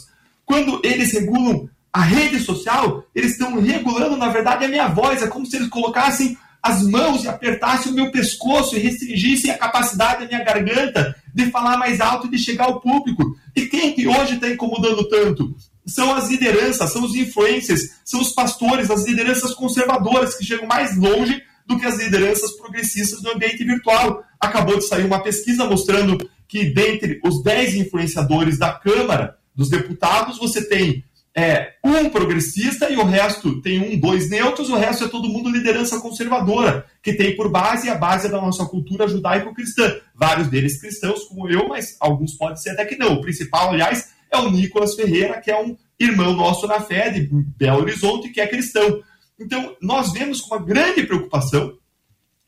Quando 0.45 0.81
eles 0.85 1.12
regulam 1.12 1.70
a 1.91 2.03
rede 2.03 2.41
social, 2.41 3.05
eles 3.14 3.33
estão 3.33 3.59
regulando, 3.61 4.16
na 4.16 4.29
verdade, 4.29 4.64
a 4.64 4.68
minha 4.68 4.89
voz. 4.89 5.23
É 5.23 5.29
como 5.29 5.47
se 5.47 5.57
eles 5.57 5.68
colocassem 5.68 6.37
as 6.63 6.83
mãos 6.83 7.25
e 7.25 7.29
apertassem 7.29 7.93
o 7.93 7.95
meu 7.95 8.11
pescoço 8.13 8.77
e 8.77 8.79
restringissem 8.79 9.51
a 9.51 9.59
capacidade 9.59 10.21
da 10.21 10.29
minha 10.29 10.45
garganta 10.45 11.17
de 11.35 11.51
falar 11.51 11.77
mais 11.77 12.01
alto 12.01 12.27
e 12.27 12.31
de 12.31 12.39
chegar 12.39 12.67
ao 12.67 12.81
público. 12.81 13.37
E 13.57 13.63
quem 13.63 13.93
que 13.93 14.07
hoje 14.07 14.35
está 14.35 14.49
incomodando 14.49 15.09
tanto? 15.09 15.55
são 15.87 16.15
as 16.15 16.31
lideranças, 16.31 16.91
são 16.93 17.05
os 17.05 17.15
influencers, 17.15 17.91
são 18.05 18.21
os 18.21 18.33
pastores, 18.33 18.91
as 18.91 19.05
lideranças 19.05 19.55
conservadoras 19.55 20.37
que 20.37 20.45
chegam 20.45 20.67
mais 20.67 20.97
longe 20.97 21.43
do 21.67 21.79
que 21.79 21.87
as 21.87 21.99
lideranças 21.99 22.53
progressistas 22.53 23.21
do 23.21 23.31
ambiente 23.31 23.65
virtual. 23.65 24.23
Acabou 24.41 24.79
de 24.79 24.85
sair 24.87 25.05
uma 25.05 25.23
pesquisa 25.23 25.65
mostrando 25.65 26.29
que 26.47 26.65
dentre 26.67 27.21
os 27.25 27.43
10 27.43 27.75
influenciadores 27.75 28.59
da 28.59 28.73
Câmara 28.73 29.37
dos 29.55 29.69
Deputados, 29.69 30.39
você 30.39 30.67
tem 30.67 31.05
é, 31.35 31.74
um 31.83 32.11
progressista 32.11 32.91
e 32.91 32.97
o 32.97 33.05
resto 33.05 33.61
tem 33.62 33.80
um, 33.80 33.99
dois 33.99 34.28
neutros, 34.28 34.68
o 34.68 34.76
resto 34.76 35.05
é 35.05 35.09
todo 35.09 35.28
mundo 35.28 35.51
liderança 35.51 35.99
conservadora, 36.01 36.85
que 37.03 37.14
tem 37.14 37.35
por 37.35 37.51
base 37.51 37.89
a 37.89 37.95
base 37.95 38.28
da 38.28 38.41
nossa 38.41 38.66
cultura 38.66 39.09
judaico-cristã. 39.09 39.97
Vários 40.14 40.49
deles 40.49 40.80
cristãos, 40.80 41.24
como 41.24 41.49
eu, 41.49 41.68
mas 41.68 41.97
alguns 42.01 42.35
podem 42.35 42.57
ser 42.57 42.70
até 42.70 42.85
que 42.85 42.97
não. 42.97 43.14
O 43.14 43.20
principal, 43.22 43.70
aliás, 43.70 44.11
é 44.30 44.37
o 44.37 44.51
Nicolas 44.51 44.95
Ferreira, 44.95 45.41
que 45.41 45.51
é 45.51 45.59
um 45.59 45.76
irmão 45.99 46.35
nosso 46.35 46.66
na 46.66 46.80
fé 46.80 47.11
de 47.11 47.28
Belo 47.57 47.80
Horizonte, 47.80 48.28
que 48.28 48.41
é 48.41 48.47
cristão. 48.47 49.03
Então, 49.41 49.74
nós 49.80 50.12
vemos 50.12 50.41
com 50.41 50.55
uma 50.55 50.64
grande 50.64 51.03
preocupação 51.05 51.78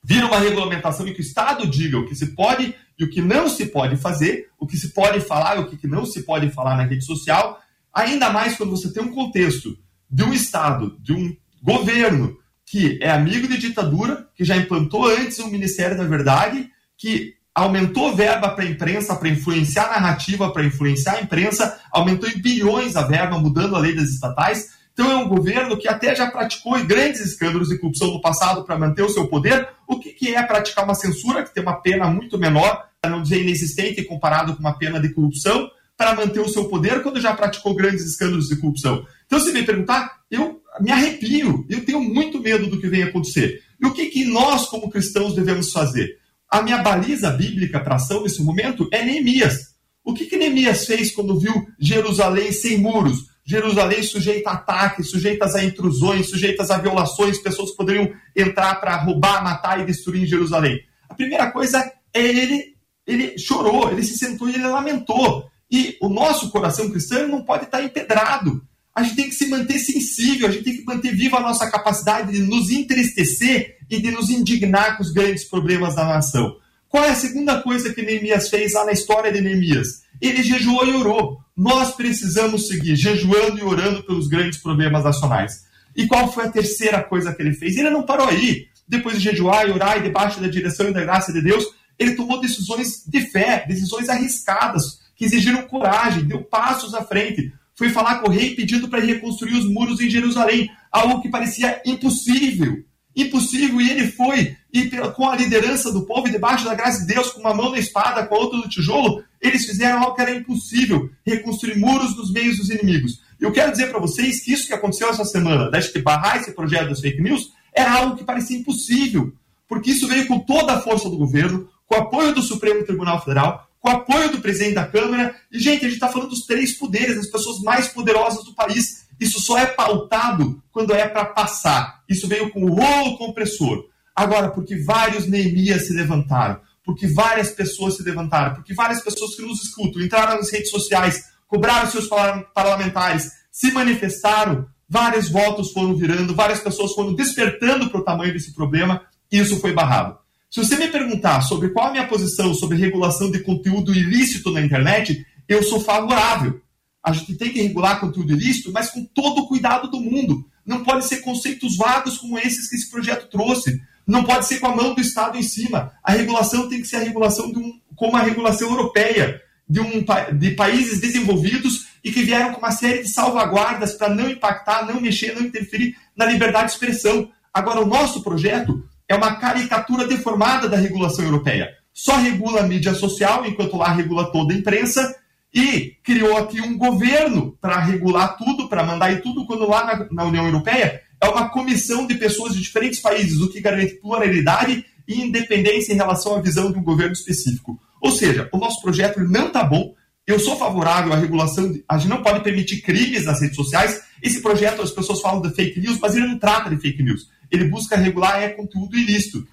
vir 0.03 0.23
uma 0.23 0.39
regulamentação 0.39 1.09
em 1.09 1.15
que 1.15 1.21
o 1.21 1.23
Estado 1.23 1.67
diga 1.67 1.99
o 1.99 2.07
que 2.07 2.15
se 2.15 2.35
pode 2.35 2.75
e 2.99 3.05
o 3.05 3.11
que 3.11 3.23
não 3.23 3.49
se 3.49 3.67
pode 3.67 3.97
fazer, 3.97 4.51
o 4.59 4.67
que 4.67 4.77
se 4.77 4.93
pode 4.93 5.21
falar 5.21 5.57
e 5.57 5.61
o 5.61 5.67
que 5.67 5.87
não 5.87 6.05
se 6.05 6.23
pode 6.23 6.51
falar 6.51 6.77
na 6.77 6.85
rede 6.85 7.05
social, 7.05 7.59
ainda 7.95 8.31
mais 8.31 8.57
quando 8.57 8.71
você 8.71 8.93
tem 8.93 9.03
um 9.03 9.15
contexto 9.15 9.79
de 10.11 10.25
um 10.25 10.33
Estado, 10.33 10.97
de 11.01 11.13
um 11.13 11.35
governo 11.63 12.37
que 12.67 12.99
é 13.01 13.11
amigo 13.11 13.47
de 13.47 13.59
ditadura, 13.59 14.29
que 14.35 14.45
já 14.45 14.57
implantou 14.57 15.07
antes 15.07 15.39
o 15.39 15.49
Ministério 15.49 15.97
da 15.97 16.05
Verdade, 16.05 16.69
que 16.97 17.35
aumentou 17.55 18.17
verba 18.17 18.51
para 18.51 18.65
a 18.65 18.67
imprensa, 18.67 19.15
para 19.15 19.29
influenciar 19.29 19.85
a 19.85 20.01
narrativa, 20.01 20.51
para 20.51 20.65
influenciar 20.65 21.15
a 21.15 21.23
imprensa, 21.23 21.79
aumentou 21.93 22.29
em 22.29 22.41
bilhões 22.41 22.97
a 22.97 23.03
verba, 23.03 23.39
mudando 23.39 23.77
a 23.77 23.79
lei 23.79 23.95
das 23.95 24.09
estatais. 24.09 24.71
Então 24.93 25.11
é 25.11 25.17
um 25.17 25.29
governo 25.29 25.77
que 25.77 25.89
até 25.89 26.15
já 26.15 26.31
praticou 26.31 26.83
grandes 26.85 27.21
escândalos 27.21 27.69
de 27.69 27.79
corrupção 27.79 28.13
no 28.13 28.21
passado 28.21 28.65
para 28.65 28.79
manter 28.79 29.03
o 29.03 29.09
seu 29.09 29.29
poder. 29.29 29.69
O 29.87 29.99
que, 29.99 30.11
que 30.11 30.35
é 30.35 30.43
praticar 30.43 30.85
uma 30.85 30.95
censura, 30.95 31.45
que 31.45 31.55
tem 31.55 31.63
uma 31.63 31.81
pena 31.81 32.09
muito 32.09 32.39
menor, 32.39 32.89
para 33.01 33.11
não 33.11 33.23
dizer 33.23 33.43
inexistente, 33.43 34.03
comparado 34.03 34.55
com 34.55 34.61
uma 34.61 34.79
pena 34.79 35.01
de 35.01 35.13
corrupção, 35.13 35.69
para 35.97 36.15
manter 36.15 36.41
o 36.41 36.49
seu 36.49 36.65
poder 36.69 37.03
quando 37.03 37.21
já 37.21 37.35
praticou 37.35 37.75
grandes 37.75 38.05
escândalos 38.05 38.49
de 38.49 38.57
corrupção? 38.57 39.07
Então, 39.27 39.39
se 39.41 39.53
me 39.53 39.63
perguntar, 39.63 40.21
eu 40.31 40.61
me 40.81 40.91
arrepio, 40.91 41.67
eu 41.69 41.85
tenho 41.85 42.01
muito 42.01 42.41
medo 42.41 42.67
do 42.67 42.81
que 42.81 42.89
vem 42.89 43.03
acontecer. 43.03 43.63
E 43.81 43.87
o 43.87 43.93
que, 43.93 44.07
que 44.07 44.25
nós, 44.25 44.67
como 44.67 44.91
cristãos, 44.91 45.35
devemos 45.35 45.71
fazer? 45.73 46.19
A 46.51 46.63
minha 46.63 46.79
baliza 46.79 47.31
bíblica 47.31 47.81
para 47.81 47.97
ação 47.97 48.23
nesse 48.23 48.43
momento 48.43 48.89
é 48.93 49.05
Neemias. 49.05 49.75
O 50.05 50.13
que, 50.13 50.27
que 50.27 50.37
Neemias 50.37 50.87
fez 50.87 51.13
quando 51.13 51.39
viu 51.39 51.67
Jerusalém 51.79 52.53
sem 52.53 52.79
muros? 52.79 53.35
Jerusalém 53.47 54.03
sujeita 54.03 54.51
a 54.51 54.55
ataques, 54.55 55.11
sujeitas 55.11 55.55
a 55.55 55.63
intrusões, 55.63 56.31
sujeitas 56.31 56.71
a 56.71 56.79
violações, 56.79 57.39
pessoas 57.39 57.73
poderiam 57.73 58.11
entrar 58.35 58.77
para 58.77 58.97
roubar, 58.97 59.45
matar 59.45 59.81
e 59.81 59.85
destruir 59.85 60.23
em 60.23 60.27
Jerusalém. 60.27 60.81
A 61.09 61.15
primeira 61.15 61.51
coisa 61.51 61.79
é 62.13 62.23
ele, 62.23 62.75
ele 63.07 63.39
chorou, 63.39 63.91
ele 63.91 64.03
se 64.03 64.17
sentou 64.17 64.49
e 64.49 64.55
ele 64.55 64.67
lamentou. 64.67 65.51
E 65.75 65.97
o 66.01 66.09
nosso 66.09 66.53
coração 66.53 66.89
cristão 66.89 67.27
não 67.27 67.43
pode 67.43 67.65
estar 67.65 67.83
empedrado. 67.83 68.65
A 68.95 69.03
gente 69.03 69.17
tem 69.17 69.29
que 69.29 69.35
se 69.35 69.49
manter 69.49 69.81
sensível, 69.81 70.47
a 70.47 70.51
gente 70.53 70.63
tem 70.63 70.77
que 70.77 70.85
manter 70.85 71.13
viva 71.13 71.39
a 71.39 71.41
nossa 71.41 71.69
capacidade 71.69 72.31
de 72.31 72.43
nos 72.43 72.71
entristecer 72.71 73.79
e 73.91 74.01
de 74.01 74.13
nos 74.13 74.31
indignar 74.31 74.97
com 74.97 75.03
os 75.03 75.11
grandes 75.11 75.43
problemas 75.43 75.97
da 75.97 76.05
nação. 76.05 76.57
Qual 76.89 77.03
é 77.03 77.11
a 77.11 77.17
segunda 77.17 77.61
coisa 77.61 77.93
que 77.93 78.03
Neemias 78.03 78.49
fez 78.49 78.73
lá 78.75 78.85
na 78.85 78.93
história 78.93 79.33
de 79.33 79.41
Neemias? 79.41 80.05
Ele 80.21 80.45
jejuou 80.45 80.87
e 80.87 80.95
orou. 80.95 81.41
Nós 81.57 81.91
precisamos 81.97 82.69
seguir 82.69 82.95
jejuando 82.95 83.59
e 83.59 83.65
orando 83.65 84.05
pelos 84.05 84.29
grandes 84.29 84.61
problemas 84.61 85.03
nacionais. 85.03 85.65
E 85.97 86.07
qual 86.07 86.33
foi 86.33 86.45
a 86.45 86.53
terceira 86.53 87.03
coisa 87.03 87.35
que 87.35 87.43
ele 87.43 87.53
fez? 87.53 87.77
Ele 87.77 87.91
não 87.91 88.05
parou 88.05 88.29
aí. 88.29 88.69
Depois 88.87 89.17
de 89.17 89.25
jejuar 89.25 89.69
e 89.69 89.73
orar 89.73 89.99
e 89.99 90.03
debaixo 90.03 90.41
da 90.41 90.47
direção 90.47 90.91
e 90.91 90.93
da 90.93 91.01
graça 91.01 91.33
de 91.33 91.43
Deus, 91.43 91.65
ele 91.99 92.15
tomou 92.15 92.41
decisões 92.41 93.03
de 93.09 93.23
fé, 93.23 93.65
decisões 93.67 94.09
arriscadas, 94.09 95.03
que 95.17 95.25
exigiram 95.25 95.63
coragem, 95.63 96.25
deu 96.25 96.43
passos 96.43 96.95
à 96.95 97.03
frente. 97.05 97.53
Foi 97.75 97.89
falar 97.89 98.21
com 98.21 98.29
o 98.29 98.33
rei 98.33 98.55
pedindo 98.55 98.89
para 98.89 99.01
reconstruir 99.01 99.55
os 99.55 99.69
muros 99.69 100.01
em 100.01 100.09
Jerusalém, 100.09 100.71
algo 100.91 101.21
que 101.21 101.29
parecia 101.29 101.83
impossível 101.85 102.85
impossível, 103.17 103.81
e 103.81 103.91
ele 103.91 104.09
foi, 104.09 104.57
e 104.73 104.91
com 105.15 105.29
a 105.29 105.37
liderança 105.37 105.93
do 105.93 106.05
povo, 106.05 106.27
e 106.27 106.33
debaixo 106.33 106.65
da 106.65 106.75
graça 106.75 107.01
de 107.01 107.15
Deus, 107.15 107.31
com 107.31 107.41
uma 107.41 107.55
mão 107.55 107.71
na 107.71 107.79
espada, 107.79 108.27
com 108.27 108.35
a 108.35 108.39
outra 108.39 108.59
no 108.59 108.69
tijolo, 108.69 109.23
eles 109.41 109.65
fizeram 109.65 110.03
algo 110.03 110.15
que 110.15 110.23
era 110.23 110.35
impossível, 110.35 111.11
reconstruir 111.25 111.79
muros 111.79 112.17
nos 112.17 112.33
meios 112.33 112.57
dos 112.57 112.71
inimigos. 112.71 113.23
Eu 113.41 113.53
quero 113.53 113.71
dizer 113.71 113.91
para 113.91 114.01
vocês 114.01 114.41
que 114.41 114.53
isso 114.53 114.67
que 114.67 114.75
aconteceu 114.75 115.09
essa 115.09 115.25
semana, 115.25 115.71
de 115.71 115.99
barrar 116.01 116.39
esse 116.39 116.53
projeto 116.53 116.89
das 116.89 117.01
fake 117.01 117.23
news, 117.23 117.53
era 117.73 117.93
algo 117.93 118.17
que 118.17 118.25
parecia 118.25 118.59
impossível, 118.59 119.33
porque 119.69 119.91
isso 119.91 120.09
veio 120.09 120.27
com 120.27 120.41
toda 120.41 120.75
a 120.75 120.81
força 120.81 121.09
do 121.09 121.17
governo, 121.17 121.69
com 121.87 121.95
o 121.95 121.99
apoio 121.99 122.35
do 122.35 122.43
Supremo 122.43 122.85
Tribunal 122.85 123.21
Federal, 123.21 123.69
com 123.85 123.91
apoio 123.91 124.33
do 124.33 124.41
presidente 124.41 124.77
da 124.77 124.87
Câmara. 124.87 125.37
E, 125.53 125.59
gente, 125.59 125.81
a 125.81 125.89
gente 125.89 125.97
está 125.97 126.09
falando 126.09 126.31
dos 126.31 126.47
três 126.47 126.73
poderes, 126.73 127.17
das 127.17 127.27
pessoas 127.27 127.61
mais 127.61 127.87
poderosas 127.87 128.43
do 128.43 128.55
país. 128.55 129.05
Isso 129.21 129.39
só 129.43 129.59
é 129.59 129.67
pautado 129.67 130.63
quando 130.73 130.95
é 130.95 131.07
para 131.07 131.27
passar. 131.27 132.03
Isso 132.09 132.27
veio 132.27 132.51
com 132.51 132.65
o 132.65 132.75
rolo 132.75 133.19
compressor. 133.19 133.85
Agora, 134.17 134.49
porque 134.49 134.83
vários 134.83 135.27
Neemias 135.27 135.87
se 135.87 135.93
levantaram, 135.93 136.61
porque 136.83 137.07
várias 137.07 137.51
pessoas 137.51 137.97
se 137.97 138.03
levantaram, 138.03 138.55
porque 138.55 138.73
várias 138.73 139.03
pessoas 139.03 139.37
que 139.37 139.43
nos 139.43 139.63
escutam 139.63 140.01
entraram 140.01 140.39
nas 140.39 140.51
redes 140.51 140.71
sociais, 140.71 141.23
cobraram 141.47 141.91
seus 141.91 142.09
parlamentares, 142.55 143.33
se 143.53 143.71
manifestaram, 143.71 144.67
vários 144.89 145.29
votos 145.29 145.73
foram 145.73 145.95
virando, 145.95 146.35
várias 146.35 146.61
pessoas 146.61 146.95
foram 146.95 147.13
despertando 147.13 147.91
para 147.91 148.01
o 148.01 148.05
tamanho 148.05 148.33
desse 148.33 148.55
problema, 148.55 149.03
e 149.31 149.41
isso 149.41 149.61
foi 149.61 149.75
barrado. 149.75 150.24
Se 150.55 150.61
você 150.61 150.77
me 150.77 150.87
perguntar 150.87 151.41
sobre 151.41 151.71
qual 151.71 151.89
a 151.89 151.91
minha 151.91 152.07
posição 152.07 152.55
sobre 152.55 152.79
regulação 152.79 153.29
de 153.29 153.41
conteúdo 153.41 153.93
ilícito 153.93 154.53
na 154.53 154.61
internet, 154.61 155.27
eu 155.49 155.65
sou 155.65 155.81
favorável. 155.81 156.61
A 157.03 157.13
gente 157.13 157.35
tem 157.35 157.53
que 157.53 157.61
regular 157.61 157.99
conteúdo 157.99 158.35
ilícito, 158.35 158.71
mas 158.71 158.89
com 158.89 159.05
todo 159.05 159.41
o 159.41 159.49
cuidado 159.49 159.91
do 159.91 159.99
mundo. 159.99 160.49
Não 160.65 160.85
pode 160.85 161.07
ser 161.07 161.23
conceitos 161.23 161.77
vagos 161.77 162.19
como 162.19 162.39
esses 162.39 162.71
que 162.71 162.77
esse 162.77 162.89
projeto 162.89 163.29
trouxe. 163.29 163.83
Não 164.07 164.23
pode 164.23 164.47
ser 164.47 164.61
com 164.61 164.69
a 164.69 164.77
mão 164.77 164.95
do 164.95 165.01
Estado 165.01 165.37
em 165.37 165.43
cima. 165.43 165.91
A 166.05 166.13
regulação 166.13 166.69
tem 166.69 166.81
que 166.81 166.87
ser 166.87 166.99
a 166.99 167.05
regulação 167.05 167.51
de 167.51 167.59
um, 167.59 167.73
como 167.97 168.17
a 168.17 168.23
regulação 168.23 168.71
europeia, 168.71 169.43
de, 169.69 169.81
um, 169.81 170.05
de 170.39 170.51
países 170.53 171.01
desenvolvidos 171.01 171.89
e 172.05 172.13
que 172.13 172.23
vieram 172.23 172.53
com 172.53 172.61
uma 172.61 172.71
série 172.71 173.03
de 173.03 173.09
salvaguardas 173.09 173.95
para 173.95 174.09
não 174.09 174.31
impactar, 174.31 174.87
não 174.87 175.01
mexer, 175.01 175.35
não 175.35 175.43
interferir 175.43 175.97
na 176.17 176.27
liberdade 176.27 176.67
de 176.67 176.73
expressão. 176.75 177.29
Agora, 177.53 177.81
o 177.81 177.87
nosso 177.87 178.23
projeto 178.23 178.89
é 179.09 179.15
uma 179.15 179.37
caricatura 179.37 180.07
deformada 180.07 180.69
da 180.69 180.77
regulação 180.77 181.25
europeia. 181.25 181.71
Só 181.93 182.17
regula 182.17 182.61
a 182.61 182.67
mídia 182.67 182.95
social, 182.95 183.47
enquanto 183.47 183.77
lá 183.77 183.93
regula 183.93 184.33
toda 184.33 184.53
a 184.53 184.57
imprensa, 184.57 185.15
e 185.55 185.93
criou 186.03 186.37
aqui 186.37 186.61
um 186.61 186.77
governo 186.77 187.57
para 187.61 187.79
regular 187.79 188.37
tudo, 188.37 188.69
para 188.69 188.83
mandar 188.85 189.13
em 189.13 189.21
tudo, 189.21 189.47
quando 189.47 189.69
lá 189.69 189.85
na, 189.85 190.09
na 190.11 190.25
União 190.25 190.45
Europeia 190.45 191.01
é 191.23 191.29
uma 191.29 191.49
comissão 191.49 192.07
de 192.07 192.17
pessoas 192.17 192.55
de 192.55 192.61
diferentes 192.61 193.01
países, 193.01 193.41
o 193.41 193.49
que 193.49 193.61
garante 193.61 193.95
pluralidade 193.95 194.85
e 195.07 195.21
independência 195.21 195.93
em 195.93 195.97
relação 195.97 196.35
à 196.35 196.41
visão 196.41 196.73
de 196.73 196.79
um 196.79 196.83
governo 196.83 197.13
específico. 197.13 197.79
Ou 198.01 198.11
seja, 198.11 198.49
o 198.53 198.59
nosso 198.59 198.83
projeto 198.83 199.21
não 199.21 199.47
está 199.47 199.63
bom. 199.63 199.95
Eu 200.27 200.41
sou 200.41 200.57
favorável 200.57 201.13
à 201.13 201.17
regulação. 201.17 201.73
A 201.89 201.99
gente 201.99 202.09
não 202.09 202.23
pode 202.23 202.41
permitir 202.41 202.83
crimes 202.83 203.25
nas 203.25 203.41
redes 203.41 203.57
sociais. 203.57 204.03
Esse 204.23 204.41
projeto, 204.41 204.83
as 204.83 204.91
pessoas 204.91 205.21
falam 205.21 205.41
de 205.41 205.55
fake 205.55 205.81
news, 205.81 205.99
mas 206.01 206.17
ele 206.17 206.27
não 206.27 206.39
trata 206.39 206.69
de 206.69 206.81
fake 206.81 207.03
news. 207.03 207.29
Ele 207.51 207.65
busca 207.65 207.97
regular 207.97 208.43
é 208.43 208.49
conteúdo 208.51 208.97
ilícito. 208.97 209.47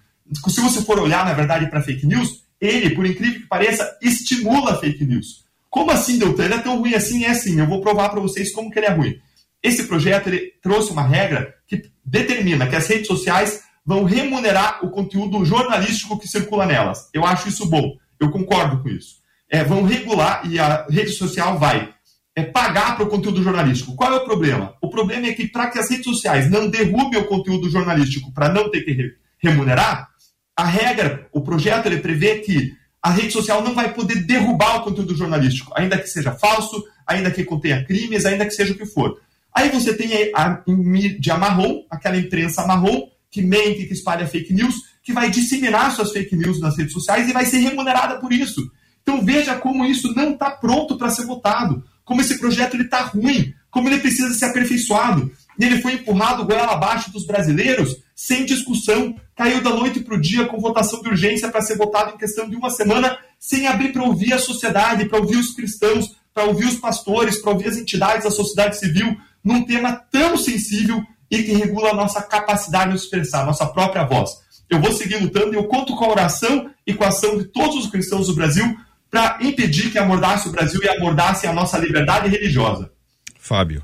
Se 0.47 0.61
você 0.61 0.81
for 0.81 0.99
olhar, 0.99 1.25
na 1.25 1.33
verdade, 1.33 1.69
para 1.69 1.81
fake 1.81 2.05
news, 2.05 2.43
ele, 2.59 2.91
por 2.91 3.05
incrível 3.05 3.41
que 3.41 3.47
pareça, 3.47 3.97
estimula 4.01 4.79
fake 4.79 5.05
news. 5.05 5.45
Como 5.69 5.91
assim, 5.91 6.17
doutor? 6.17 6.45
Ele 6.45 6.53
é 6.53 6.59
tão 6.59 6.79
ruim 6.79 6.93
assim? 6.93 7.23
É 7.23 7.29
assim. 7.29 7.59
Eu 7.59 7.67
vou 7.67 7.81
provar 7.81 8.09
para 8.09 8.19
vocês 8.19 8.51
como 8.53 8.69
que 8.69 8.79
ele 8.79 8.87
é 8.87 8.91
ruim. 8.91 9.19
Esse 9.63 9.83
projeto 9.83 10.27
ele 10.27 10.53
trouxe 10.61 10.91
uma 10.91 11.03
regra 11.03 11.53
que 11.67 11.83
determina 12.03 12.67
que 12.67 12.75
as 12.75 12.87
redes 12.87 13.07
sociais 13.07 13.61
vão 13.85 14.03
remunerar 14.03 14.85
o 14.85 14.89
conteúdo 14.89 15.43
jornalístico 15.45 16.19
que 16.19 16.27
circula 16.27 16.65
nelas. 16.65 17.09
Eu 17.13 17.25
acho 17.25 17.47
isso 17.47 17.65
bom, 17.67 17.95
eu 18.19 18.31
concordo 18.31 18.81
com 18.81 18.89
isso. 18.89 19.21
É, 19.49 19.63
vão 19.63 19.83
regular 19.83 20.41
e 20.49 20.59
a 20.59 20.85
rede 20.89 21.11
social 21.11 21.59
vai 21.59 21.93
é, 22.35 22.43
pagar 22.43 22.95
para 22.95 23.05
o 23.05 23.09
conteúdo 23.09 23.43
jornalístico. 23.43 23.95
Qual 23.95 24.13
é 24.13 24.17
o 24.17 24.25
problema? 24.25 24.73
O 24.81 24.89
problema 24.89 25.27
é 25.27 25.33
que 25.33 25.47
para 25.47 25.69
que 25.69 25.79
as 25.79 25.89
redes 25.89 26.05
sociais 26.05 26.49
não 26.49 26.69
derrubem 26.69 27.19
o 27.19 27.27
conteúdo 27.27 27.69
jornalístico 27.69 28.31
para 28.33 28.49
não 28.49 28.69
ter 28.69 28.81
que 28.81 29.15
remunerar, 29.37 30.09
a 30.55 30.65
regra, 30.65 31.27
o 31.31 31.41
projeto, 31.41 31.87
ele 31.87 31.97
prevê 31.97 32.39
que 32.39 32.73
a 33.01 33.09
rede 33.09 33.31
social 33.31 33.63
não 33.63 33.73
vai 33.73 33.93
poder 33.93 34.23
derrubar 34.23 34.77
o 34.77 34.83
conteúdo 34.83 35.15
jornalístico, 35.15 35.73
ainda 35.75 35.97
que 35.97 36.07
seja 36.07 36.31
falso, 36.33 36.83
ainda 37.07 37.31
que 37.31 37.43
contenha 37.43 37.83
crimes, 37.83 38.25
ainda 38.25 38.45
que 38.45 38.51
seja 38.51 38.73
o 38.73 38.77
que 38.77 38.85
for. 38.85 39.19
Aí 39.53 39.69
você 39.69 39.93
tem 39.95 40.31
a 40.35 40.61
mídia 40.67 41.37
marrom, 41.37 41.83
aquela 41.89 42.17
imprensa 42.17 42.65
marrom, 42.65 43.07
que 43.29 43.41
mente, 43.41 43.85
que 43.85 43.93
espalha 43.93 44.27
fake 44.27 44.53
news, 44.53 44.75
que 45.03 45.13
vai 45.13 45.29
disseminar 45.29 45.91
suas 45.95 46.11
fake 46.11 46.35
news 46.35 46.59
nas 46.59 46.77
redes 46.77 46.93
sociais 46.93 47.27
e 47.27 47.33
vai 47.33 47.45
ser 47.45 47.57
remunerada 47.57 48.19
por 48.19 48.31
isso. 48.31 48.61
Então 49.01 49.25
veja 49.25 49.55
como 49.55 49.85
isso 49.85 50.13
não 50.13 50.31
está 50.31 50.51
pronto 50.51 50.97
para 50.97 51.09
ser 51.09 51.25
votado, 51.25 51.83
como 52.11 52.19
esse 52.19 52.37
projeto 52.39 52.75
está 52.75 53.03
ruim, 53.03 53.53
como 53.69 53.87
ele 53.87 54.01
precisa 54.01 54.33
ser 54.33 54.43
aperfeiçoado. 54.43 55.31
E 55.57 55.63
ele 55.63 55.81
foi 55.81 55.93
empurrado 55.93 56.43
goela 56.43 56.73
abaixo 56.73 57.09
dos 57.09 57.25
brasileiros, 57.25 57.95
sem 58.13 58.45
discussão, 58.45 59.15
caiu 59.33 59.61
da 59.61 59.69
noite 59.69 60.01
para 60.01 60.15
o 60.15 60.19
dia 60.19 60.43
com 60.43 60.59
votação 60.59 61.01
de 61.01 61.07
urgência 61.07 61.47
para 61.47 61.61
ser 61.61 61.77
votado 61.77 62.13
em 62.13 62.17
questão 62.17 62.49
de 62.49 62.57
uma 62.57 62.69
semana, 62.69 63.17
sem 63.39 63.65
abrir 63.65 63.93
para 63.93 64.03
ouvir 64.03 64.33
a 64.33 64.39
sociedade, 64.39 65.05
para 65.05 65.19
ouvir 65.19 65.37
os 65.37 65.55
cristãos, 65.55 66.17
para 66.33 66.43
ouvir 66.43 66.65
os 66.65 66.75
pastores, 66.75 67.37
para 67.37 67.53
ouvir 67.53 67.69
as 67.69 67.77
entidades 67.77 68.25
da 68.25 68.31
sociedade 68.31 68.77
civil, 68.77 69.15
num 69.41 69.63
tema 69.63 69.93
tão 70.11 70.35
sensível 70.35 71.01
e 71.29 71.43
que 71.43 71.53
regula 71.53 71.91
a 71.91 71.95
nossa 71.95 72.21
capacidade 72.21 72.91
de 72.91 72.97
expressar, 72.97 73.43
a 73.43 73.45
nossa 73.45 73.65
própria 73.67 74.03
voz. 74.03 74.31
Eu 74.69 74.81
vou 74.81 74.91
seguir 74.91 75.15
lutando 75.15 75.53
e 75.53 75.55
eu 75.55 75.63
conto 75.63 75.95
com 75.95 76.03
a 76.03 76.09
oração 76.09 76.69
e 76.85 76.93
com 76.93 77.05
a 77.05 77.07
ação 77.07 77.37
de 77.37 77.45
todos 77.45 77.77
os 77.77 77.89
cristãos 77.89 78.27
do 78.27 78.35
Brasil 78.35 78.75
para 79.11 79.37
impedir 79.41 79.91
que 79.91 79.99
amordasse 79.99 80.47
o 80.47 80.51
Brasil 80.51 80.79
e 80.81 80.87
amordasse 80.87 81.45
a 81.45 81.51
nossa 81.51 81.77
liberdade 81.77 82.29
religiosa. 82.29 82.89
Fábio. 83.37 83.83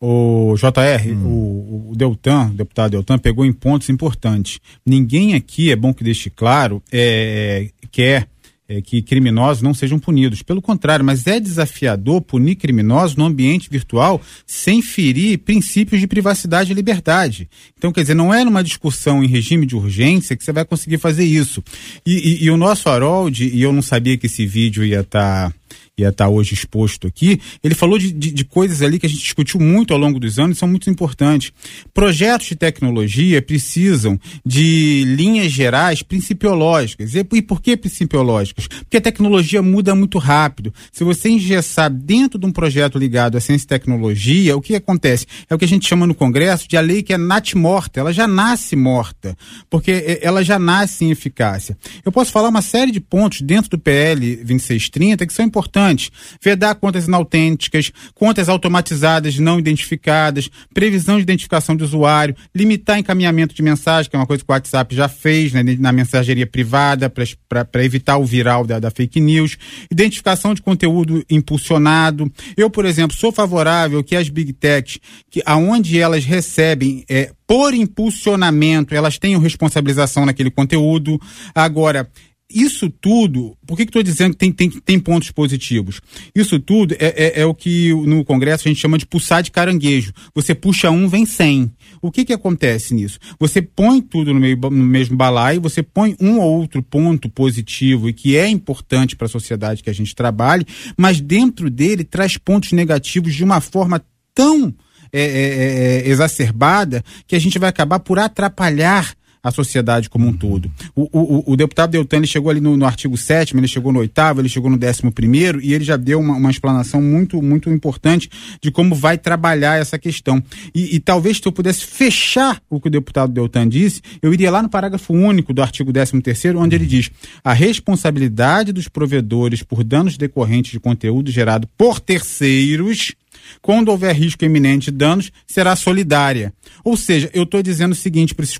O 0.00 0.54
JR, 0.56 1.12
hum. 1.12 1.26
o, 1.26 1.90
o 1.90 1.94
Deltan, 1.94 2.46
o 2.46 2.54
deputado 2.54 2.92
Deltan, 2.92 3.18
pegou 3.18 3.44
em 3.44 3.52
pontos 3.52 3.90
importantes. 3.90 4.58
Ninguém 4.84 5.34
aqui, 5.34 5.70
é 5.70 5.76
bom 5.76 5.92
que 5.92 6.02
deixe 6.02 6.30
claro, 6.30 6.82
é, 6.90 7.68
quer 7.92 8.29
é, 8.70 8.80
que 8.80 9.02
criminosos 9.02 9.62
não 9.62 9.74
sejam 9.74 9.98
punidos. 9.98 10.42
Pelo 10.42 10.62
contrário, 10.62 11.04
mas 11.04 11.26
é 11.26 11.40
desafiador 11.40 12.20
punir 12.20 12.54
criminosos 12.54 13.16
no 13.16 13.24
ambiente 13.24 13.68
virtual 13.68 14.22
sem 14.46 14.80
ferir 14.80 15.38
princípios 15.38 16.00
de 16.00 16.06
privacidade 16.06 16.70
e 16.70 16.74
liberdade. 16.74 17.50
Então, 17.76 17.90
quer 17.90 18.02
dizer, 18.02 18.14
não 18.14 18.32
é 18.32 18.44
numa 18.44 18.62
discussão 18.62 19.24
em 19.24 19.26
regime 19.26 19.66
de 19.66 19.74
urgência 19.74 20.36
que 20.36 20.44
você 20.44 20.52
vai 20.52 20.64
conseguir 20.64 20.98
fazer 20.98 21.24
isso. 21.24 21.64
E, 22.06 22.42
e, 22.42 22.44
e 22.44 22.50
o 22.50 22.56
nosso 22.56 22.88
Harold, 22.88 23.44
e 23.44 23.60
eu 23.60 23.72
não 23.72 23.82
sabia 23.82 24.16
que 24.16 24.26
esse 24.26 24.46
vídeo 24.46 24.84
ia 24.84 25.00
estar. 25.00 25.50
Tá 25.50 25.54
ia 25.98 26.08
estar 26.08 26.24
tá 26.24 26.30
hoje 26.30 26.54
exposto 26.54 27.06
aqui, 27.06 27.40
ele 27.62 27.74
falou 27.74 27.98
de, 27.98 28.12
de, 28.12 28.30
de, 28.30 28.44
coisas 28.44 28.82
ali 28.82 28.98
que 28.98 29.06
a 29.06 29.08
gente 29.08 29.22
discutiu 29.22 29.60
muito 29.60 29.92
ao 29.92 29.98
longo 29.98 30.18
dos 30.18 30.38
anos 30.38 30.56
e 30.56 30.60
são 30.60 30.68
muito 30.68 30.88
importantes. 30.88 31.52
Projetos 31.92 32.48
de 32.48 32.56
tecnologia 32.56 33.42
precisam 33.42 34.18
de 34.44 35.04
linhas 35.06 35.52
gerais 35.52 36.02
principiológicas. 36.02 37.14
E, 37.14 37.26
e 37.32 37.42
por 37.42 37.60
que 37.60 37.76
principiológicas? 37.76 38.66
Porque 38.66 38.96
a 38.96 39.00
tecnologia 39.00 39.62
muda 39.62 39.94
muito 39.94 40.18
rápido. 40.18 40.72
Se 40.92 41.04
você 41.04 41.28
engessar 41.28 41.90
dentro 41.90 42.38
de 42.38 42.46
um 42.46 42.52
projeto 42.52 42.98
ligado 42.98 43.36
à 43.36 43.40
ciência 43.40 43.64
e 43.64 43.68
tecnologia, 43.68 44.56
o 44.56 44.60
que 44.60 44.74
acontece? 44.74 45.26
É 45.48 45.54
o 45.54 45.58
que 45.58 45.64
a 45.64 45.68
gente 45.68 45.86
chama 45.86 46.06
no 46.06 46.14
Congresso 46.14 46.68
de 46.68 46.76
a 46.76 46.80
lei 46.80 47.02
que 47.02 47.12
é 47.12 47.18
nat-morta. 47.18 48.00
Ela 48.00 48.12
já 48.12 48.26
nasce 48.26 48.74
morta, 48.74 49.36
porque 49.68 49.90
é, 49.90 50.20
ela 50.22 50.42
já 50.42 50.58
nasce 50.58 51.04
em 51.04 51.10
eficácia. 51.10 51.76
Eu 52.04 52.10
posso 52.10 52.32
falar 52.32 52.48
uma 52.48 52.62
série 52.62 52.90
de 52.90 53.00
pontos 53.00 53.42
dentro 53.42 53.70
do 53.70 53.78
PL 53.78 54.36
2630 54.36 55.26
que 55.26 55.32
são 55.32 55.44
importantes 55.44 55.89
importantes. 55.90 56.10
Vedar 56.42 56.74
contas 56.76 57.06
inautênticas, 57.06 57.92
contas 58.14 58.48
automatizadas 58.48 59.38
não 59.38 59.58
identificadas, 59.58 60.50
previsão 60.72 61.16
de 61.16 61.22
identificação 61.22 61.76
de 61.76 61.84
usuário, 61.84 62.34
limitar 62.54 62.98
encaminhamento 62.98 63.54
de 63.54 63.62
mensagem, 63.62 64.10
que 64.10 64.16
é 64.16 64.18
uma 64.18 64.26
coisa 64.26 64.44
que 64.44 64.50
o 64.50 64.52
WhatsApp 64.52 64.94
já 64.94 65.08
fez 65.08 65.52
né, 65.52 65.62
na 65.78 65.92
mensageria 65.92 66.46
privada 66.46 67.10
para 67.10 67.84
evitar 67.84 68.18
o 68.18 68.24
viral 68.24 68.66
da, 68.66 68.78
da 68.78 68.90
fake 68.90 69.20
news, 69.20 69.56
identificação 69.90 70.54
de 70.54 70.62
conteúdo 70.62 71.24
impulsionado. 71.28 72.30
Eu, 72.56 72.70
por 72.70 72.84
exemplo, 72.84 73.16
sou 73.16 73.32
favorável 73.32 74.02
que 74.02 74.16
as 74.16 74.28
big 74.28 74.52
techs, 74.52 74.98
que 75.30 75.42
aonde 75.44 75.98
elas 75.98 76.24
recebem 76.24 77.04
é, 77.08 77.32
por 77.46 77.74
impulsionamento, 77.74 78.94
elas 78.94 79.18
tenham 79.18 79.40
responsabilização 79.40 80.24
naquele 80.24 80.50
conteúdo. 80.52 81.20
Agora, 81.52 82.08
isso 82.52 82.90
tudo, 82.90 83.56
por 83.66 83.76
que 83.76 83.84
estou 83.84 84.02
dizendo 84.02 84.32
que 84.32 84.38
tem, 84.38 84.52
tem, 84.52 84.70
tem 84.70 84.98
pontos 84.98 85.30
positivos? 85.30 86.00
Isso 86.34 86.58
tudo 86.58 86.94
é, 86.98 87.06
é, 87.16 87.40
é, 87.40 87.46
o 87.46 87.54
que 87.54 87.92
no 88.06 88.24
Congresso 88.24 88.66
a 88.66 88.70
gente 88.70 88.80
chama 88.80 88.98
de 88.98 89.06
pulsar 89.06 89.42
de 89.42 89.50
caranguejo. 89.50 90.12
Você 90.34 90.54
puxa 90.54 90.90
um, 90.90 91.08
vem 91.08 91.24
cem. 91.24 91.72
O 92.02 92.10
que, 92.10 92.24
que 92.24 92.32
acontece 92.32 92.94
nisso? 92.94 93.18
Você 93.38 93.62
põe 93.62 94.00
tudo 94.00 94.34
no, 94.34 94.40
meio, 94.40 94.56
no 94.56 94.70
mesmo 94.70 95.16
balaio, 95.16 95.60
você 95.60 95.82
põe 95.82 96.16
um 96.20 96.38
ou 96.38 96.60
outro 96.60 96.82
ponto 96.82 97.28
positivo 97.28 98.08
e 98.08 98.12
que 98.12 98.36
é 98.36 98.48
importante 98.48 99.14
para 99.14 99.26
a 99.26 99.30
sociedade 99.30 99.82
que 99.82 99.90
a 99.90 99.94
gente 99.94 100.14
trabalhe, 100.14 100.66
mas 100.96 101.20
dentro 101.20 101.70
dele 101.70 102.04
traz 102.04 102.36
pontos 102.36 102.72
negativos 102.72 103.34
de 103.34 103.44
uma 103.44 103.60
forma 103.60 104.02
tão 104.34 104.74
é, 105.12 105.22
é, 105.22 106.02
é 106.06 106.08
exacerbada 106.08 107.02
que 107.26 107.34
a 107.34 107.38
gente 107.38 107.58
vai 107.58 107.68
acabar 107.68 107.98
por 108.00 108.18
atrapalhar 108.18 109.14
a 109.42 109.50
sociedade 109.50 110.08
como 110.08 110.26
um 110.26 110.32
todo. 110.32 110.70
O, 110.94 111.08
o, 111.12 111.52
o 111.52 111.56
deputado 111.56 111.90
Deltan 111.90 112.18
ele 112.18 112.26
chegou 112.26 112.50
ali 112.50 112.60
no, 112.60 112.76
no 112.76 112.84
artigo 112.84 113.16
7 113.16 113.56
ele 113.56 113.68
chegou 113.68 113.92
no 113.92 114.00
oitavo, 114.00 114.40
ele 114.40 114.48
chegou 114.48 114.70
no 114.70 114.78
décimo 114.78 115.10
primeiro 115.12 115.60
e 115.60 115.72
ele 115.72 115.84
já 115.84 115.96
deu 115.96 116.20
uma, 116.20 116.36
uma 116.36 116.50
explanação 116.50 117.00
muito, 117.00 117.40
muito 117.42 117.70
importante 117.70 118.30
de 118.60 118.70
como 118.70 118.94
vai 118.94 119.16
trabalhar 119.16 119.78
essa 119.78 119.98
questão. 119.98 120.42
E, 120.74 120.96
e 120.96 121.00
talvez 121.00 121.38
se 121.38 121.46
eu 121.46 121.52
pudesse 121.52 121.84
fechar 121.84 122.60
o 122.68 122.80
que 122.80 122.88
o 122.88 122.90
deputado 122.90 123.32
Deltan 123.32 123.68
disse, 123.68 124.02
eu 124.22 124.32
iria 124.32 124.50
lá 124.50 124.62
no 124.62 124.68
parágrafo 124.68 125.12
único 125.12 125.52
do 125.52 125.62
artigo 125.62 125.92
13 125.92 126.20
terceiro, 126.20 126.58
onde 126.58 126.76
ele 126.76 126.86
diz 126.86 127.10
a 127.42 127.52
responsabilidade 127.52 128.72
dos 128.72 128.88
provedores 128.88 129.62
por 129.62 129.82
danos 129.84 130.16
decorrentes 130.16 130.72
de 130.72 130.80
conteúdo 130.80 131.30
gerado 131.30 131.68
por 131.76 132.00
terceiros 132.00 133.14
quando 133.60 133.88
houver 133.88 134.14
risco 134.14 134.44
iminente 134.44 134.90
de 134.90 134.96
danos, 134.96 135.30
será 135.46 135.74
solidária. 135.76 136.52
Ou 136.84 136.96
seja, 136.96 137.30
eu 137.32 137.44
estou 137.44 137.62
dizendo 137.62 137.92
o 137.92 137.96
seguinte 137.96 138.34
para 138.34 138.44
esses, 138.44 138.58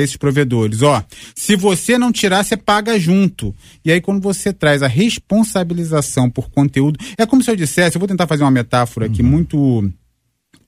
esses 0.00 0.16
provedores: 0.16 0.82
ó, 0.82 1.02
se 1.34 1.56
você 1.56 1.98
não 1.98 2.12
tirar, 2.12 2.44
você 2.44 2.56
paga 2.56 2.98
junto. 2.98 3.54
E 3.84 3.92
aí, 3.92 4.00
quando 4.00 4.20
você 4.20 4.52
traz 4.52 4.82
a 4.82 4.88
responsabilização 4.88 6.30
por 6.30 6.50
conteúdo, 6.50 6.98
é 7.16 7.26
como 7.26 7.42
se 7.42 7.50
eu 7.50 7.56
dissesse, 7.56 7.96
eu 7.96 8.00
vou 8.00 8.08
tentar 8.08 8.26
fazer 8.26 8.44
uma 8.44 8.50
metáfora 8.50 9.06
aqui 9.06 9.22
uhum. 9.22 9.28
muito 9.28 9.92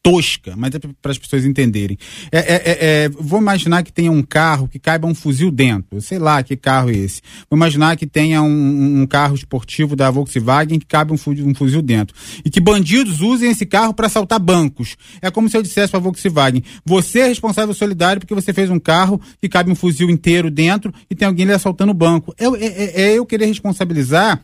tosca, 0.09 0.54
mas 0.56 0.74
é 0.74 0.78
para 0.78 1.11
as 1.11 1.18
pessoas 1.18 1.44
entenderem. 1.44 1.98
É, 2.32 2.38
é, 2.38 2.42
é, 2.42 2.78
é, 3.04 3.09
vou 3.09 3.40
imaginar 3.40 3.82
que 3.82 3.92
tenha 3.92 4.11
um 4.11 4.22
carro 4.22 4.66
que 4.66 4.78
caiba 4.78 5.06
um 5.06 5.14
fuzil 5.14 5.50
dentro. 5.50 6.00
Sei 6.00 6.18
lá 6.18 6.42
que 6.42 6.56
carro 6.56 6.90
é 6.90 6.94
esse. 6.94 7.20
Vou 7.50 7.56
imaginar 7.56 7.96
que 7.96 8.06
tenha 8.06 8.42
um, 8.42 9.02
um 9.02 9.06
carro 9.06 9.34
esportivo 9.34 9.94
da 9.94 10.11
Volkswagen 10.11 10.78
que 10.78 10.86
cabe 10.86 11.12
um 11.12 11.18
fuzil, 11.18 11.46
um 11.46 11.54
fuzil 11.54 11.82
dentro. 11.82 12.16
E 12.44 12.50
que 12.50 12.61
bandidos 12.61 13.20
usem 13.20 13.50
esse 13.50 13.66
carro 13.66 13.92
para 13.92 14.06
assaltar 14.06 14.40
bancos. 14.40 14.96
É 15.20 15.30
como 15.30 15.48
se 15.48 15.56
eu 15.56 15.62
dissesse 15.62 15.90
para 15.90 16.00
a 16.00 16.02
Volkswagen: 16.02 16.62
você 16.84 17.20
é 17.20 17.28
responsável 17.28 17.74
solidário 17.74 18.20
porque 18.20 18.34
você 18.34 18.52
fez 18.52 18.70
um 18.70 18.78
carro 18.78 19.20
que 19.40 19.48
cabe 19.48 19.70
um 19.70 19.74
fuzil 19.74 20.09
inteiro 20.09 20.50
dentro 20.50 20.92
e 21.11 21.14
tem 21.14 21.28
alguém 21.28 21.44
ali 21.44 21.54
assaltando 21.54 21.92
o 21.92 21.94
banco. 21.94 22.34
É, 22.38 22.46
é, 22.46 23.02
é 23.02 23.18
eu 23.18 23.26
querer 23.26 23.46
responsabilizar 23.46 24.42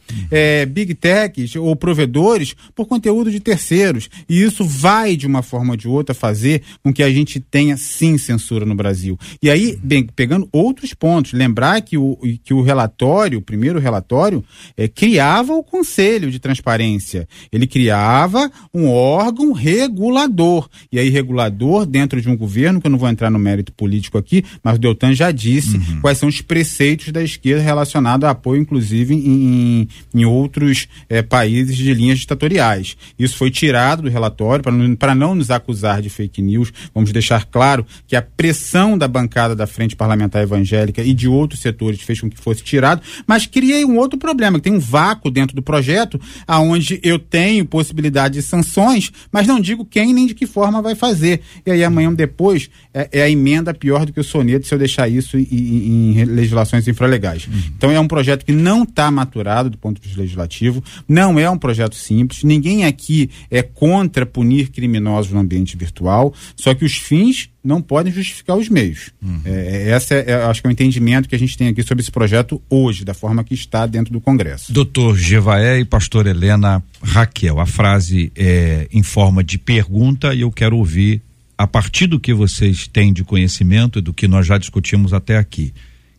big 0.68 0.94
techs 0.94 1.56
ou 1.56 1.74
provedores 1.74 2.54
por 2.74 2.86
conteúdo 2.86 3.30
de 3.30 3.40
terceiros. 3.40 4.10
E 4.28 4.42
isso 4.42 4.64
vai 4.64 5.16
de 5.16 5.26
uma 5.26 5.42
forma 5.42 5.53
ou 5.58 5.76
de 5.76 5.88
outra, 5.88 6.14
fazer 6.14 6.62
com 6.82 6.92
que 6.92 7.02
a 7.02 7.10
gente 7.10 7.40
tenha 7.40 7.76
sim 7.76 8.16
censura 8.18 8.64
no 8.64 8.74
Brasil. 8.74 9.18
E 9.42 9.50
aí, 9.50 9.78
bem, 9.82 10.04
pegando 10.04 10.48
outros 10.52 10.94
pontos, 10.94 11.32
lembrar 11.32 11.80
que 11.82 11.96
o, 11.96 12.18
que 12.42 12.54
o 12.54 12.62
relatório, 12.62 13.38
o 13.38 13.42
primeiro 13.42 13.78
relatório, 13.78 14.44
é, 14.76 14.88
criava 14.88 15.54
o 15.54 15.62
Conselho 15.62 16.30
de 16.30 16.38
Transparência. 16.38 17.28
Ele 17.52 17.66
criava 17.66 18.50
um 18.72 18.88
órgão 18.88 19.52
regulador. 19.52 20.68
E 20.90 20.98
aí, 20.98 21.08
regulador 21.08 21.86
dentro 21.86 22.20
de 22.20 22.28
um 22.28 22.36
governo, 22.36 22.80
que 22.80 22.86
eu 22.86 22.90
não 22.90 22.98
vou 22.98 23.08
entrar 23.08 23.30
no 23.30 23.38
mérito 23.38 23.72
político 23.72 24.18
aqui, 24.18 24.44
mas 24.62 24.76
o 24.76 24.78
Deltan 24.78 25.14
já 25.14 25.30
disse 25.30 25.76
uhum. 25.76 26.00
quais 26.00 26.18
são 26.18 26.28
os 26.28 26.40
preceitos 26.40 27.12
da 27.12 27.22
esquerda 27.22 27.62
relacionados 27.62 28.26
a 28.26 28.30
apoio, 28.30 28.60
inclusive, 28.60 29.14
em, 29.14 29.88
em 30.14 30.24
outros 30.24 30.88
é, 31.08 31.22
países 31.22 31.76
de 31.76 31.92
linhas 31.94 32.18
ditatoriais. 32.18 32.96
Isso 33.18 33.36
foi 33.36 33.50
tirado 33.50 34.02
do 34.02 34.08
relatório 34.10 34.64
para 34.98 35.14
não 35.14 35.33
nos 35.34 35.50
acusar 35.50 36.00
de 36.02 36.10
fake 36.10 36.42
news. 36.42 36.72
Vamos 36.94 37.12
deixar 37.12 37.44
claro 37.44 37.86
que 38.06 38.16
a 38.16 38.22
pressão 38.22 38.96
da 38.96 39.08
bancada 39.08 39.54
da 39.54 39.66
Frente 39.66 39.96
Parlamentar 39.96 40.42
Evangélica 40.42 41.02
e 41.02 41.12
de 41.14 41.28
outros 41.28 41.60
setores 41.60 42.00
fez 42.00 42.20
com 42.20 42.30
que 42.30 42.38
fosse 42.38 42.62
tirado, 42.62 43.02
mas 43.26 43.46
criei 43.46 43.84
um 43.84 43.96
outro 43.96 44.18
problema, 44.18 44.58
que 44.58 44.64
tem 44.64 44.72
um 44.72 44.80
vácuo 44.80 45.30
dentro 45.30 45.54
do 45.54 45.62
projeto, 45.62 46.20
aonde 46.46 47.00
eu 47.02 47.18
tenho 47.18 47.64
possibilidade 47.64 48.34
de 48.34 48.42
sanções, 48.42 49.10
mas 49.30 49.46
não 49.46 49.60
digo 49.60 49.84
quem 49.84 50.12
nem 50.12 50.26
de 50.26 50.34
que 50.34 50.46
forma 50.46 50.82
vai 50.82 50.94
fazer. 50.94 51.40
E 51.64 51.70
aí 51.70 51.84
amanhã 51.84 52.12
depois 52.12 52.70
é, 52.92 53.08
é 53.12 53.22
a 53.22 53.30
emenda 53.30 53.72
pior 53.74 54.04
do 54.06 54.12
que 54.12 54.20
o 54.20 54.24
soneto 54.24 54.66
se 54.66 54.74
eu 54.74 54.78
deixar 54.78 55.08
isso 55.08 55.36
em, 55.38 55.46
em, 55.50 56.20
em 56.20 56.24
legislações 56.24 56.86
infralegais. 56.86 57.46
Uhum. 57.46 57.62
Então 57.76 57.90
é 57.90 57.98
um 57.98 58.08
projeto 58.08 58.44
que 58.44 58.52
não 58.52 58.82
está 58.82 59.10
maturado 59.10 59.70
do 59.70 59.78
ponto 59.78 60.00
de 60.00 60.06
vista 60.06 60.20
legislativo, 60.20 60.82
não 61.08 61.38
é 61.38 61.48
um 61.48 61.58
projeto 61.58 61.94
simples, 61.94 62.42
ninguém 62.44 62.84
aqui 62.84 63.30
é 63.50 63.62
contra 63.62 64.26
punir 64.26 64.70
criminosos 64.70 65.23
no 65.32 65.40
ambiente 65.40 65.76
virtual, 65.76 66.34
só 66.56 66.74
que 66.74 66.84
os 66.84 66.94
fins 66.94 67.48
não 67.62 67.80
podem 67.80 68.12
justificar 68.12 68.56
os 68.56 68.68
meios. 68.68 69.10
Uhum. 69.22 69.40
É, 69.44 69.50
é 69.50 69.90
essa 69.90 70.14
é, 70.14 70.44
acho 70.44 70.60
que 70.60 70.66
é 70.66 70.70
o 70.70 70.72
entendimento 70.72 71.28
que 71.28 71.34
a 71.34 71.38
gente 71.38 71.56
tem 71.56 71.68
aqui 71.68 71.82
sobre 71.82 72.02
esse 72.02 72.10
projeto 72.10 72.60
hoje, 72.68 73.04
da 73.04 73.14
forma 73.14 73.42
que 73.42 73.54
está 73.54 73.86
dentro 73.86 74.12
do 74.12 74.20
Congresso. 74.20 74.72
Doutor 74.72 75.16
Gevaé 75.16 75.78
e 75.80 75.84
pastor 75.84 76.26
Helena 76.26 76.82
Raquel, 77.02 77.58
a 77.58 77.66
frase 77.66 78.30
é 78.36 78.88
em 78.92 79.02
forma 79.02 79.42
de 79.42 79.58
pergunta 79.58 80.34
e 80.34 80.42
eu 80.42 80.52
quero 80.52 80.76
ouvir 80.76 81.22
a 81.56 81.66
partir 81.66 82.06
do 82.06 82.20
que 82.20 82.34
vocês 82.34 82.86
têm 82.86 83.12
de 83.12 83.24
conhecimento 83.24 83.98
e 83.98 84.02
do 84.02 84.12
que 84.12 84.28
nós 84.28 84.46
já 84.46 84.58
discutimos 84.58 85.12
até 85.12 85.38
aqui. 85.38 85.72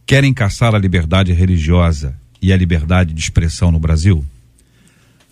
Querem 0.05 0.33
caçar 0.33 0.73
a 0.73 0.79
liberdade 0.79 1.33
religiosa 1.33 2.15
e 2.41 2.53
a 2.53 2.57
liberdade 2.57 3.13
de 3.13 3.19
expressão 3.19 3.71
no 3.71 3.79
Brasil? 3.79 4.23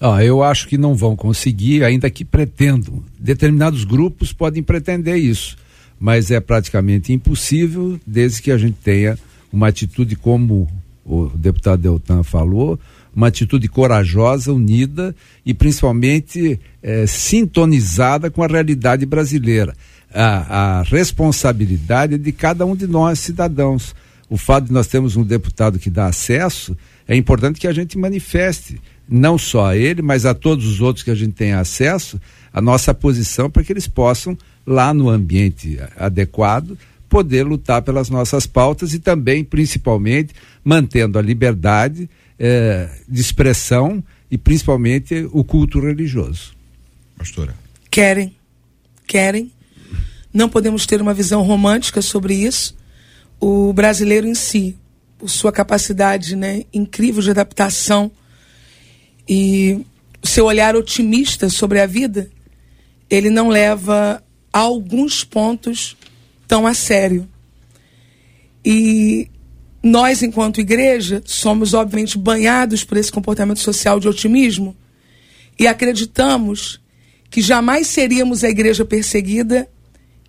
Ah, 0.05 0.21
eu 0.21 0.43
acho 0.43 0.67
que 0.67 0.77
não 0.77 0.95
vão 0.95 1.15
conseguir, 1.15 1.81
ainda 1.81 2.09
que 2.09 2.25
pretendam. 2.25 3.01
Determinados 3.17 3.85
grupos 3.85 4.33
podem 4.33 4.61
pretender 4.61 5.15
isso, 5.15 5.55
mas 5.97 6.29
é 6.29 6.41
praticamente 6.41 7.13
impossível 7.13 7.97
desde 8.05 8.41
que 8.41 8.51
a 8.51 8.57
gente 8.57 8.75
tenha 8.83 9.17
uma 9.49 9.69
atitude 9.69 10.17
como 10.17 10.69
o 11.05 11.27
deputado 11.33 11.81
Deltan 11.81 12.21
falou, 12.21 12.77
uma 13.15 13.27
atitude 13.27 13.69
corajosa, 13.69 14.51
unida 14.51 15.15
e 15.45 15.53
principalmente 15.53 16.59
eh, 16.81 17.07
sintonizada 17.07 18.29
com 18.29 18.43
a 18.43 18.47
realidade 18.47 19.05
brasileira. 19.05 19.73
A, 20.13 20.79
a 20.79 20.81
responsabilidade 20.81 22.15
é 22.15 22.17
de 22.17 22.33
cada 22.33 22.65
um 22.65 22.75
de 22.75 22.87
nós, 22.87 23.19
cidadãos. 23.19 23.95
O 24.29 24.35
fato 24.35 24.65
de 24.65 24.73
nós 24.73 24.87
termos 24.87 25.15
um 25.15 25.23
deputado 25.23 25.79
que 25.79 25.89
dá 25.89 26.07
acesso, 26.07 26.75
é 27.07 27.15
importante 27.15 27.57
que 27.57 27.67
a 27.67 27.73
gente 27.73 27.97
manifeste 27.97 28.81
não 29.07 29.37
só 29.37 29.67
a 29.67 29.77
ele, 29.77 30.01
mas 30.01 30.25
a 30.25 30.33
todos 30.33 30.65
os 30.65 30.81
outros 30.81 31.03
que 31.03 31.11
a 31.11 31.15
gente 31.15 31.33
tem 31.33 31.53
acesso, 31.53 32.19
a 32.51 32.61
nossa 32.61 32.93
posição 32.93 33.49
para 33.49 33.63
que 33.63 33.73
eles 33.73 33.87
possam, 33.87 34.37
lá 34.65 34.93
no 34.93 35.09
ambiente 35.09 35.79
adequado, 35.97 36.77
poder 37.09 37.43
lutar 37.43 37.81
pelas 37.81 38.09
nossas 38.09 38.47
pautas 38.47 38.93
e 38.93 38.99
também, 38.99 39.43
principalmente, 39.43 40.33
mantendo 40.63 41.19
a 41.19 41.21
liberdade 41.21 42.09
eh, 42.39 42.89
de 43.07 43.21
expressão 43.21 44.03
e 44.31 44.37
principalmente 44.37 45.27
o 45.31 45.43
culto 45.43 45.79
religioso. 45.79 46.55
Pastora. 47.15 47.53
Querem, 47.91 48.35
querem. 49.05 49.51
Não 50.33 50.49
podemos 50.49 50.87
ter 50.87 51.01
uma 51.01 51.13
visão 51.13 51.43
romântica 51.43 52.01
sobre 52.01 52.33
isso. 52.33 52.75
O 53.39 53.71
brasileiro 53.73 54.25
em 54.25 54.33
si, 54.33 54.75
por 55.19 55.29
sua 55.29 55.51
capacidade 55.51 56.35
né, 56.35 56.63
incrível 56.73 57.21
de 57.21 57.29
adaptação, 57.29 58.11
e 59.27 59.85
seu 60.23 60.45
olhar 60.45 60.75
otimista 60.75 61.49
sobre 61.49 61.79
a 61.79 61.85
vida, 61.85 62.29
ele 63.09 63.29
não 63.29 63.49
leva 63.49 64.23
alguns 64.51 65.23
pontos 65.23 65.97
tão 66.47 66.65
a 66.65 66.73
sério. 66.73 67.27
E 68.65 69.29
nós, 69.81 70.23
enquanto 70.23 70.61
igreja, 70.61 71.21
somos 71.25 71.73
obviamente 71.73 72.17
banhados 72.17 72.83
por 72.83 72.97
esse 72.97 73.11
comportamento 73.11 73.59
social 73.59 73.99
de 73.99 74.07
otimismo 74.07 74.75
e 75.59 75.67
acreditamos 75.67 76.79
que 77.29 77.41
jamais 77.41 77.87
seríamos 77.87 78.43
a 78.43 78.49
igreja 78.49 78.85
perseguida, 78.85 79.67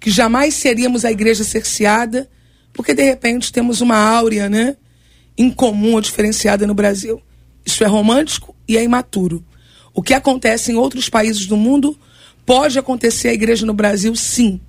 que 0.01 0.11
jamais 0.11 0.55
seríamos 0.55 1.05
a 1.05 1.13
igreja 1.13 1.45
cerceada, 1.45 2.29
porque 2.73 2.95
de 2.95 3.05
repente 3.05 3.53
temos 3.53 3.81
uma 3.81 3.97
áurea, 3.97 4.49
né, 4.49 4.77
incomum 5.39 5.95
ou 5.95 6.01
diferenciada 6.01 6.67
no 6.67 6.75
Brasil. 6.75 7.23
Isso 7.65 7.85
é 7.85 7.87
romântico 7.87 8.54
e 8.67 8.77
é 8.77 8.83
imaturo. 8.83 9.45
O 9.93 10.03
que 10.03 10.15
acontece 10.15 10.73
em 10.73 10.77
outros 10.77 11.09
países 11.09 11.47
do 11.47 11.57
mundo 11.57 11.99
pode 12.45 12.79
acontecer 12.79 13.29
à 13.29 13.35
igreja 13.35 13.65
no 13.65 13.73
Brasil, 13.73 14.15
sim. 14.17 14.61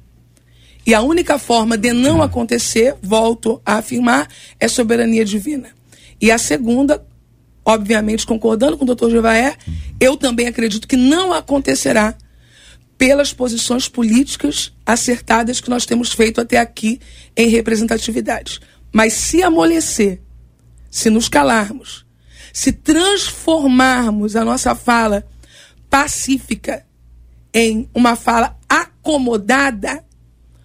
E 0.85 0.93
a 0.93 1.01
única 1.01 1.39
forma 1.39 1.77
de 1.77 1.91
não 1.91 2.21
acontecer, 2.21 2.95
volto 3.01 3.59
a 3.65 3.77
afirmar, 3.77 4.29
é 4.59 4.67
soberania 4.67 5.25
divina. 5.25 5.69
E 6.21 6.31
a 6.31 6.37
segunda, 6.37 7.03
obviamente, 7.65 8.25
concordando 8.25 8.77
com 8.77 8.83
o 8.83 8.87
doutor 8.87 9.09
Jevaé, 9.09 9.57
eu 9.99 10.15
também 10.15 10.47
acredito 10.47 10.87
que 10.87 10.95
não 10.95 11.33
acontecerá 11.33 12.15
pelas 12.97 13.33
posições 13.33 13.89
políticas 13.89 14.71
acertadas 14.85 15.59
que 15.59 15.69
nós 15.69 15.85
temos 15.85 16.13
feito 16.13 16.39
até 16.39 16.57
aqui 16.57 16.99
em 17.35 17.49
representatividade. 17.49 18.59
Mas 18.93 19.13
se 19.13 19.43
amolecer, 19.43 20.21
se 20.89 21.09
nos 21.09 21.27
calarmos, 21.27 22.04
se 22.55 22.71
transformarmos 22.71 24.33
a 24.37 24.45
nossa 24.45 24.73
fala 24.73 25.27
pacífica 25.89 26.85
em 27.53 27.89
uma 27.93 28.15
fala 28.15 28.57
acomodada, 28.69 30.01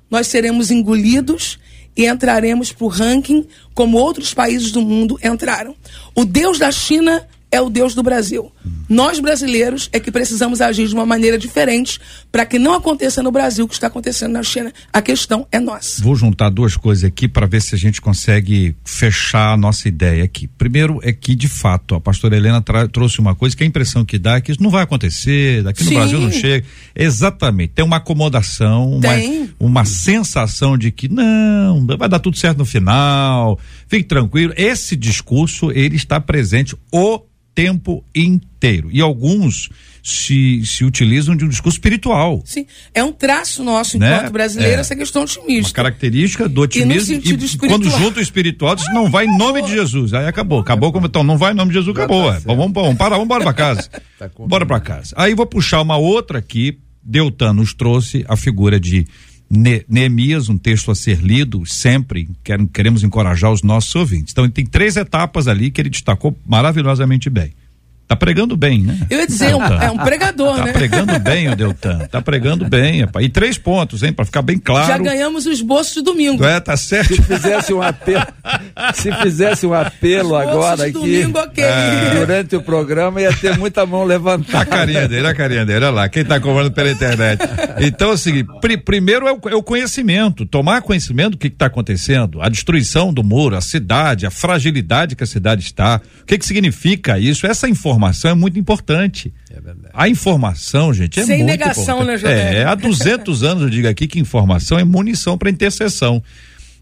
nós 0.09 0.29
seremos 0.29 0.71
engolidos 0.71 1.59
e 1.97 2.07
entraremos 2.07 2.71
para 2.71 2.85
o 2.85 2.89
ranking 2.89 3.45
como 3.75 3.99
outros 3.99 4.33
países 4.33 4.71
do 4.71 4.81
mundo 4.81 5.19
entraram. 5.21 5.75
O 6.15 6.25
Deus 6.25 6.61
da 6.61 6.71
China 6.71 7.27
é 7.51 7.61
o 7.61 7.69
Deus 7.69 7.95
do 7.95 8.03
Brasil. 8.03 8.51
Nós 8.89 9.21
brasileiros 9.21 9.89
é 9.93 10.01
que 10.01 10.11
precisamos 10.11 10.61
agir 10.61 10.87
de 10.87 10.95
uma 10.95 11.07
maneira 11.07 11.39
diferente 11.39 11.99
para 12.31 12.45
que 12.47 12.59
não 12.59 12.75
aconteça 12.75 13.23
no 13.23 13.31
Brasil 13.31 13.65
o 13.65 13.69
que 13.69 13.75
está 13.75 13.87
acontecendo 13.87 14.33
na 14.33 14.43
China. 14.43 14.73
A 14.93 15.01
questão 15.03 15.47
é 15.51 15.59
nossa. 15.59 16.03
Vou 16.03 16.15
juntar 16.15 16.51
duas 16.51 16.77
coisas 16.77 17.05
aqui 17.05 17.29
para 17.29 17.47
ver 17.47 17.61
se 17.63 17.75
a 17.75 17.79
gente 17.79 18.01
consegue 18.01 18.75
fechar 18.85 19.53
a 19.53 19.57
nossa 19.57 19.89
ideia 19.89 20.25
aqui. 20.25 20.47
Primeiro 20.47 21.01
é 21.03 21.13
que, 21.13 21.35
de 21.35 21.49
fato, 21.49 21.95
a 21.95 22.01
pastora 22.01 22.37
Helena 22.37 22.63
trouxe 22.93 23.19
uma 23.19 23.35
coisa 23.35 23.57
que 23.57 23.65
a 23.65 23.67
impressão 23.67 24.05
que 24.05 24.19
dá 24.19 24.37
é 24.37 24.41
que 24.41 24.53
isso 24.53 24.63
não 24.63 24.71
vai 24.71 24.83
acontecer, 24.83 25.63
daqui 25.63 25.83
no 25.85 25.89
Sim. 25.89 25.95
Brasil 25.95 26.21
não 26.21 26.33
chega. 26.33 26.67
Exatamente. 26.95 27.73
Tem 27.75 27.85
uma 27.85 27.97
acomodação, 27.97 28.93
uma, 28.93 29.15
Tem. 29.15 29.51
uma 29.59 29.85
sensação 29.85 30.77
de 30.77 30.91
que 30.91 31.09
não, 31.09 31.87
vai 31.87 32.09
dar 32.09 32.19
tudo 32.19 32.37
certo 32.37 32.59
no 32.59 32.65
final, 32.65 33.59
fique 33.89 34.05
tranquilo. 34.05 34.53
Esse 34.57 34.97
discurso, 34.97 35.71
ele 35.73 35.97
está 35.97 36.21
presente 36.21 36.77
o 36.93 37.21
tempo 37.65 38.05
inteiro. 38.15 38.89
E 38.93 39.01
alguns 39.01 39.69
se, 40.03 40.63
se 40.65 40.83
utilizam 40.85 41.37
de 41.37 41.45
um 41.45 41.49
discurso 41.49 41.77
espiritual. 41.77 42.43
Sim, 42.45 42.67
é 42.95 43.05
um 43.05 43.13
traço 43.13 43.63
nosso 43.63 43.99
Né? 43.99 44.17
enquanto 44.17 44.33
brasileiro 44.33 44.79
É. 44.79 44.81
essa 44.81 44.97
questão 44.97 45.23
Uma 45.23 45.27
otimista. 45.27 45.73
característica 45.75 46.49
do 46.49 46.53
E 46.53 46.57
no 46.57 46.63
otimismo. 46.63 47.15
E, 47.15 47.19
espiritual. 47.45 47.69
quando 47.71 47.91
junta 47.91 48.19
o 48.19 48.23
espiritual, 48.23 48.75
diz, 48.75 48.87
não 48.95 49.11
vai 49.11 49.27
em 49.27 49.37
nome 49.39 49.63
de 49.63 49.71
Jesus. 49.73 50.15
Aí 50.15 50.27
acabou. 50.27 50.61
Acabou 50.61 50.91
como 50.93 51.07
então, 51.07 51.23
não 51.23 51.37
vai 51.37 51.53
em 51.53 51.57
nome 51.57 51.71
de 51.71 51.79
Jesus, 51.79 51.95
Já 51.95 52.05
acabou. 52.05 52.31
tá 52.31 52.37
é. 52.37 52.41
vamos, 52.41 52.73
vamos 52.73 52.97
parar, 52.97 53.11
vamos 53.17 53.25
embora 53.27 53.45
pra 53.45 53.53
casa. 53.53 53.89
Tá. 54.19 54.31
Bora 54.39 54.67
pra 54.67 54.79
casa. 54.81 55.15
Aí 55.17 55.35
vou 55.35 55.47
puxar 55.47 55.81
uma 55.81 55.97
outra 55.97 56.39
aqui. 56.39 56.79
Deltan 57.03 57.55
nos 57.55 57.73
trouxe 57.73 58.23
a 58.29 58.37
figura 58.37 58.79
de 58.79 59.07
Ne- 59.51 59.85
Neemias, 59.89 60.49
um 60.49 60.57
texto 60.57 60.91
a 60.91 60.95
ser 60.95 61.19
lido 61.19 61.67
sempre. 61.67 62.29
Quer- 62.45 62.65
queremos 62.69 63.03
encorajar 63.03 63.51
os 63.51 63.63
nossos 63.63 63.95
ouvintes. 63.97 64.33
Então, 64.33 64.45
ele 64.45 64.53
tem 64.53 64.65
três 64.65 64.97
etapas 64.97 65.49
ali 65.49 65.71
que 65.71 65.81
ele 65.81 65.91
destacou 65.91 66.39
maravilhosamente 66.47 67.29
bem. 67.29 67.53
Tá 68.11 68.17
pregando 68.17 68.57
bem, 68.57 68.81
né? 68.83 68.99
Eu 69.09 69.21
ia 69.21 69.27
dizer, 69.29 69.51
é 69.53 69.57
um, 69.57 69.63
é 69.65 69.89
um 69.89 69.97
pregador, 69.97 70.57
Tá 70.57 70.65
né? 70.65 70.73
pregando 70.73 71.17
bem 71.21 71.49
o 71.49 71.55
Deltan. 71.55 71.99
Tá 72.11 72.21
pregando 72.21 72.69
bem, 72.69 73.03
rapaz. 73.03 73.25
E 73.25 73.29
três 73.29 73.57
pontos, 73.57 74.03
hein? 74.03 74.13
Pra 74.13 74.25
ficar 74.25 74.43
bem 74.43 74.59
claro. 74.59 74.89
Já 74.89 74.99
ganhamos 74.99 75.47
o 75.47 75.53
esboço 75.53 75.95
de 75.95 76.03
domingo. 76.03 76.45
É, 76.45 76.59
tá 76.59 76.77
certo. 76.77 77.15
Se 77.15 77.23
fizesse 77.23 77.73
um 77.73 77.81
apelo, 77.81 78.27
se 78.95 79.13
fizesse 79.13 79.65
um 79.65 79.73
apelo 79.73 80.35
agora 80.35 80.79
de 80.79 80.83
aqui, 80.83 80.93
domingo, 80.93 81.39
ok. 81.39 81.65
durante 82.19 82.57
o 82.57 82.63
programa, 82.63 83.21
ia 83.21 83.33
ter 83.33 83.57
muita 83.57 83.87
mão 83.87 84.03
A 84.03 84.07
levantada. 84.07 84.67
carinha 84.67 85.07
dele, 85.07 85.29
a 85.29 85.35
carinha 85.35 85.65
dele, 85.65 85.85
olha 85.85 85.95
lá, 85.95 86.09
quem 86.09 86.25
tá 86.25 86.41
comprando 86.41 86.73
pela 86.73 86.91
internet. 86.91 87.41
Então 87.79 88.11
é 88.11 88.15
o 88.15 88.19
seguinte, 88.19 88.49
pri- 88.61 88.77
primeiro 88.77 89.29
é 89.29 89.33
o, 89.33 89.39
é 89.51 89.55
o 89.55 89.63
conhecimento, 89.63 90.45
tomar 90.45 90.83
conhecimento 90.83 91.31
do 91.33 91.39
que 91.39 91.47
está 91.47 91.67
acontecendo, 91.67 92.43
a 92.43 92.49
destruição 92.49 93.13
do 93.15 93.23
muro, 93.23 93.55
a 93.55 93.61
cidade, 93.61 94.27
a 94.27 94.33
fragilidade 94.33 95.15
que 95.15 95.23
a 95.23 95.27
cidade 95.29 95.63
está, 95.63 96.01
o 96.23 96.27
que 96.27 96.37
que 96.37 96.45
significa 96.45 97.17
isso, 97.17 97.47
essa 97.47 97.69
informação 97.69 98.00
é 98.31 98.35
muito 98.35 98.59
importante. 98.59 99.33
É 99.51 99.61
verdade. 99.61 99.93
A 99.93 100.09
informação, 100.09 100.93
gente, 100.93 101.21
é 101.21 101.25
Sem 101.25 101.39
muito 101.39 101.51
negação, 101.51 102.03
importante. 102.03 102.07
né, 102.07 102.17
José? 102.19 102.57
É, 102.59 102.65
há 102.65 102.75
200 102.75 103.43
anos 103.43 103.63
eu 103.65 103.71
digo 103.71 103.89
aqui 103.89 104.07
que 104.07 104.19
informação 104.19 104.79
é 104.79 104.85
munição 104.85 105.37
para 105.37 105.51
intercessão. 105.51 106.23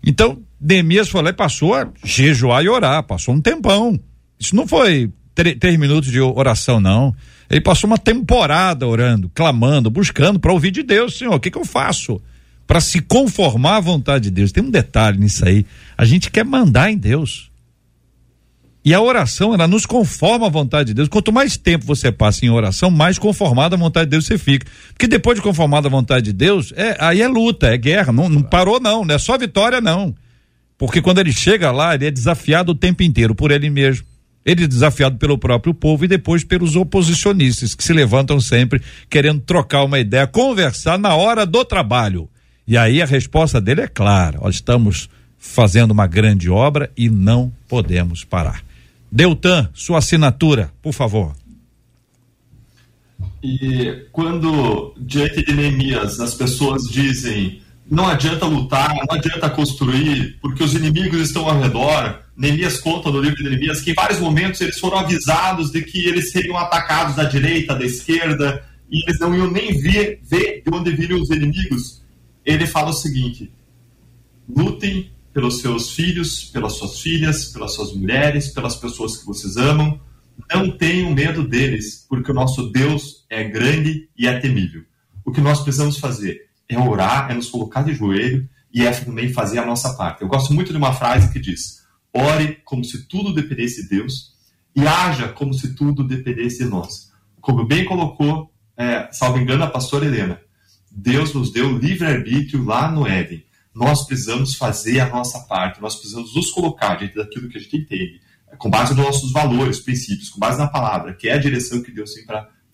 Então, 0.04 0.38
Neemias 0.60 1.08
foi 1.08 1.22
lá 1.22 1.30
e 1.30 1.32
passou 1.34 1.74
a 1.74 1.88
jejuar 2.04 2.64
e 2.64 2.68
orar, 2.68 3.02
passou 3.02 3.34
um 3.34 3.40
tempão. 3.40 3.98
Isso 4.38 4.54
não 4.54 4.66
foi 4.66 5.10
três 5.34 5.78
minutos 5.78 6.10
de 6.10 6.20
oração, 6.20 6.80
não. 6.80 7.14
Ele 7.50 7.60
passou 7.60 7.88
uma 7.88 7.98
temporada 7.98 8.86
orando, 8.86 9.30
clamando, 9.34 9.90
buscando 9.90 10.38
para 10.38 10.52
ouvir 10.52 10.70
de 10.70 10.82
Deus, 10.82 11.16
Senhor, 11.16 11.34
o 11.34 11.40
que, 11.40 11.50
que 11.50 11.58
eu 11.58 11.64
faço? 11.64 12.20
Para 12.66 12.80
se 12.80 13.00
conformar 13.00 13.76
à 13.76 13.80
vontade 13.80 14.24
de 14.24 14.30
Deus. 14.30 14.52
Tem 14.52 14.62
um 14.62 14.70
detalhe 14.70 15.18
nisso 15.18 15.46
aí. 15.46 15.64
A 15.96 16.04
gente 16.04 16.30
quer 16.30 16.44
mandar 16.44 16.90
em 16.90 16.98
Deus. 16.98 17.47
E 18.84 18.94
a 18.94 19.00
oração, 19.00 19.52
ela 19.52 19.66
nos 19.66 19.84
conforma 19.84 20.46
à 20.46 20.48
vontade 20.48 20.88
de 20.88 20.94
Deus. 20.94 21.08
Quanto 21.08 21.32
mais 21.32 21.56
tempo 21.56 21.84
você 21.84 22.12
passa 22.12 22.46
em 22.46 22.48
oração, 22.48 22.90
mais 22.90 23.18
conformado 23.18 23.74
à 23.74 23.78
vontade 23.78 24.06
de 24.06 24.12
Deus 24.12 24.26
você 24.26 24.38
fica. 24.38 24.66
Porque 24.88 25.06
depois 25.06 25.36
de 25.36 25.42
conformado 25.42 25.88
à 25.88 25.90
vontade 25.90 26.26
de 26.26 26.32
Deus, 26.32 26.72
é, 26.76 26.96
aí 27.00 27.20
é 27.20 27.28
luta, 27.28 27.66
é 27.68 27.76
guerra. 27.76 28.12
Não, 28.12 28.28
não 28.28 28.42
parou, 28.42 28.80
não. 28.80 29.04
Não 29.04 29.14
é 29.14 29.18
só 29.18 29.36
vitória, 29.36 29.80
não. 29.80 30.14
Porque 30.78 31.02
quando 31.02 31.18
ele 31.18 31.32
chega 31.32 31.72
lá, 31.72 31.94
ele 31.94 32.06
é 32.06 32.10
desafiado 32.10 32.72
o 32.72 32.74
tempo 32.74 33.02
inteiro 33.02 33.34
por 33.34 33.50
ele 33.50 33.68
mesmo. 33.68 34.06
Ele 34.46 34.64
é 34.64 34.66
desafiado 34.66 35.18
pelo 35.18 35.36
próprio 35.36 35.74
povo 35.74 36.04
e 36.04 36.08
depois 36.08 36.44
pelos 36.44 36.76
oposicionistas 36.76 37.74
que 37.74 37.84
se 37.84 37.92
levantam 37.92 38.40
sempre 38.40 38.80
querendo 39.10 39.40
trocar 39.40 39.84
uma 39.84 39.98
ideia, 39.98 40.26
conversar 40.26 40.98
na 40.98 41.14
hora 41.16 41.44
do 41.44 41.64
trabalho. 41.64 42.28
E 42.66 42.76
aí 42.76 43.02
a 43.02 43.06
resposta 43.06 43.60
dele 43.60 43.82
é 43.82 43.88
clara: 43.88 44.38
nós 44.40 44.54
estamos 44.54 45.10
fazendo 45.36 45.90
uma 45.90 46.06
grande 46.06 46.48
obra 46.48 46.90
e 46.96 47.10
não 47.10 47.52
podemos 47.68 48.24
parar. 48.24 48.67
Deltan, 49.10 49.70
sua 49.74 49.98
assinatura, 49.98 50.72
por 50.82 50.92
favor. 50.92 51.34
E 53.42 54.06
quando, 54.12 54.94
diante 54.98 55.44
de 55.44 55.52
Neemias, 55.52 56.20
as 56.20 56.34
pessoas 56.34 56.82
dizem 56.84 57.62
não 57.90 58.06
adianta 58.06 58.44
lutar, 58.44 58.94
não 58.94 59.16
adianta 59.16 59.48
construir, 59.48 60.38
porque 60.42 60.62
os 60.62 60.74
inimigos 60.74 61.20
estão 61.22 61.48
ao 61.48 61.58
redor. 61.58 62.20
Neemias 62.36 62.78
conta 62.78 63.10
no 63.10 63.20
livro 63.20 63.42
de 63.42 63.48
Neemias 63.48 63.80
que 63.80 63.92
em 63.92 63.94
vários 63.94 64.20
momentos 64.20 64.60
eles 64.60 64.78
foram 64.78 64.98
avisados 64.98 65.70
de 65.70 65.82
que 65.82 66.06
eles 66.06 66.30
seriam 66.30 66.58
atacados 66.58 67.16
da 67.16 67.24
direita, 67.24 67.74
da 67.74 67.84
esquerda, 67.84 68.62
e 68.90 69.02
eles 69.02 69.18
não 69.18 69.34
iam 69.34 69.50
nem 69.50 69.78
ver, 69.80 70.20
ver 70.22 70.62
de 70.62 70.74
onde 70.74 70.90
viriam 70.90 71.20
os 71.20 71.30
inimigos. 71.30 72.02
Ele 72.44 72.66
fala 72.66 72.90
o 72.90 72.94
seguinte: 72.94 73.50
lutem 74.48 75.10
pelos 75.38 75.60
seus 75.60 75.92
filhos, 75.92 76.46
pelas 76.46 76.72
suas 76.72 77.00
filhas, 77.00 77.44
pelas 77.52 77.72
suas 77.72 77.94
mulheres, 77.94 78.48
pelas 78.48 78.74
pessoas 78.74 79.18
que 79.18 79.24
vocês 79.24 79.56
amam. 79.56 80.00
Não 80.52 80.68
tenham 80.68 81.14
medo 81.14 81.46
deles, 81.46 82.04
porque 82.08 82.32
o 82.32 82.34
nosso 82.34 82.72
Deus 82.72 83.24
é 83.30 83.44
grande 83.44 84.08
e 84.18 84.26
é 84.26 84.36
temível. 84.40 84.82
O 85.24 85.30
que 85.30 85.40
nós 85.40 85.60
precisamos 85.60 86.00
fazer 86.00 86.48
é 86.68 86.76
orar, 86.76 87.30
é 87.30 87.34
nos 87.34 87.48
colocar 87.48 87.82
de 87.82 87.94
joelho 87.94 88.48
e 88.74 88.84
é 88.84 88.90
também 88.90 89.32
fazer 89.32 89.60
a 89.60 89.64
nossa 89.64 89.94
parte. 89.94 90.22
Eu 90.22 90.28
gosto 90.28 90.52
muito 90.52 90.72
de 90.72 90.76
uma 90.76 90.92
frase 90.92 91.32
que 91.32 91.38
diz: 91.38 91.84
ore 92.12 92.58
como 92.64 92.84
se 92.84 93.06
tudo 93.06 93.32
dependesse 93.32 93.84
de 93.84 93.90
Deus 93.90 94.32
e 94.74 94.84
haja 94.88 95.28
como 95.28 95.54
se 95.54 95.72
tudo 95.72 96.02
dependesse 96.02 96.64
de 96.64 96.68
nós. 96.68 97.12
Como 97.40 97.64
bem 97.64 97.84
colocou, 97.84 98.52
é, 98.76 99.08
salvo 99.12 99.38
engano, 99.38 99.62
a 99.62 99.70
pastora 99.70 100.04
Helena, 100.04 100.40
Deus 100.90 101.32
nos 101.32 101.52
deu 101.52 101.78
livre-arbítrio 101.78 102.64
lá 102.64 102.90
no 102.90 103.06
Éden. 103.06 103.46
Nós 103.74 104.06
precisamos 104.06 104.54
fazer 104.54 105.00
a 105.00 105.08
nossa 105.08 105.40
parte, 105.40 105.80
nós 105.80 105.94
precisamos 105.96 106.34
nos 106.34 106.50
colocar 106.50 106.96
diante 106.96 107.16
daquilo 107.16 107.48
que 107.48 107.58
a 107.58 107.60
gente 107.60 107.76
entende, 107.76 108.20
com 108.58 108.70
base 108.70 108.94
nos 108.94 109.04
nossos 109.04 109.32
valores, 109.32 109.78
princípios, 109.78 110.30
com 110.30 110.40
base 110.40 110.58
na 110.58 110.66
palavra, 110.66 111.14
que 111.14 111.28
é 111.28 111.34
a 111.34 111.38
direção 111.38 111.82
que 111.82 111.92
Deus 111.92 112.12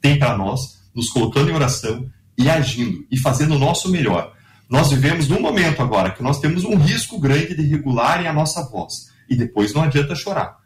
tem 0.00 0.18
para 0.18 0.36
nós, 0.36 0.82
nos 0.94 1.10
colocando 1.10 1.50
em 1.50 1.54
oração 1.54 2.08
e 2.38 2.48
agindo 2.48 3.06
e 3.10 3.16
fazendo 3.16 3.54
o 3.54 3.58
nosso 3.58 3.90
melhor. 3.90 4.32
Nós 4.68 4.90
vivemos 4.90 5.28
num 5.28 5.40
momento 5.40 5.82
agora 5.82 6.10
que 6.10 6.22
nós 6.22 6.40
temos 6.40 6.64
um 6.64 6.76
risco 6.76 7.18
grande 7.18 7.54
de 7.54 7.62
regularem 7.62 8.26
a 8.26 8.32
nossa 8.32 8.62
voz 8.68 9.10
e 9.28 9.36
depois 9.36 9.74
não 9.74 9.82
adianta 9.82 10.14
chorar. 10.14 10.56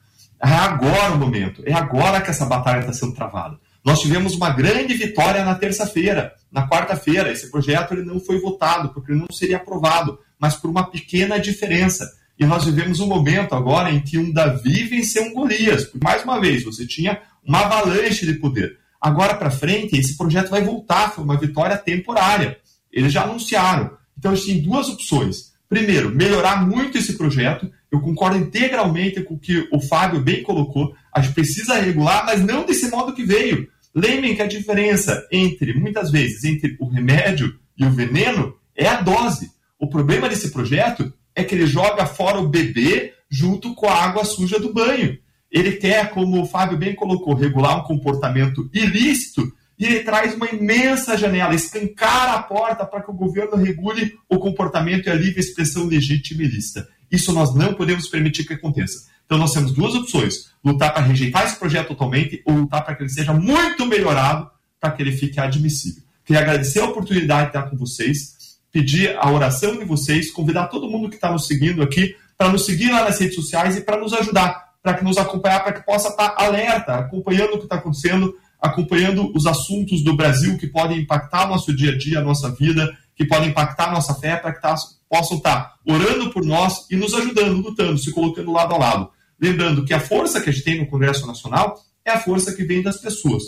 É 0.40 0.48
agora 0.48 1.14
o 1.14 1.18
momento, 1.18 1.62
é 1.66 1.72
agora 1.72 2.20
que 2.20 2.30
essa 2.30 2.46
batalha 2.46 2.80
está 2.80 2.92
sendo 2.92 3.14
travada. 3.14 3.58
Nós 3.89 4.03
tivemos 4.03 4.34
uma 4.34 4.51
grande 4.51 4.93
vitória 4.93 5.43
na 5.43 5.55
terça-feira. 5.55 6.34
Na 6.53 6.68
quarta-feira, 6.68 7.32
esse 7.32 7.51
projeto 7.51 7.95
ele 7.95 8.03
não 8.03 8.20
foi 8.20 8.39
votado, 8.39 8.91
porque 8.91 9.12
ele 9.12 9.20
não 9.20 9.32
seria 9.32 9.57
aprovado, 9.57 10.18
mas 10.39 10.55
por 10.55 10.68
uma 10.68 10.91
pequena 10.91 11.41
diferença. 11.41 12.07
E 12.39 12.45
nós 12.45 12.66
vivemos 12.66 13.01
um 13.01 13.07
momento 13.07 13.55
agora 13.55 13.91
em 13.91 14.03
que 14.03 14.18
um 14.18 14.30
Davi 14.30 14.82
venceu 14.82 15.22
um 15.22 15.32
Golias. 15.32 15.91
Mais 16.03 16.22
uma 16.22 16.39
vez, 16.39 16.64
você 16.64 16.86
tinha 16.86 17.18
uma 17.43 17.61
avalanche 17.61 18.26
de 18.26 18.34
poder. 18.34 18.76
Agora 19.01 19.34
para 19.34 19.51
frente, 19.51 19.99
esse 19.99 20.18
projeto 20.18 20.51
vai 20.51 20.61
voltar, 20.61 21.14
foi 21.14 21.24
uma 21.24 21.39
vitória 21.39 21.78
temporária. 21.78 22.59
Eles 22.93 23.11
já 23.11 23.22
anunciaram. 23.22 23.93
Então, 24.18 24.32
a 24.32 24.34
gente 24.34 24.49
tem 24.49 24.61
duas 24.61 24.91
opções. 24.91 25.55
Primeiro, 25.66 26.14
melhorar 26.14 26.66
muito 26.66 26.99
esse 26.99 27.14
projeto. 27.14 27.72
Eu 27.91 28.03
concordo 28.03 28.36
integralmente 28.36 29.22
com 29.22 29.32
o 29.32 29.39
que 29.39 29.66
o 29.72 29.80
Fábio 29.80 30.20
bem 30.20 30.43
colocou. 30.43 30.95
A 31.11 31.22
gente 31.22 31.32
precisa 31.32 31.80
regular, 31.80 32.26
mas 32.26 32.45
não 32.45 32.66
desse 32.66 32.91
modo 32.91 33.14
que 33.14 33.24
veio. 33.24 33.66
Lembrem 33.95 34.34
que 34.34 34.43
a 34.43 34.47
diferença 34.47 35.26
entre, 35.30 35.74
muitas 35.74 36.11
vezes, 36.11 36.45
entre 36.45 36.76
o 36.78 36.86
remédio 36.86 37.59
e 37.76 37.84
o 37.84 37.91
veneno 37.91 38.55
é 38.76 38.86
a 38.86 39.01
dose. 39.01 39.51
O 39.78 39.89
problema 39.89 40.28
desse 40.28 40.51
projeto 40.51 41.12
é 41.34 41.45
que 41.45 41.55
ele 41.55 41.66
joga 41.66 42.07
fora 42.07 42.39
o 42.39 42.49
bebê 42.49 43.14
junto 43.30 43.74
com 43.74 43.86
a 43.86 44.05
água 44.05 44.24
suja 44.24 44.59
do 44.59 44.72
banho. 44.72 45.18
Ele 45.51 45.72
quer, 45.72 46.11
como 46.11 46.43
o 46.43 46.47
Fábio 46.47 46.76
bem 46.76 46.95
colocou, 46.95 47.34
regular 47.34 47.78
um 47.78 47.84
comportamento 47.84 48.68
ilícito 48.72 49.53
e 49.78 49.86
ele 49.86 50.01
traz 50.01 50.34
uma 50.34 50.49
imensa 50.49 51.16
janela, 51.16 51.55
escancara 51.55 52.32
a 52.32 52.43
porta 52.43 52.84
para 52.84 53.01
que 53.01 53.11
o 53.11 53.14
governo 53.14 53.57
regule 53.57 54.14
o 54.28 54.39
comportamento 54.39 55.07
e 55.07 55.11
a 55.11 55.14
livre 55.14 55.39
expressão 55.39 55.86
legítima 55.86 56.43
lícita. 56.43 56.86
Isso 57.11 57.32
nós 57.32 57.55
não 57.55 57.74
podemos 57.74 58.09
permitir 58.09 58.45
que 58.45 58.55
aconteça. 58.55 59.07
Então 59.28 59.36
nós 59.36 59.52
temos 59.52 59.72
duas 59.72 59.94
opções: 59.94 60.50
lutar 60.64 60.92
para 60.92 61.02
rejeitar 61.02 61.44
esse 61.44 61.56
projeto 61.56 61.88
totalmente 61.88 62.42
ou 62.46 62.54
lutar 62.54 62.82
para 62.82 62.94
que 62.94 63.02
ele 63.02 63.10
seja 63.10 63.34
muito 63.34 63.84
melhorado 63.84 64.50
para 64.80 64.90
que 64.90 65.02
ele 65.02 65.12
fique 65.12 65.38
admissível. 65.38 66.02
Queria 66.24 66.40
agradecer 66.40 66.80
a 66.80 66.86
oportunidade 66.86 67.42
de 67.42 67.48
estar 67.58 67.70
com 67.70 67.76
vocês, 67.76 68.58
pedir 68.72 69.14
a 69.18 69.30
oração 69.30 69.76
de 69.76 69.84
vocês, 69.84 70.30
convidar 70.30 70.68
todo 70.68 70.88
mundo 70.88 71.10
que 71.10 71.16
está 71.16 71.30
nos 71.30 71.46
seguindo 71.46 71.82
aqui 71.82 72.16
para 72.38 72.50
nos 72.50 72.64
seguir 72.64 72.90
lá 72.90 73.04
nas 73.04 73.18
redes 73.18 73.34
sociais 73.34 73.76
e 73.76 73.80
para 73.82 74.00
nos 74.00 74.14
ajudar. 74.14 74.68
para 74.80 74.94
que 74.94 75.04
nos 75.04 75.18
acompanhar, 75.18 75.64
para 75.64 75.72
que 75.72 75.84
possa 75.84 76.08
estar 76.08 76.30
tá 76.30 76.44
alerta, 76.44 76.94
acompanhando 76.94 77.54
o 77.54 77.58
que 77.58 77.64
está 77.64 77.76
acontecendo, 77.76 78.32
acompanhando 78.62 79.30
os 79.36 79.44
assuntos 79.44 80.02
do 80.02 80.16
Brasil 80.16 80.56
que 80.56 80.68
podem 80.68 81.00
impactar 81.00 81.48
nosso 81.48 81.74
dia 81.76 81.92
a 81.92 81.98
dia, 81.98 82.20
a 82.20 82.22
nossa 82.22 82.50
vida, 82.54 82.88
que 83.14 83.26
podem 83.26 83.50
impactar 83.50 83.90
nossa 83.92 84.14
fé, 84.14 84.36
para 84.36 84.52
que 84.54 84.62
tá, 84.62 84.76
possam 85.10 85.36
estar 85.36 85.56
tá 85.56 85.74
orando 85.84 86.30
por 86.30 86.44
nós 86.44 86.86
e 86.90 86.96
nos 86.96 87.12
ajudando, 87.12 87.60
lutando, 87.60 87.98
se 87.98 88.12
colocando 88.12 88.52
lado 88.52 88.74
a 88.76 88.78
lado. 88.78 89.10
Lembrando 89.41 89.84
que 89.84 89.95
a 89.95 90.01
força 90.01 90.41
que 90.41 90.51
a 90.51 90.53
gente 90.53 90.64
tem 90.64 90.80
no 90.80 90.86
Congresso 90.86 91.26
Nacional 91.26 91.78
é 92.05 92.11
a 92.11 92.20
força 92.20 92.55
que 92.55 92.64
vem 92.64 92.82
das 92.82 93.01
pessoas. 93.01 93.43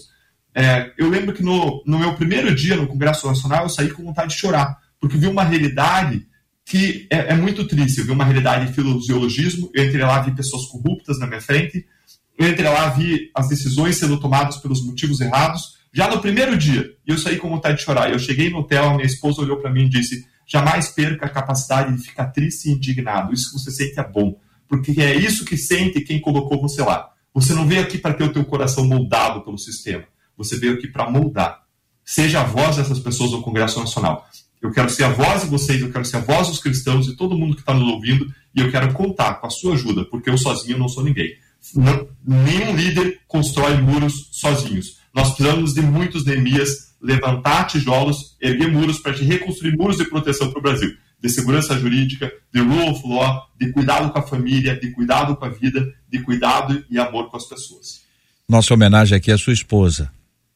É, 0.55 0.93
eu 0.99 1.09
lembro 1.09 1.32
que 1.32 1.43
no, 1.43 1.82
no 1.86 1.99
meu 1.99 2.14
primeiro 2.14 2.55
dia 2.55 2.76
no 2.76 2.86
Congresso 2.86 3.26
Nacional 3.26 3.64
eu 3.64 3.68
saí 3.68 3.91
com 3.91 4.05
vontade 4.05 4.34
de 4.34 4.41
chorar, 4.41 4.78
porque 5.01 5.16
vi 5.16 5.26
uma 5.26 5.45
realidade 5.45 6.26
que 6.64 7.07
é, 7.11 7.32
é 7.32 7.34
muito 7.34 7.66
triste. 7.66 7.99
Eu 7.99 8.07
vi 8.07 8.12
uma 8.12 8.24
realidade 8.24 8.66
de 8.66 8.72
filosiologismo, 8.72 9.70
eu 9.74 9.84
entrei 9.84 10.03
lá 10.03 10.20
vi 10.20 10.34
pessoas 10.34 10.66
corruptas 10.66 11.18
na 11.18 11.26
minha 11.26 11.41
frente, 11.41 11.86
eu 12.38 12.49
entrei 12.49 12.68
lá 12.68 12.88
vi 12.91 13.30
as 13.34 13.49
decisões 13.49 13.97
sendo 13.97 14.18
tomadas 14.18 14.57
pelos 14.57 14.84
motivos 14.84 15.20
errados, 15.20 15.80
já 15.93 16.09
no 16.09 16.20
primeiro 16.20 16.57
dia, 16.57 16.88
eu 17.05 17.18
saí 17.18 17.36
com 17.36 17.49
vontade 17.49 17.78
de 17.78 17.82
chorar. 17.82 18.12
Eu 18.12 18.18
cheguei 18.18 18.49
no 18.49 18.59
hotel, 18.59 18.95
minha 18.95 19.07
esposa 19.07 19.43
olhou 19.43 19.57
para 19.57 19.70
mim 19.70 19.86
e 19.86 19.88
disse: 19.88 20.24
jamais 20.47 20.88
perca 20.88 21.26
a 21.26 21.28
capacidade 21.28 21.97
de 21.97 22.03
ficar 22.03 22.26
triste 22.26 22.68
e 22.68 22.72
indignado. 22.72 23.32
Isso 23.32 23.51
que 23.51 23.59
você 23.59 23.70
sente 23.70 23.99
é 23.99 24.09
bom, 24.09 24.38
porque 24.70 25.02
é 25.02 25.16
isso 25.16 25.44
que 25.44 25.56
sente 25.56 26.00
quem 26.00 26.20
colocou 26.20 26.60
você 26.62 26.80
lá. 26.80 27.10
Você 27.34 27.52
não 27.54 27.66
veio 27.66 27.82
aqui 27.82 27.98
para 27.98 28.14
ter 28.14 28.22
o 28.22 28.32
teu 28.32 28.44
coração 28.44 28.84
moldado 28.84 29.40
pelo 29.42 29.58
sistema. 29.58 30.04
Você 30.36 30.56
veio 30.56 30.74
aqui 30.74 30.86
para 30.86 31.10
moldar. 31.10 31.64
Seja 32.04 32.40
a 32.40 32.44
voz 32.44 32.76
dessas 32.76 33.00
pessoas 33.00 33.32
no 33.32 33.42
Congresso 33.42 33.80
Nacional. 33.80 34.28
Eu 34.62 34.70
quero 34.70 34.88
ser 34.88 35.02
a 35.04 35.08
voz 35.08 35.42
de 35.42 35.48
vocês, 35.48 35.82
eu 35.82 35.90
quero 35.90 36.04
ser 36.04 36.18
a 36.18 36.20
voz 36.20 36.46
dos 36.46 36.60
cristãos 36.60 37.08
e 37.08 37.16
todo 37.16 37.36
mundo 37.36 37.56
que 37.56 37.62
está 37.62 37.74
nos 37.74 37.88
ouvindo, 37.92 38.32
e 38.54 38.60
eu 38.60 38.70
quero 38.70 38.92
contar 38.92 39.34
com 39.34 39.48
a 39.48 39.50
sua 39.50 39.74
ajuda, 39.74 40.04
porque 40.04 40.30
eu 40.30 40.38
sozinho 40.38 40.78
não 40.78 40.88
sou 40.88 41.02
ninguém. 41.02 41.34
Não, 41.74 42.08
nenhum 42.24 42.76
líder 42.76 43.20
constrói 43.26 43.76
muros 43.78 44.28
sozinhos. 44.30 44.98
Nós 45.12 45.34
precisamos 45.34 45.74
de 45.74 45.82
muitos 45.82 46.24
Neemias 46.24 46.94
levantar 47.02 47.64
tijolos, 47.64 48.36
erguer 48.40 48.70
muros 48.70 49.00
para 49.00 49.12
reconstruir 49.12 49.76
muros 49.76 49.96
de 49.96 50.04
proteção 50.04 50.48
para 50.50 50.60
o 50.60 50.62
Brasil. 50.62 50.94
De 51.22 51.28
segurança 51.28 51.78
jurídica, 51.78 52.32
de 52.52 52.60
rule 52.60 52.90
of 52.90 53.06
law, 53.06 53.46
de 53.58 53.70
cuidado 53.72 54.10
com 54.10 54.18
a 54.18 54.22
família, 54.22 54.78
de 54.78 54.90
cuidado 54.92 55.36
com 55.36 55.44
a 55.44 55.48
vida, 55.50 55.92
de 56.08 56.20
cuidado 56.20 56.84
e 56.90 56.98
amor 56.98 57.30
com 57.30 57.36
as 57.36 57.44
pessoas. 57.44 58.00
Nossa 58.48 58.72
homenagem 58.74 59.16
aqui 59.16 59.30
à 59.30 59.38
sua 59.38 59.52
esposa, 59.52 60.10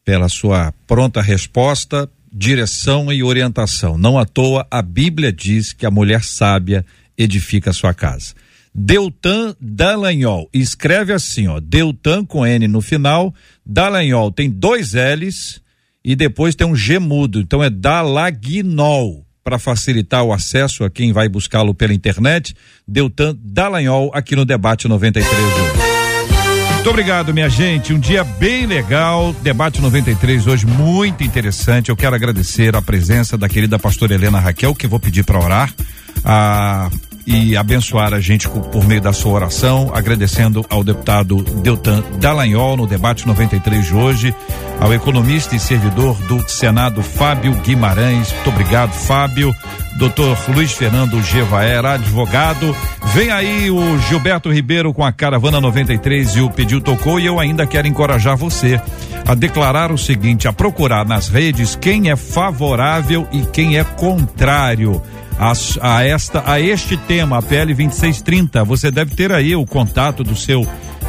pela 0.05 0.29
sua 0.29 0.73
pronta 0.87 1.21
resposta, 1.21 2.11
direção 2.33 3.13
e 3.13 3.23
orientação. 3.23 3.97
Não 3.97 4.19
à 4.19 4.25
toa, 4.25 4.67
a 4.71 4.83
Bíblia 4.83 5.33
diz 5.33 5.73
que 5.73 5.87
a 5.87 5.91
mulher 5.91 6.25
sábia 6.25 6.85
edifica 7.17 7.71
a 7.71 7.73
sua 7.73 7.95
casa. 7.95 8.35
Deltan 8.75 9.55
Dallagnol, 9.61 10.49
escreve 10.53 11.13
assim, 11.13 11.47
ó, 11.47 11.61
Deltan 11.61 12.25
com 12.25 12.45
N 12.45 12.67
no 12.67 12.81
final, 12.81 13.33
Dallagnol 13.65 14.33
tem 14.33 14.51
dois 14.51 14.95
L's 14.95 15.63
e 16.05 16.17
depois 16.17 16.57
tem 16.57 16.67
um 16.67 16.75
G 16.75 16.99
mudo, 16.99 17.41
então 17.41 17.63
é 17.63 17.71
Dalagnol, 17.71 19.25
para 19.45 19.59
facilitar 19.59 20.25
o 20.25 20.33
acesso 20.33 20.83
a 20.85 20.91
quem 20.91 21.13
vai 21.13 21.29
buscá-lo 21.29 21.75
pela 21.75 21.93
internet, 21.93 22.57
Deltan 22.89 23.37
Dallagnol 23.39 24.11
aqui 24.15 24.35
no 24.35 24.47
Debate 24.47 24.89
93 24.89 25.37
de 25.37 25.61
hoje. 25.61 25.95
Muito 26.85 26.91
obrigado, 26.91 27.33
minha 27.33 27.49
gente. 27.49 27.93
Um 27.93 27.99
dia 27.99 28.25
bem 28.25 28.67
legal. 28.67 29.35
Debate 29.43 29.81
93 29.81 30.47
hoje 30.47 30.67
muito 30.67 31.23
interessante. 31.23 31.91
Eu 31.91 31.97
quero 31.97 32.15
agradecer 32.15 32.75
a 32.75 32.83
presença 32.83 33.39
da 33.39 33.49
querida 33.49 33.79
pastora 33.79 34.15
Helena 34.15 34.41
Raquel, 34.41 34.75
que 34.75 34.87
vou 34.87 35.01
pedir 35.01 35.25
para 35.25 35.39
orar. 35.39 35.73
A 36.25 36.91
e 37.27 37.57
abençoar 37.57 38.13
a 38.13 38.21
gente 38.21 38.49
por 38.49 38.85
meio 38.87 39.01
da 39.01 39.13
sua 39.13 39.33
oração, 39.33 39.91
agradecendo 39.95 40.65
ao 40.69 40.85
deputado 40.85 41.43
Deltan 41.63 42.03
Dallagnol 42.19 42.77
no 42.77 42.87
debate 42.87 43.27
93 43.27 43.87
de 43.87 43.95
hoje, 43.95 44.35
ao 44.81 44.93
economista 44.93 45.57
e 45.57 45.61
servidor 45.61 46.17
do 46.23 46.47
Senado 46.49 47.03
Fábio 47.03 47.55
Guimarães. 47.63 48.33
Muito 48.33 48.51
obrigado, 48.51 48.93
Fábio. 48.93 49.55
Doutor 49.97 50.37
Luiz 50.49 50.73
Fernando 50.73 51.23
Gevaera, 51.23 51.93
advogado. 51.93 52.77
Vem 53.15 53.31
aí 53.31 53.71
o 53.71 53.99
Gilberto 54.01 54.53
Ribeiro 54.53 54.93
com 54.93 55.05
a 55.05 55.13
Caravana 55.13 55.61
93 55.61 56.37
e 56.37 56.41
o 56.41 56.51
Pediu 56.51 56.81
Tocou 56.81 57.21
e 57.21 57.27
eu 57.27 57.39
ainda 57.39 57.65
quero 57.65 57.87
encorajar 57.87 58.37
você 58.37 58.81
a 59.27 59.35
declarar 59.35 59.93
o 59.93 59.99
seguinte, 59.99 60.49
a 60.49 60.53
procurar 60.53 61.07
nas 61.07 61.29
redes 61.29 61.77
quem 61.77 62.11
é 62.11 62.17
favorável 62.17 63.27
e 63.31 63.43
quem 63.47 63.79
é 63.79 63.85
contrário 63.85 65.01
a, 65.39 65.53
a, 65.81 66.05
esta 66.05 66.43
a 66.47 66.61
este 66.61 66.97
tema, 66.97 67.39
a 67.39 67.43
PL 67.43 67.75
2630. 67.75 68.65
Você 68.65 68.91
deve 68.91 69.15
ter 69.15 69.33
aí 69.33 69.55
o 69.55 69.67
contato 69.67 70.23
do 70.23 70.37
seu 70.37 70.67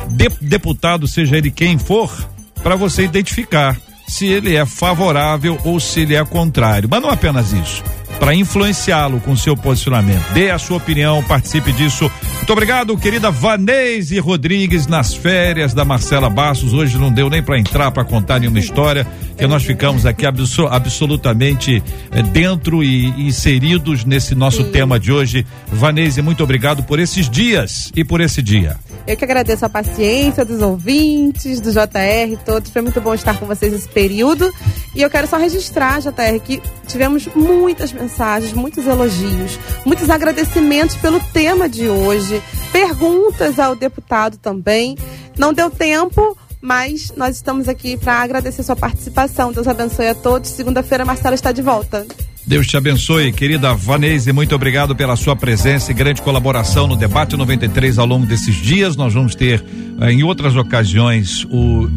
de, 0.10 0.30
deputado, 0.42 1.08
seja 1.08 1.38
ele 1.38 1.52
quem 1.52 1.78
for, 1.78 2.12
para 2.64 2.76
você 2.76 3.04
identificar 3.04 3.78
se 4.08 4.28
ele 4.28 4.56
é 4.56 4.66
favorável 4.66 5.60
ou 5.64 5.80
se 5.80 6.02
ele 6.02 6.16
é 6.16 6.24
contrário. 6.24 6.88
Mas 6.90 7.02
não 7.02 7.10
apenas 7.10 7.52
isso 7.54 7.84
para 8.20 8.34
influenciá-lo 8.34 9.20
com 9.20 9.36
seu 9.36 9.56
posicionamento. 9.56 10.24
Dê 10.34 10.52
a 10.52 10.58
sua 10.58 10.78
opinião, 10.78 11.24
participe 11.24 11.72
disso. 11.72 12.10
Muito 12.36 12.52
obrigado, 12.52 12.98
querida 12.98 13.32
Vanese 13.32 14.20
Rodrigues, 14.20 14.88
nas 14.88 15.14
férias 15.14 15.74
da 15.74 15.84
Marcela 15.84 16.30
Bastos. 16.30 16.74
Hoje 16.74 16.98
não 16.98 17.12
deu 17.12 17.30
nem 17.30 17.42
para 17.42 17.60
entrar 17.60 17.92
para 17.92 18.04
contar 18.04 18.40
nenhuma 18.40 18.60
história, 18.60 19.06
que 19.38 19.48
nós 19.48 19.64
ficamos 19.64 20.06
aqui 20.06 20.26
abso 20.26 20.68
absolutamente 20.68 21.84
eh, 22.12 22.22
dentro 22.22 22.84
e 22.84 23.28
inseridos 23.28 24.06
nesse 24.06 24.36
nosso 24.36 24.64
Sim. 24.64 24.72
tema 24.72 25.00
de 25.00 25.12
hoje. 25.12 25.46
Vanese, 25.68 26.22
muito 26.22 26.44
obrigado 26.44 26.84
por 26.84 27.00
esses 27.00 27.30
dias 27.30 27.92
e 27.96 28.04
por 28.04 28.22
esse 28.22 28.42
dia. 28.42 28.78
Eu 29.08 29.16
que 29.16 29.24
agradeço 29.24 29.64
a 29.64 29.70
paciência 29.70 30.44
dos 30.44 30.62
ouvintes, 30.62 31.60
do 31.62 31.72
JR, 31.72 32.38
todos. 32.44 32.72
Foi 32.72 32.82
muito 32.82 33.00
bom 33.00 33.14
estar 33.14 33.38
com 33.38 33.46
vocês 33.46 33.72
nesse 33.72 33.88
período. 33.88 34.52
E 34.96 35.02
eu 35.02 35.10
quero 35.10 35.28
só 35.28 35.38
registrar, 35.38 36.02
JR, 36.02 36.40
que 36.44 36.62
tivemos 36.88 37.28
muitas 37.36 37.92
mensagens, 37.92 38.05
muitos 38.54 38.86
elogios, 38.86 39.60
muitos 39.86 40.10
agradecimentos 40.10 40.96
pelo 40.96 41.20
tema 41.20 41.68
de 41.68 41.88
hoje, 41.88 42.42
perguntas 42.72 43.60
ao 43.60 43.76
deputado 43.76 44.38
também. 44.38 44.98
Não 45.38 45.54
deu 45.54 45.70
tempo, 45.70 46.38
mas 46.62 47.14
nós 47.16 47.36
estamos 47.36 47.68
aqui 47.68 47.96
para 47.98 48.22
agradecer 48.22 48.64
sua 48.64 48.76
participação. 48.76 49.52
Deus 49.52 49.68
abençoe 49.68 50.08
a 50.08 50.16
todos. 50.16 50.50
Segunda-feira, 50.50 51.06
Marcela 51.06 51.36
está 51.36 51.52
de 51.52 51.62
volta. 51.62 52.06
Deus 52.48 52.68
te 52.68 52.78
abençoe, 52.78 53.34
querida 53.34 53.74
Vanese, 53.74 54.32
muito 54.32 54.54
obrigado 54.54 54.96
pela 54.96 55.16
sua 55.16 55.36
presença 55.36 55.90
e 55.90 55.96
grande 55.96 56.22
colaboração 56.22 56.86
no 56.86 56.96
debate 56.96 57.36
93 57.36 57.98
ao 57.98 58.06
longo 58.06 58.28
desses 58.28 58.56
dias. 58.56 58.96
Nós 58.96 59.16
vamos 59.16 59.34
ter 59.34 59.66
eh, 60.00 60.12
em 60.12 60.24
outras 60.24 60.56
ocasiões 60.56 61.44
o 61.46 61.88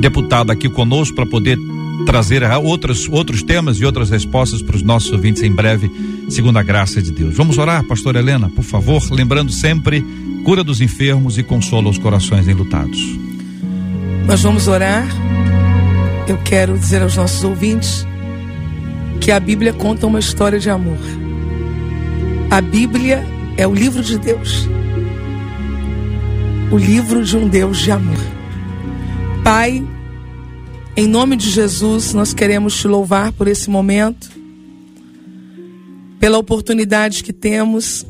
deputado 0.00 0.52
aqui 0.52 0.68
conosco 0.68 1.16
para 1.16 1.26
poder 1.26 1.58
trazer 2.04 2.42
outros 2.62 3.08
outros 3.08 3.42
temas 3.42 3.78
e 3.78 3.84
outras 3.84 4.10
respostas 4.10 4.62
para 4.62 4.76
os 4.76 4.82
nossos 4.82 5.12
ouvintes 5.12 5.42
em 5.42 5.52
breve, 5.52 5.90
segundo 6.28 6.58
a 6.58 6.62
graça 6.62 7.00
de 7.00 7.10
Deus. 7.10 7.36
Vamos 7.36 7.58
orar, 7.58 7.84
pastor 7.84 8.16
Helena, 8.16 8.50
por 8.50 8.64
favor, 8.64 9.02
lembrando 9.10 9.52
sempre 9.52 10.04
cura 10.44 10.64
dos 10.64 10.80
enfermos 10.80 11.38
e 11.38 11.42
consola 11.42 11.88
os 11.88 11.98
corações 11.98 12.48
enlutados. 12.48 12.98
Nós 14.26 14.42
vamos 14.42 14.68
orar. 14.68 15.06
Eu 16.28 16.38
quero 16.38 16.78
dizer 16.78 17.02
aos 17.02 17.16
nossos 17.16 17.42
ouvintes 17.42 18.06
que 19.20 19.30
a 19.30 19.40
Bíblia 19.40 19.72
conta 19.72 20.06
uma 20.06 20.18
história 20.18 20.58
de 20.58 20.70
amor. 20.70 20.98
A 22.50 22.60
Bíblia 22.60 23.24
é 23.56 23.66
o 23.66 23.74
livro 23.74 24.02
de 24.02 24.18
Deus. 24.18 24.68
O 26.70 26.76
livro 26.76 27.24
de 27.24 27.36
um 27.36 27.48
Deus 27.48 27.78
de 27.78 27.90
amor. 27.90 28.18
Pai, 29.44 29.84
em 30.94 31.06
nome 31.06 31.36
de 31.36 31.48
Jesus, 31.48 32.12
nós 32.12 32.34
queremos 32.34 32.76
te 32.76 32.86
louvar 32.86 33.32
por 33.32 33.48
esse 33.48 33.70
momento, 33.70 34.30
pela 36.20 36.38
oportunidade 36.38 37.24
que 37.24 37.32
temos 37.32 38.04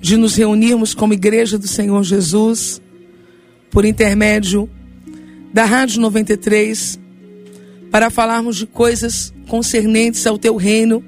de 0.00 0.16
nos 0.16 0.34
reunirmos 0.34 0.94
como 0.94 1.12
igreja 1.12 1.58
do 1.58 1.68
Senhor 1.68 2.02
Jesus, 2.02 2.80
por 3.70 3.84
intermédio 3.84 4.68
da 5.52 5.64
Rádio 5.64 6.00
93, 6.00 6.98
para 7.90 8.10
falarmos 8.10 8.56
de 8.56 8.66
coisas 8.66 9.32
concernentes 9.46 10.26
ao 10.26 10.38
teu 10.38 10.56
reino 10.56 11.04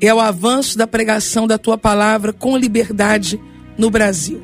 e 0.00 0.08
ao 0.08 0.18
avanço 0.18 0.78
da 0.78 0.86
pregação 0.86 1.46
da 1.46 1.58
tua 1.58 1.76
palavra 1.76 2.32
com 2.32 2.56
liberdade 2.56 3.38
no 3.76 3.90
Brasil. 3.90 4.42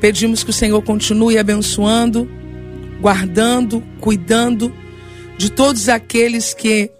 Pedimos 0.00 0.42
que 0.42 0.50
o 0.50 0.52
Senhor 0.52 0.82
continue 0.82 1.38
abençoando, 1.38 2.28
guardando, 3.00 3.82
cuidando 4.00 4.72
de 5.36 5.50
todos 5.50 5.88
aqueles 5.88 6.52
que 6.52 6.90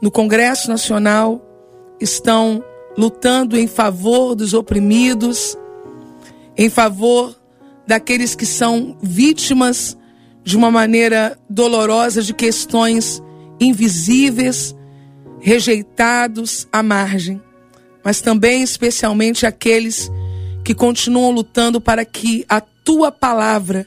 no 0.00 0.10
Congresso 0.10 0.68
Nacional 0.68 1.42
estão 2.00 2.62
lutando 2.96 3.56
em 3.56 3.66
favor 3.66 4.34
dos 4.34 4.54
oprimidos, 4.54 5.56
em 6.56 6.68
favor 6.68 7.34
daqueles 7.86 8.34
que 8.34 8.44
são 8.44 8.96
vítimas 9.02 9.96
de 10.44 10.56
uma 10.56 10.70
maneira 10.70 11.38
dolorosa 11.48 12.22
de 12.22 12.34
questões 12.34 13.22
invisíveis, 13.60 14.76
rejeitados 15.40 16.66
à 16.72 16.82
margem, 16.82 17.40
mas 18.04 18.20
também 18.20 18.62
especialmente 18.62 19.46
aqueles 19.46 20.10
que 20.64 20.74
continuam 20.74 21.30
lutando 21.30 21.80
para 21.80 22.04
que 22.04 22.44
a 22.48 22.60
tua 22.60 23.10
palavra 23.10 23.86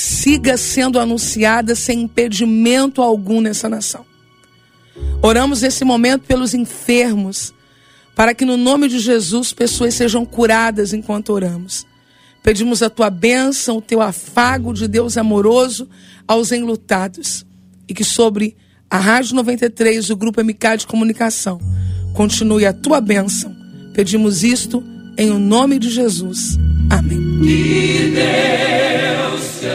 siga 0.00 0.56
sendo 0.56 1.00
anunciada 1.00 1.74
sem 1.74 2.02
impedimento 2.02 3.02
algum 3.02 3.40
nessa 3.40 3.68
nação. 3.68 4.06
Oramos 5.20 5.62
nesse 5.62 5.84
momento 5.84 6.22
pelos 6.22 6.54
enfermos, 6.54 7.52
para 8.14 8.32
que 8.32 8.44
no 8.44 8.56
nome 8.56 8.86
de 8.86 9.00
Jesus 9.00 9.52
pessoas 9.52 9.94
sejam 9.94 10.24
curadas 10.24 10.92
enquanto 10.92 11.30
oramos. 11.30 11.84
Pedimos 12.44 12.80
a 12.80 12.88
tua 12.88 13.10
bênção, 13.10 13.78
o 13.78 13.82
teu 13.82 14.00
afago 14.00 14.72
de 14.72 14.86
Deus 14.86 15.16
amoroso 15.16 15.88
aos 16.28 16.52
enlutados. 16.52 17.44
E 17.88 17.92
que 17.92 18.04
sobre 18.04 18.56
a 18.88 18.98
Rádio 18.98 19.34
93, 19.34 20.10
o 20.10 20.16
Grupo 20.16 20.40
MK 20.40 20.76
de 20.78 20.86
Comunicação, 20.86 21.58
continue 22.14 22.66
a 22.66 22.72
tua 22.72 23.00
bênção. 23.00 23.52
Pedimos 23.94 24.44
isto 24.44 24.80
em 25.18 25.30
o 25.30 25.38
nome 25.38 25.80
de 25.80 25.90
Jesus. 25.90 26.56
Amém. 26.88 27.40
Que 27.42 28.14
Deus 28.14 29.60
te 29.60 29.66